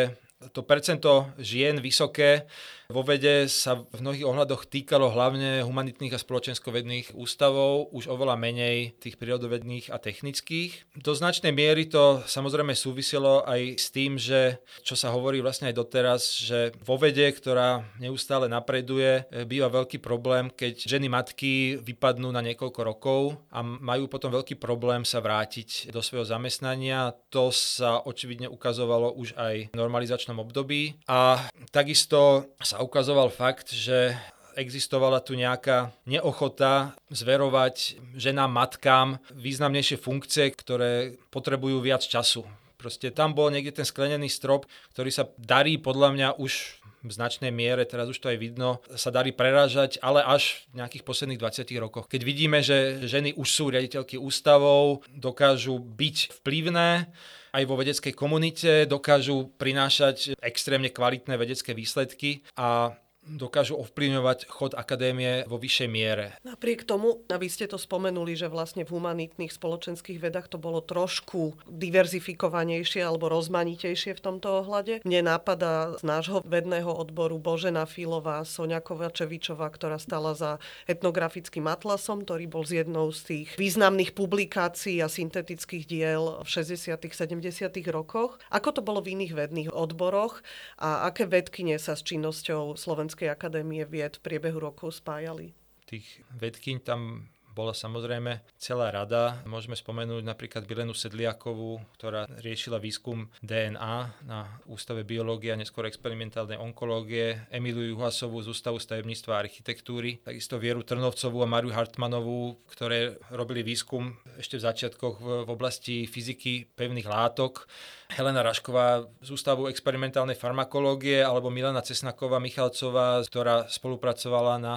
to 0.51 0.67
percento 0.67 1.31
žien 1.39 1.79
vysoké 1.79 2.45
vo 2.89 3.01
vede 3.01 3.49
sa 3.49 3.81
v 3.81 3.99
mnohých 4.01 4.25
ohľadoch 4.25 4.69
týkalo 4.69 5.09
hlavne 5.09 5.65
humanitných 5.65 6.15
a 6.15 6.21
spoločenskovedných 6.21 7.17
ústavov, 7.17 7.89
už 7.93 8.09
oveľa 8.11 8.37
menej 8.37 8.97
tých 9.01 9.17
prírodovedných 9.17 9.89
a 9.89 9.97
technických. 9.97 10.97
Do 10.99 11.17
značnej 11.17 11.53
miery 11.53 11.89
to 11.89 12.21
samozrejme 12.25 12.77
súviselo 12.77 13.41
aj 13.45 13.61
s 13.81 13.87
tým, 13.89 14.17
že 14.21 14.61
čo 14.85 14.93
sa 14.93 15.09
hovorí 15.13 15.41
vlastne 15.41 15.71
aj 15.71 15.75
doteraz, 15.75 16.21
že 16.37 16.73
vo 16.81 16.99
vede, 16.99 17.25
ktorá 17.29 17.85
neustále 17.97 18.45
napreduje, 18.45 19.25
býva 19.49 19.69
veľký 19.71 19.97
problém, 20.01 20.51
keď 20.53 20.85
ženy 20.85 21.07
matky 21.09 21.81
vypadnú 21.81 22.29
na 22.29 22.41
niekoľko 22.45 22.81
rokov 22.85 23.21
a 23.49 23.63
majú 23.63 24.07
potom 24.11 24.29
veľký 24.29 24.57
problém 24.61 25.01
sa 25.05 25.21
vrátiť 25.21 25.89
do 25.89 26.01
svojho 26.01 26.27
zamestnania. 26.27 27.13
To 27.33 27.49
sa 27.49 28.01
očividne 28.05 28.49
ukazovalo 28.51 29.13
už 29.17 29.33
aj 29.37 29.55
v 29.71 29.77
normalizačnom 29.77 30.37
období. 30.37 30.99
A 31.09 31.49
takisto 31.71 32.51
sa 32.61 32.74
sa 32.75 32.83
ukazoval 32.83 33.31
fakt, 33.31 33.71
že 33.71 34.19
existovala 34.59 35.23
tu 35.23 35.32
nejaká 35.32 35.95
neochota 36.03 36.91
zverovať 37.07 37.95
ženám, 38.19 38.51
matkám 38.51 39.15
významnejšie 39.32 39.95
funkcie, 39.95 40.51
ktoré 40.51 41.15
potrebujú 41.32 41.80
viac 41.80 42.03
času 42.03 42.43
Proste 42.86 43.09
tam 43.09 43.34
bol 43.34 43.49
niekde 43.49 43.82
ten 43.82 43.88
sklenený 43.88 44.30
strop, 44.30 44.69
ktorý 44.93 45.09
sa 45.09 45.26
darí 45.41 45.82
podľa 45.82 46.09
mňa 46.13 46.30
už 46.38 46.84
v 47.01 47.11
značnej 47.13 47.49
miere, 47.49 47.82
teraz 47.82 48.05
už 48.05 48.21
to 48.21 48.30
aj 48.30 48.38
vidno, 48.38 48.78
sa 48.93 49.09
darí 49.09 49.34
prerážať, 49.34 49.97
ale 50.05 50.21
až 50.21 50.69
v 50.69 50.86
nejakých 50.86 51.01
posledných 51.01 51.41
20 51.41 51.82
rokoch. 51.82 52.05
Keď 52.05 52.21
vidíme, 52.21 52.61
že 52.61 53.01
ženy 53.09 53.34
už 53.38 53.47
sú 53.49 53.73
riaditeľky 53.73 54.21
ústavov, 54.21 55.01
dokážu 55.09 55.82
byť 55.82 56.38
vplyvné, 56.41 57.09
aj 57.56 57.64
vo 57.64 57.80
vedeckej 57.80 58.12
komunite, 58.12 58.84
dokážu 58.84 59.56
prinášať 59.56 60.36
extrémne 60.43 60.91
kvalitné 60.91 61.39
vedecké 61.39 61.72
výsledky 61.72 62.43
a 62.60 62.91
dokážu 63.26 63.76
ovplyvňovať 63.82 64.45
chod 64.47 64.78
akadémie 64.78 65.43
vo 65.49 65.57
vyššej 65.57 65.89
miere. 65.89 66.38
Napriek 66.45 66.86
tomu, 66.86 67.26
a 67.28 67.41
vy 67.41 67.49
ste 67.49 67.65
to 67.65 67.82
spomenuli, 67.82 68.38
že 68.38 68.47
vlastne 68.47 68.86
v 68.86 68.93
humanitných 68.93 69.49
spoločenských 69.49 70.21
vedách 70.21 70.53
to 70.53 70.61
bolo 70.61 70.80
trošku 70.80 71.57
diverzifikovanejšie 71.65 73.01
alebo 73.01 73.28
rozmanitejšie 73.34 74.15
v 74.15 74.23
tomto 74.23 74.61
ohľade. 74.61 75.01
Mne 75.03 75.26
nápada 75.26 75.97
z 75.97 76.03
nášho 76.05 76.45
vedného 76.45 76.88
odboru 76.88 77.41
Božena 77.41 77.89
Filová, 77.89 78.45
Sonia 78.45 78.80
Kovačevičová, 78.80 79.73
ktorá 79.73 79.97
stala 79.97 80.38
za 80.38 80.61
etnografickým 80.86 81.65
atlasom, 81.65 82.21
ktorý 82.21 82.45
bol 82.45 82.63
z 82.63 82.86
jednou 82.86 83.09
z 83.09 83.21
tých 83.26 83.47
významných 83.57 84.13
publikácií 84.13 85.01
a 85.01 85.09
syntetických 85.09 85.89
diel 85.89 86.45
v 86.45 86.47
60. 86.47 86.93
70. 87.01 87.41
rokoch. 87.89 88.38
Ako 88.53 88.69
to 88.69 88.82
bolo 88.86 89.01
v 89.01 89.17
iných 89.17 89.34
vedných 89.34 89.69
odboroch 89.73 90.45
a 90.78 91.09
aké 91.09 91.26
vedkynie 91.26 91.82
sa 91.82 91.97
s 91.97 92.05
činnosťou 92.05 92.78
Slovenskej 92.78 93.14
Slovenskej 93.16 93.32
akadémie 93.32 93.88
vied 93.88 94.20
v 94.20 94.24
priebehu 94.28 94.59
rokov 94.59 94.99
spájali? 94.99 95.55
Tých 95.88 96.20
vedkyň 96.36 96.78
tam 96.84 97.32
bola 97.56 97.72
samozrejme 97.72 98.43
celá 98.60 98.91
rada. 98.91 99.39
Môžeme 99.47 99.80
spomenúť 99.80 100.28
napríklad 100.28 100.68
Bilenu 100.68 100.91
Sedliakovú, 100.91 101.80
ktorá 101.95 102.28
riešila 102.43 102.84
výskum 102.84 103.32
DNA 103.39 104.28
na 104.28 104.60
Ústave 104.68 105.08
biológie 105.08 105.56
a 105.56 105.58
neskôr 105.58 105.88
experimentálnej 105.88 106.60
onkológie, 106.60 107.47
Emilu 107.47 107.95
Juhasovú 107.95 108.43
z 108.43 108.51
Ústavu 108.51 108.84
stavebníctva 108.84 109.39
a 109.39 109.41
architektúry, 109.47 110.20
takisto 110.20 110.60
Vieru 110.60 110.84
Trnovcovú 110.84 111.39
a 111.41 111.47
Mariu 111.47 111.72
Hartmanovú, 111.72 112.60
ktoré 112.68 113.16
robili 113.32 113.64
výskum 113.64 114.20
ešte 114.36 114.60
v 114.60 114.66
začiatkoch 114.68 115.16
v, 115.24 115.28
oblasti 115.47 116.03
fyziky 116.03 116.76
pevných 116.76 117.08
látok. 117.08 117.72
Helena 118.12 118.45
Rašková 118.45 119.08
z 119.24 119.30
Ústavu 119.34 119.66
experimentálnej 119.72 120.38
farmakológie 120.38 121.26
alebo 121.26 121.49
Milena 121.49 121.82
Cesnaková 121.82 122.38
Michalcová, 122.38 123.24
ktorá 123.26 123.66
spolupracovala 123.66 124.62
na 124.62 124.76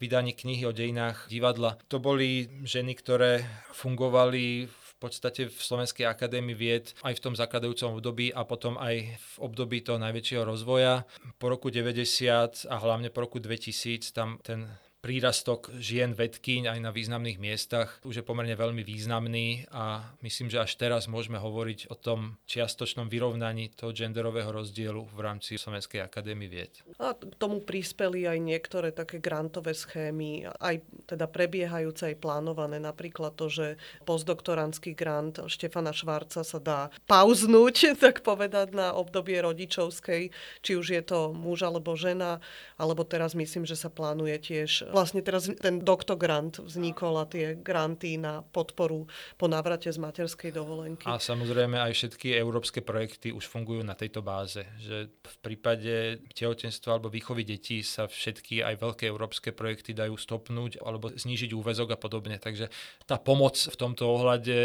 vydaní 0.00 0.32
knihy 0.32 0.66
o 0.66 0.72
dejinách 0.72 1.26
divadla. 1.28 1.78
To 1.88 1.98
boli 1.98 2.48
ženy, 2.64 2.94
ktoré 2.94 3.44
fungovali 3.72 4.68
v 4.68 4.92
podstate 4.96 5.52
v 5.52 5.58
Slovenskej 5.60 6.08
akadémii 6.08 6.56
vied 6.56 6.96
aj 7.04 7.20
v 7.20 7.24
tom 7.28 7.34
zakladajúcom 7.36 8.00
období 8.00 8.32
a 8.32 8.48
potom 8.48 8.80
aj 8.80 8.96
v 9.16 9.32
období 9.44 9.84
toho 9.84 10.00
najväčšieho 10.00 10.44
rozvoja. 10.48 11.04
Po 11.36 11.52
roku 11.52 11.68
90 11.68 12.64
a 12.68 12.76
hlavne 12.80 13.12
po 13.12 13.28
roku 13.28 13.36
2000 13.36 14.16
tam 14.16 14.40
ten 14.40 14.64
prírastok 15.06 15.70
žien 15.78 16.18
vedkyň 16.18 16.66
aj 16.66 16.78
na 16.82 16.90
významných 16.90 17.38
miestach 17.38 18.02
už 18.02 18.18
je 18.18 18.24
pomerne 18.26 18.58
veľmi 18.58 18.82
významný 18.82 19.70
a 19.70 20.02
myslím, 20.26 20.50
že 20.50 20.66
až 20.66 20.74
teraz 20.74 21.06
môžeme 21.06 21.38
hovoriť 21.38 21.86
o 21.86 21.94
tom 21.94 22.34
čiastočnom 22.50 23.06
vyrovnaní 23.06 23.70
toho 23.70 23.94
genderového 23.94 24.50
rozdielu 24.50 25.06
v 25.06 25.20
rámci 25.22 25.62
Slovenskej 25.62 26.02
akadémie 26.02 26.50
vied. 26.50 26.82
A 26.98 27.14
tomu 27.38 27.62
prispeli 27.62 28.26
aj 28.26 28.38
niektoré 28.42 28.90
také 28.90 29.22
grantové 29.22 29.78
schémy, 29.78 30.50
aj 30.58 30.82
teda 31.06 31.30
prebiehajúce, 31.30 32.10
aj 32.10 32.18
plánované, 32.18 32.82
napríklad 32.82 33.38
to, 33.38 33.46
že 33.46 33.78
postdoktorantský 34.10 34.98
grant 34.98 35.38
Štefana 35.46 35.94
Švarca 35.94 36.42
sa 36.42 36.58
dá 36.58 36.90
pauznúť, 37.06 37.94
tak 38.02 38.26
povedať, 38.26 38.74
na 38.74 38.90
obdobie 38.90 39.38
rodičovskej, 39.38 40.34
či 40.66 40.72
už 40.74 40.98
je 40.98 41.02
to 41.06 41.30
muž 41.30 41.62
alebo 41.62 41.94
žena, 41.94 42.42
alebo 42.74 43.06
teraz 43.06 43.38
myslím, 43.38 43.62
že 43.62 43.78
sa 43.78 43.86
plánuje 43.86 44.34
tiež 44.42 44.95
vlastne 44.96 45.20
teraz 45.20 45.52
ten 45.60 45.84
grant 46.16 46.64
vznikol 46.64 47.20
a 47.20 47.28
tie 47.28 47.52
granty 47.60 48.16
na 48.16 48.40
podporu 48.40 49.04
po 49.36 49.44
návrate 49.44 49.92
z 49.92 50.00
materskej 50.00 50.56
dovolenky. 50.56 51.04
A 51.04 51.20
samozrejme 51.20 51.76
aj 51.76 51.92
všetky 51.92 52.32
európske 52.32 52.80
projekty 52.80 53.36
už 53.36 53.44
fungujú 53.44 53.84
na 53.84 53.92
tejto 53.92 54.24
báze, 54.24 54.64
že 54.80 55.12
v 55.12 55.36
prípade 55.44 56.24
tehotenstva 56.32 56.96
alebo 56.96 57.12
výchovy 57.12 57.44
detí 57.44 57.84
sa 57.84 58.08
všetky 58.08 58.64
aj 58.64 58.80
veľké 58.80 59.04
európske 59.04 59.52
projekty 59.52 59.92
dajú 59.92 60.16
stopnúť 60.16 60.80
alebo 60.80 61.12
znížiť 61.12 61.52
úvezok 61.52 61.92
a 61.92 61.98
podobne. 62.00 62.40
Takže 62.40 62.72
tá 63.04 63.20
pomoc 63.20 63.60
v 63.60 63.76
tomto 63.76 64.08
ohľade 64.08 64.56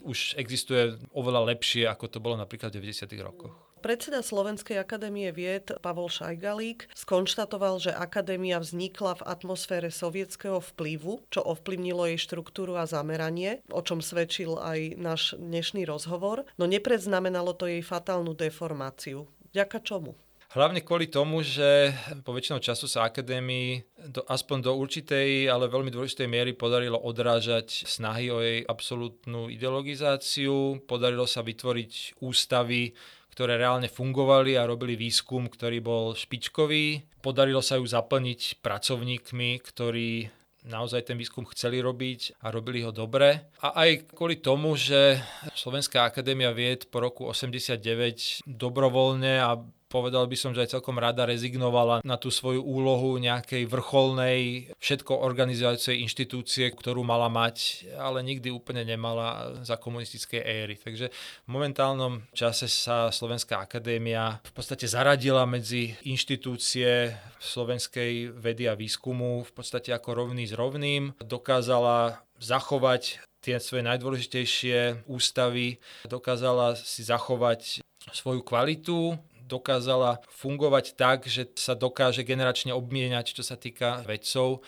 už 0.00 0.40
existuje 0.40 0.96
oveľa 1.12 1.52
lepšie, 1.52 1.84
ako 1.84 2.08
to 2.08 2.18
bolo 2.24 2.40
napríklad 2.40 2.72
v 2.72 2.88
90. 2.88 3.12
rokoch. 3.20 3.63
Predseda 3.84 4.24
Slovenskej 4.24 4.80
akadémie 4.80 5.28
vied 5.28 5.68
Pavol 5.84 6.08
Šajgalík 6.08 6.88
skonštatoval, 6.96 7.84
že 7.84 7.92
akadémia 7.92 8.56
vznikla 8.56 9.20
v 9.20 9.26
atmosfére 9.28 9.92
sovietského 9.92 10.56
vplyvu, 10.72 11.20
čo 11.28 11.44
ovplyvnilo 11.44 12.08
jej 12.08 12.16
štruktúru 12.16 12.80
a 12.80 12.88
zameranie, 12.88 13.60
o 13.68 13.84
čom 13.84 14.00
svedčil 14.00 14.56
aj 14.56 14.96
náš 14.96 15.36
dnešný 15.36 15.84
rozhovor, 15.84 16.48
no 16.56 16.64
nepredznamenalo 16.64 17.52
to 17.52 17.68
jej 17.68 17.84
fatálnu 17.84 18.32
deformáciu. 18.32 19.28
Vďaka 19.52 19.84
čomu? 19.84 20.16
Hlavne 20.54 20.86
kvôli 20.86 21.10
tomu, 21.10 21.42
že 21.42 21.90
po 22.22 22.30
väčšinou 22.30 22.62
času 22.62 22.86
sa 22.86 23.10
akadémii 23.10 23.84
do, 24.06 24.22
aspoň 24.24 24.70
do 24.70 24.72
určitej, 24.78 25.50
ale 25.50 25.66
veľmi 25.66 25.90
dôležitej 25.90 26.30
miery 26.30 26.54
podarilo 26.54 26.94
odrážať 26.94 27.84
snahy 27.84 28.30
o 28.30 28.38
jej 28.38 28.62
absolútnu 28.62 29.50
ideologizáciu, 29.50 30.78
podarilo 30.86 31.26
sa 31.26 31.42
vytvoriť 31.42 32.22
ústavy, 32.22 32.94
ktoré 33.34 33.58
reálne 33.58 33.90
fungovali 33.90 34.54
a 34.54 34.62
robili 34.62 34.94
výskum, 34.94 35.50
ktorý 35.50 35.82
bol 35.82 36.14
špičkový. 36.14 37.02
Podarilo 37.18 37.58
sa 37.58 37.82
ju 37.82 37.84
zaplniť 37.84 38.62
pracovníkmi, 38.62 39.58
ktorí 39.58 40.30
naozaj 40.64 41.10
ten 41.10 41.18
výskum 41.18 41.44
chceli 41.50 41.82
robiť 41.82 42.40
a 42.46 42.54
robili 42.54 42.86
ho 42.86 42.94
dobre. 42.94 43.50
A 43.60 43.84
aj 43.84 44.14
kvôli 44.14 44.38
tomu, 44.40 44.78
že 44.78 45.18
Slovenská 45.52 46.06
akadémia 46.06 46.54
vied 46.54 46.88
po 46.88 47.02
roku 47.02 47.26
89 47.28 48.46
dobrovoľne 48.46 49.42
a 49.42 49.58
povedal 49.94 50.26
by 50.26 50.34
som, 50.34 50.50
že 50.50 50.66
aj 50.66 50.74
celkom 50.74 50.98
rada 50.98 51.22
rezignovala 51.22 52.02
na 52.02 52.18
tú 52.18 52.34
svoju 52.34 52.58
úlohu 52.58 53.14
nejakej 53.22 53.70
vrcholnej, 53.70 54.74
všetko 54.82 55.22
organizujúcej 55.22 56.02
inštitúcie, 56.02 56.74
ktorú 56.74 57.06
mala 57.06 57.30
mať, 57.30 57.86
ale 57.94 58.26
nikdy 58.26 58.50
úplne 58.50 58.82
nemala 58.82 59.54
za 59.62 59.78
komunistickej 59.78 60.42
éry. 60.42 60.74
Takže 60.74 61.14
v 61.46 61.48
momentálnom 61.48 62.26
čase 62.34 62.66
sa 62.66 63.14
Slovenská 63.14 63.62
akadémia 63.62 64.42
v 64.42 64.52
podstate 64.58 64.90
zaradila 64.90 65.46
medzi 65.46 65.94
inštitúcie 66.02 67.14
slovenskej 67.38 68.34
vedy 68.34 68.66
a 68.66 68.74
výskumu 68.74 69.46
v 69.46 69.52
podstate 69.54 69.94
ako 69.94 70.26
rovný 70.26 70.50
s 70.50 70.58
rovným. 70.58 71.14
Dokázala 71.22 72.26
zachovať 72.42 73.22
tie 73.44 73.60
svoje 73.60 73.84
najdôležitejšie 73.84 75.04
ústavy, 75.04 75.76
dokázala 76.08 76.74
si 76.80 77.04
zachovať 77.04 77.84
svoju 78.08 78.40
kvalitu, 78.40 79.20
dokázala 79.44 80.24
fungovať 80.32 80.96
tak, 80.96 81.28
že 81.28 81.48
sa 81.56 81.76
dokáže 81.76 82.24
generačne 82.24 82.72
obmieniať, 82.72 83.36
čo 83.36 83.44
sa 83.44 83.54
týka 83.54 84.02
vedcov. 84.08 84.64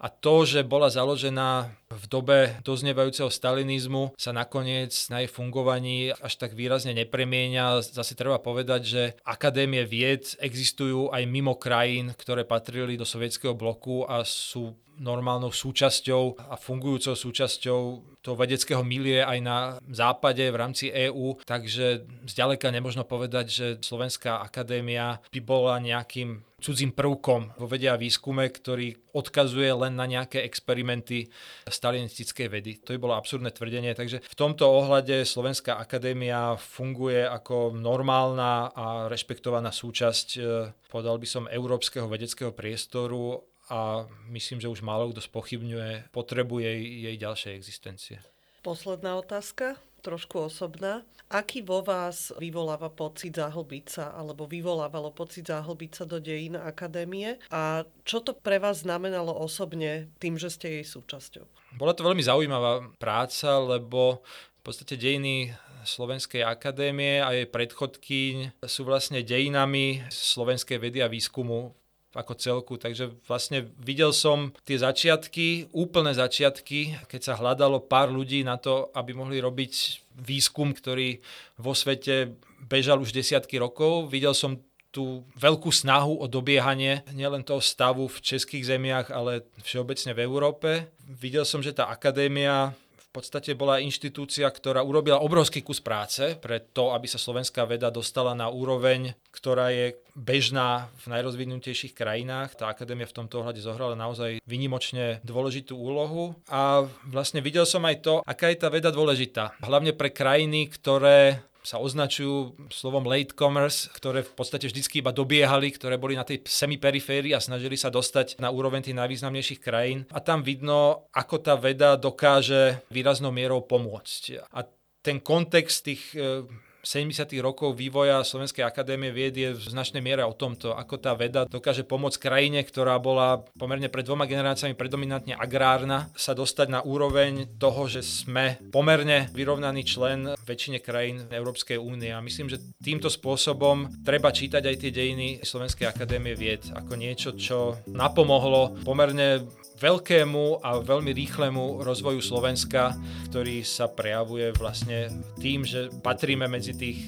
A 0.00 0.08
to, 0.08 0.48
že 0.48 0.64
bola 0.64 0.88
založená 0.88 1.76
v 1.92 2.04
dobe 2.08 2.38
doznievajúceho 2.64 3.28
stalinizmu, 3.28 4.16
sa 4.16 4.32
nakoniec 4.32 4.96
na 5.12 5.20
jej 5.20 5.28
fungovaní 5.28 6.16
až 6.24 6.40
tak 6.40 6.56
výrazne 6.56 6.96
nepremienia. 6.96 7.84
Zase 7.84 8.16
treba 8.16 8.40
povedať, 8.40 8.80
že 8.80 9.02
akadémie 9.28 9.84
vied 9.84 10.40
existujú 10.40 11.12
aj 11.12 11.28
mimo 11.28 11.52
krajín, 11.60 12.16
ktoré 12.16 12.48
patrili 12.48 12.96
do 12.96 13.04
sovietského 13.04 13.52
bloku 13.52 14.08
a 14.08 14.24
sú 14.24 14.72
normálnou 15.00 15.48
súčasťou 15.48 16.52
a 16.52 16.54
fungujúcou 16.60 17.16
súčasťou 17.16 17.80
toho 18.20 18.36
vedeckého 18.36 18.84
milie 18.84 19.24
aj 19.24 19.38
na 19.40 19.58
západe 19.88 20.44
v 20.44 20.60
rámci 20.60 20.92
EÚ, 20.92 21.40
takže 21.48 22.04
zďaleka 22.28 22.68
nemožno 22.68 23.08
povedať, 23.08 23.46
že 23.48 23.66
Slovenská 23.80 24.44
akadémia 24.44 25.24
by 25.32 25.40
bola 25.40 25.80
nejakým 25.80 26.44
cudzím 26.60 26.92
prvkom 26.92 27.56
vo 27.56 27.66
vede 27.66 27.88
a 27.88 27.96
výskume, 27.96 28.44
ktorý 28.52 28.92
odkazuje 29.16 29.72
len 29.72 29.96
na 29.96 30.04
nejaké 30.04 30.44
experimenty 30.44 31.32
stalinistickej 31.64 32.46
vedy. 32.52 32.72
To 32.84 32.92
by 32.92 32.98
bolo 33.00 33.16
absurdné 33.16 33.50
tvrdenie, 33.56 33.96
takže 33.96 34.20
v 34.20 34.36
tomto 34.36 34.68
ohľade 34.68 35.24
Slovenská 35.24 35.80
akadémia 35.80 36.60
funguje 36.60 37.24
ako 37.24 37.72
normálna 37.72 38.68
a 38.76 39.08
rešpektovaná 39.08 39.72
súčasť, 39.72 40.28
eh, 40.36 40.70
povedal 40.92 41.16
by 41.16 41.26
som, 41.26 41.48
európskeho 41.48 42.04
vedeckého 42.06 42.52
priestoru 42.52 43.49
a 43.70 44.10
myslím, 44.28 44.58
že 44.58 44.68
už 44.68 44.82
málo 44.82 45.14
kto 45.14 45.22
spochybňuje 45.22 46.10
potrebu 46.10 46.58
jej, 46.58 46.80
jej 47.06 47.16
ďalšej 47.16 47.52
existencie. 47.54 48.16
Posledná 48.60 49.16
otázka, 49.16 49.80
trošku 50.00 50.50
osobná. 50.50 51.06
Aký 51.30 51.62
vo 51.62 51.78
vás 51.86 52.34
vyvoláva 52.42 52.90
pocit 52.90 53.38
zahlbiť 53.38 53.84
sa, 53.86 54.04
alebo 54.10 54.50
vyvolávalo 54.50 55.14
pocit 55.14 55.46
zahlbiť 55.46 55.90
sa 55.94 56.04
do 56.04 56.18
dejín 56.18 56.58
akadémie? 56.58 57.38
A 57.54 57.86
čo 58.02 58.18
to 58.18 58.34
pre 58.34 58.58
vás 58.58 58.82
znamenalo 58.82 59.30
osobne 59.30 60.10
tým, 60.18 60.34
že 60.34 60.50
ste 60.50 60.82
jej 60.82 60.84
súčasťou? 60.84 61.46
Bola 61.78 61.94
to 61.94 62.02
veľmi 62.02 62.20
zaujímavá 62.20 62.90
práca, 62.98 63.62
lebo 63.62 64.26
v 64.58 64.62
podstate 64.66 64.98
dejiny 64.98 65.54
Slovenskej 65.86 66.44
akadémie 66.44 67.24
a 67.24 67.32
jej 67.32 67.48
predchodkyň 67.48 68.60
sú 68.66 68.84
vlastne 68.84 69.24
dejinami 69.24 70.04
slovenskej 70.12 70.76
vedy 70.76 71.00
a 71.00 71.08
výskumu 71.08 71.72
ako 72.14 72.32
celku. 72.34 72.74
Takže 72.74 73.14
vlastne 73.26 73.70
videl 73.78 74.10
som 74.10 74.50
tie 74.66 74.78
začiatky, 74.78 75.70
úplné 75.70 76.14
začiatky, 76.14 77.06
keď 77.06 77.20
sa 77.22 77.38
hľadalo 77.38 77.82
pár 77.86 78.10
ľudí 78.10 78.42
na 78.42 78.58
to, 78.58 78.90
aby 78.94 79.14
mohli 79.14 79.38
robiť 79.38 80.02
výskum, 80.18 80.74
ktorý 80.74 81.22
vo 81.56 81.72
svete 81.72 82.34
bežal 82.66 83.00
už 83.00 83.14
desiatky 83.14 83.56
rokov. 83.56 84.10
Videl 84.10 84.34
som 84.34 84.58
tú 84.90 85.22
veľkú 85.38 85.70
snahu 85.70 86.18
o 86.18 86.26
dobiehanie 86.26 87.06
nielen 87.14 87.46
toho 87.46 87.62
stavu 87.62 88.10
v 88.10 88.18
českých 88.26 88.74
zemiach, 88.74 89.14
ale 89.14 89.46
všeobecne 89.62 90.10
v 90.18 90.22
Európe. 90.26 90.70
Videl 91.06 91.46
som, 91.46 91.62
že 91.62 91.70
tá 91.70 91.86
akadémia 91.86 92.74
podstate 93.10 93.58
bola 93.58 93.82
inštitúcia, 93.82 94.46
ktorá 94.46 94.86
urobila 94.86 95.18
obrovský 95.18 95.66
kus 95.66 95.82
práce 95.82 96.38
pre 96.38 96.62
to, 96.62 96.94
aby 96.94 97.10
sa 97.10 97.18
slovenská 97.18 97.66
veda 97.66 97.90
dostala 97.90 98.38
na 98.38 98.46
úroveň, 98.46 99.18
ktorá 99.34 99.74
je 99.74 99.98
bežná 100.14 100.86
v 101.02 101.18
najrozvinutejších 101.18 101.94
krajinách. 101.94 102.54
Tá 102.54 102.70
akadémia 102.70 103.10
v 103.10 103.16
tomto 103.18 103.42
ohľade 103.42 103.58
zohrala 103.62 103.98
naozaj 103.98 104.38
vynimočne 104.46 105.18
dôležitú 105.26 105.74
úlohu. 105.74 106.38
A 106.46 106.86
vlastne 107.10 107.42
videl 107.42 107.66
som 107.66 107.82
aj 107.82 107.96
to, 108.02 108.14
aká 108.22 108.50
je 108.54 108.62
tá 108.62 108.70
veda 108.70 108.94
dôležitá. 108.94 109.58
Hlavne 109.62 109.90
pre 109.90 110.14
krajiny, 110.14 110.70
ktoré 110.70 111.49
sa 111.60 111.76
označujú 111.76 112.68
slovom 112.72 113.04
late 113.04 113.36
commerce, 113.36 113.88
ktoré 113.92 114.24
v 114.24 114.32
podstate 114.32 114.68
vždycky 114.68 115.04
iba 115.04 115.12
dobiehali, 115.12 115.68
ktoré 115.72 116.00
boli 116.00 116.16
na 116.16 116.24
tej 116.24 116.44
semiperiférii 116.44 117.36
a 117.36 117.40
snažili 117.42 117.76
sa 117.76 117.92
dostať 117.92 118.40
na 118.40 118.48
úroveň 118.48 118.88
tých 118.88 118.96
najvýznamnejších 118.96 119.60
krajín. 119.60 120.08
A 120.10 120.24
tam 120.24 120.40
vidno, 120.40 121.08
ako 121.12 121.36
tá 121.44 121.54
veda 121.60 122.00
dokáže 122.00 122.80
výraznou 122.88 123.32
mierou 123.32 123.60
pomôcť. 123.64 124.50
A 124.56 124.64
ten 125.00 125.20
kontext 125.20 125.88
tých 125.88 126.12
e, 126.12 126.44
70. 126.80 127.28
rokov 127.44 127.76
vývoja 127.76 128.24
Slovenskej 128.24 128.64
akadémie 128.64 129.12
vied 129.12 129.36
je 129.36 129.52
v 129.52 129.60
značnej 129.60 130.00
miere 130.00 130.24
o 130.24 130.32
tomto, 130.32 130.72
ako 130.72 130.96
tá 130.96 131.12
veda 131.12 131.44
dokáže 131.44 131.84
pomôcť 131.84 132.18
krajine, 132.20 132.64
ktorá 132.64 132.96
bola 132.96 133.44
pomerne 133.60 133.92
pred 133.92 134.04
dvoma 134.04 134.24
generáciami 134.24 134.72
predominantne 134.72 135.36
agrárna, 135.36 136.08
sa 136.16 136.32
dostať 136.32 136.68
na 136.72 136.80
úroveň 136.80 137.60
toho, 137.60 137.84
že 137.84 138.00
sme 138.00 138.56
pomerne 138.72 139.28
vyrovnaný 139.36 139.82
člen 139.84 140.32
väčšine 140.40 140.80
krajín 140.80 141.28
Európskej 141.28 141.76
únie. 141.76 142.12
A 142.16 142.24
myslím, 142.24 142.48
že 142.48 142.62
týmto 142.80 143.12
spôsobom 143.12 144.00
treba 144.00 144.32
čítať 144.32 144.64
aj 144.64 144.76
tie 144.80 144.90
dejiny 144.90 145.28
Slovenskej 145.44 145.84
akadémie 145.84 146.32
vied 146.32 146.64
ako 146.72 146.96
niečo, 146.96 147.36
čo 147.36 147.76
napomohlo 147.92 148.80
pomerne 148.82 149.44
veľkému 149.80 150.60
a 150.60 150.78
veľmi 150.84 151.10
rýchlemu 151.16 151.80
rozvoju 151.80 152.20
Slovenska, 152.20 152.92
ktorý 153.32 153.64
sa 153.64 153.88
prejavuje 153.88 154.52
vlastne 154.52 155.08
tým, 155.40 155.64
že 155.64 155.88
patríme 156.04 156.44
medzi 156.46 156.76
tých 156.76 157.00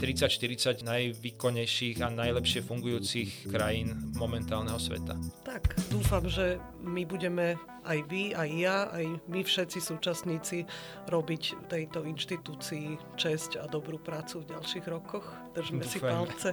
30-40 0.00 0.80
najvýkonnejších 0.80 2.00
a 2.00 2.08
najlepšie 2.08 2.64
fungujúcich 2.64 3.52
krajín 3.52 4.16
momentálneho 4.16 4.80
sveta. 4.80 5.12
Tak, 5.44 5.76
dúfam, 5.92 6.24
že 6.24 6.56
my 6.80 7.04
budeme 7.04 7.60
aj 7.84 7.98
vy, 8.08 8.32
aj 8.32 8.48
ja, 8.56 8.88
aj 8.96 9.04
my 9.28 9.44
všetci 9.44 9.76
súčasníci 9.76 10.64
robiť 11.12 11.68
tejto 11.68 12.08
inštitúcii 12.08 12.96
česť 13.20 13.60
a 13.60 13.68
dobrú 13.68 14.00
prácu 14.00 14.40
v 14.40 14.56
ďalších 14.56 14.88
rokoch. 14.88 15.28
Držme 15.52 15.84
Dúfam. 15.84 15.92
si 15.92 15.98
palce. 16.00 16.50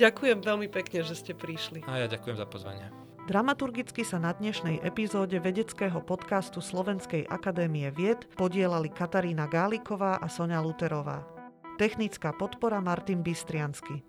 Ďakujem 0.00 0.38
veľmi 0.40 0.68
pekne, 0.72 1.04
že 1.04 1.20
ste 1.20 1.36
prišli. 1.36 1.84
A 1.84 2.00
ja 2.00 2.06
ďakujem 2.08 2.40
za 2.40 2.48
pozvanie. 2.48 3.05
Dramaturgicky 3.26 4.06
sa 4.06 4.22
na 4.22 4.30
dnešnej 4.30 4.86
epizóde 4.86 5.42
vedeckého 5.42 5.98
podcastu 5.98 6.62
Slovenskej 6.62 7.26
akadémie 7.26 7.90
vied 7.90 8.22
podielali 8.38 8.86
Katarína 8.86 9.50
Gáliková 9.50 10.22
a 10.22 10.30
Sonia 10.30 10.62
Luterová. 10.62 11.26
Technická 11.74 12.30
podpora 12.30 12.78
Martin 12.78 13.26
Bystriansky. 13.26 14.06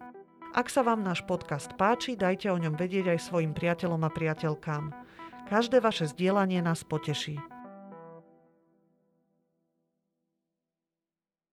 Ak 0.54 0.70
sa 0.70 0.86
vám 0.86 1.02
náš 1.02 1.26
podcast 1.26 1.74
páči, 1.82 2.14
dajte 2.14 2.54
o 2.54 2.62
ňom 2.62 2.78
vedieť 2.78 3.18
aj 3.18 3.26
svojim 3.26 3.58
priateľom 3.58 4.06
a 4.06 4.14
priateľkám. 4.14 4.94
Každé 5.50 5.82
vaše 5.82 6.06
zdieľanie 6.14 6.62
nás 6.62 6.86
poteší. 6.86 7.42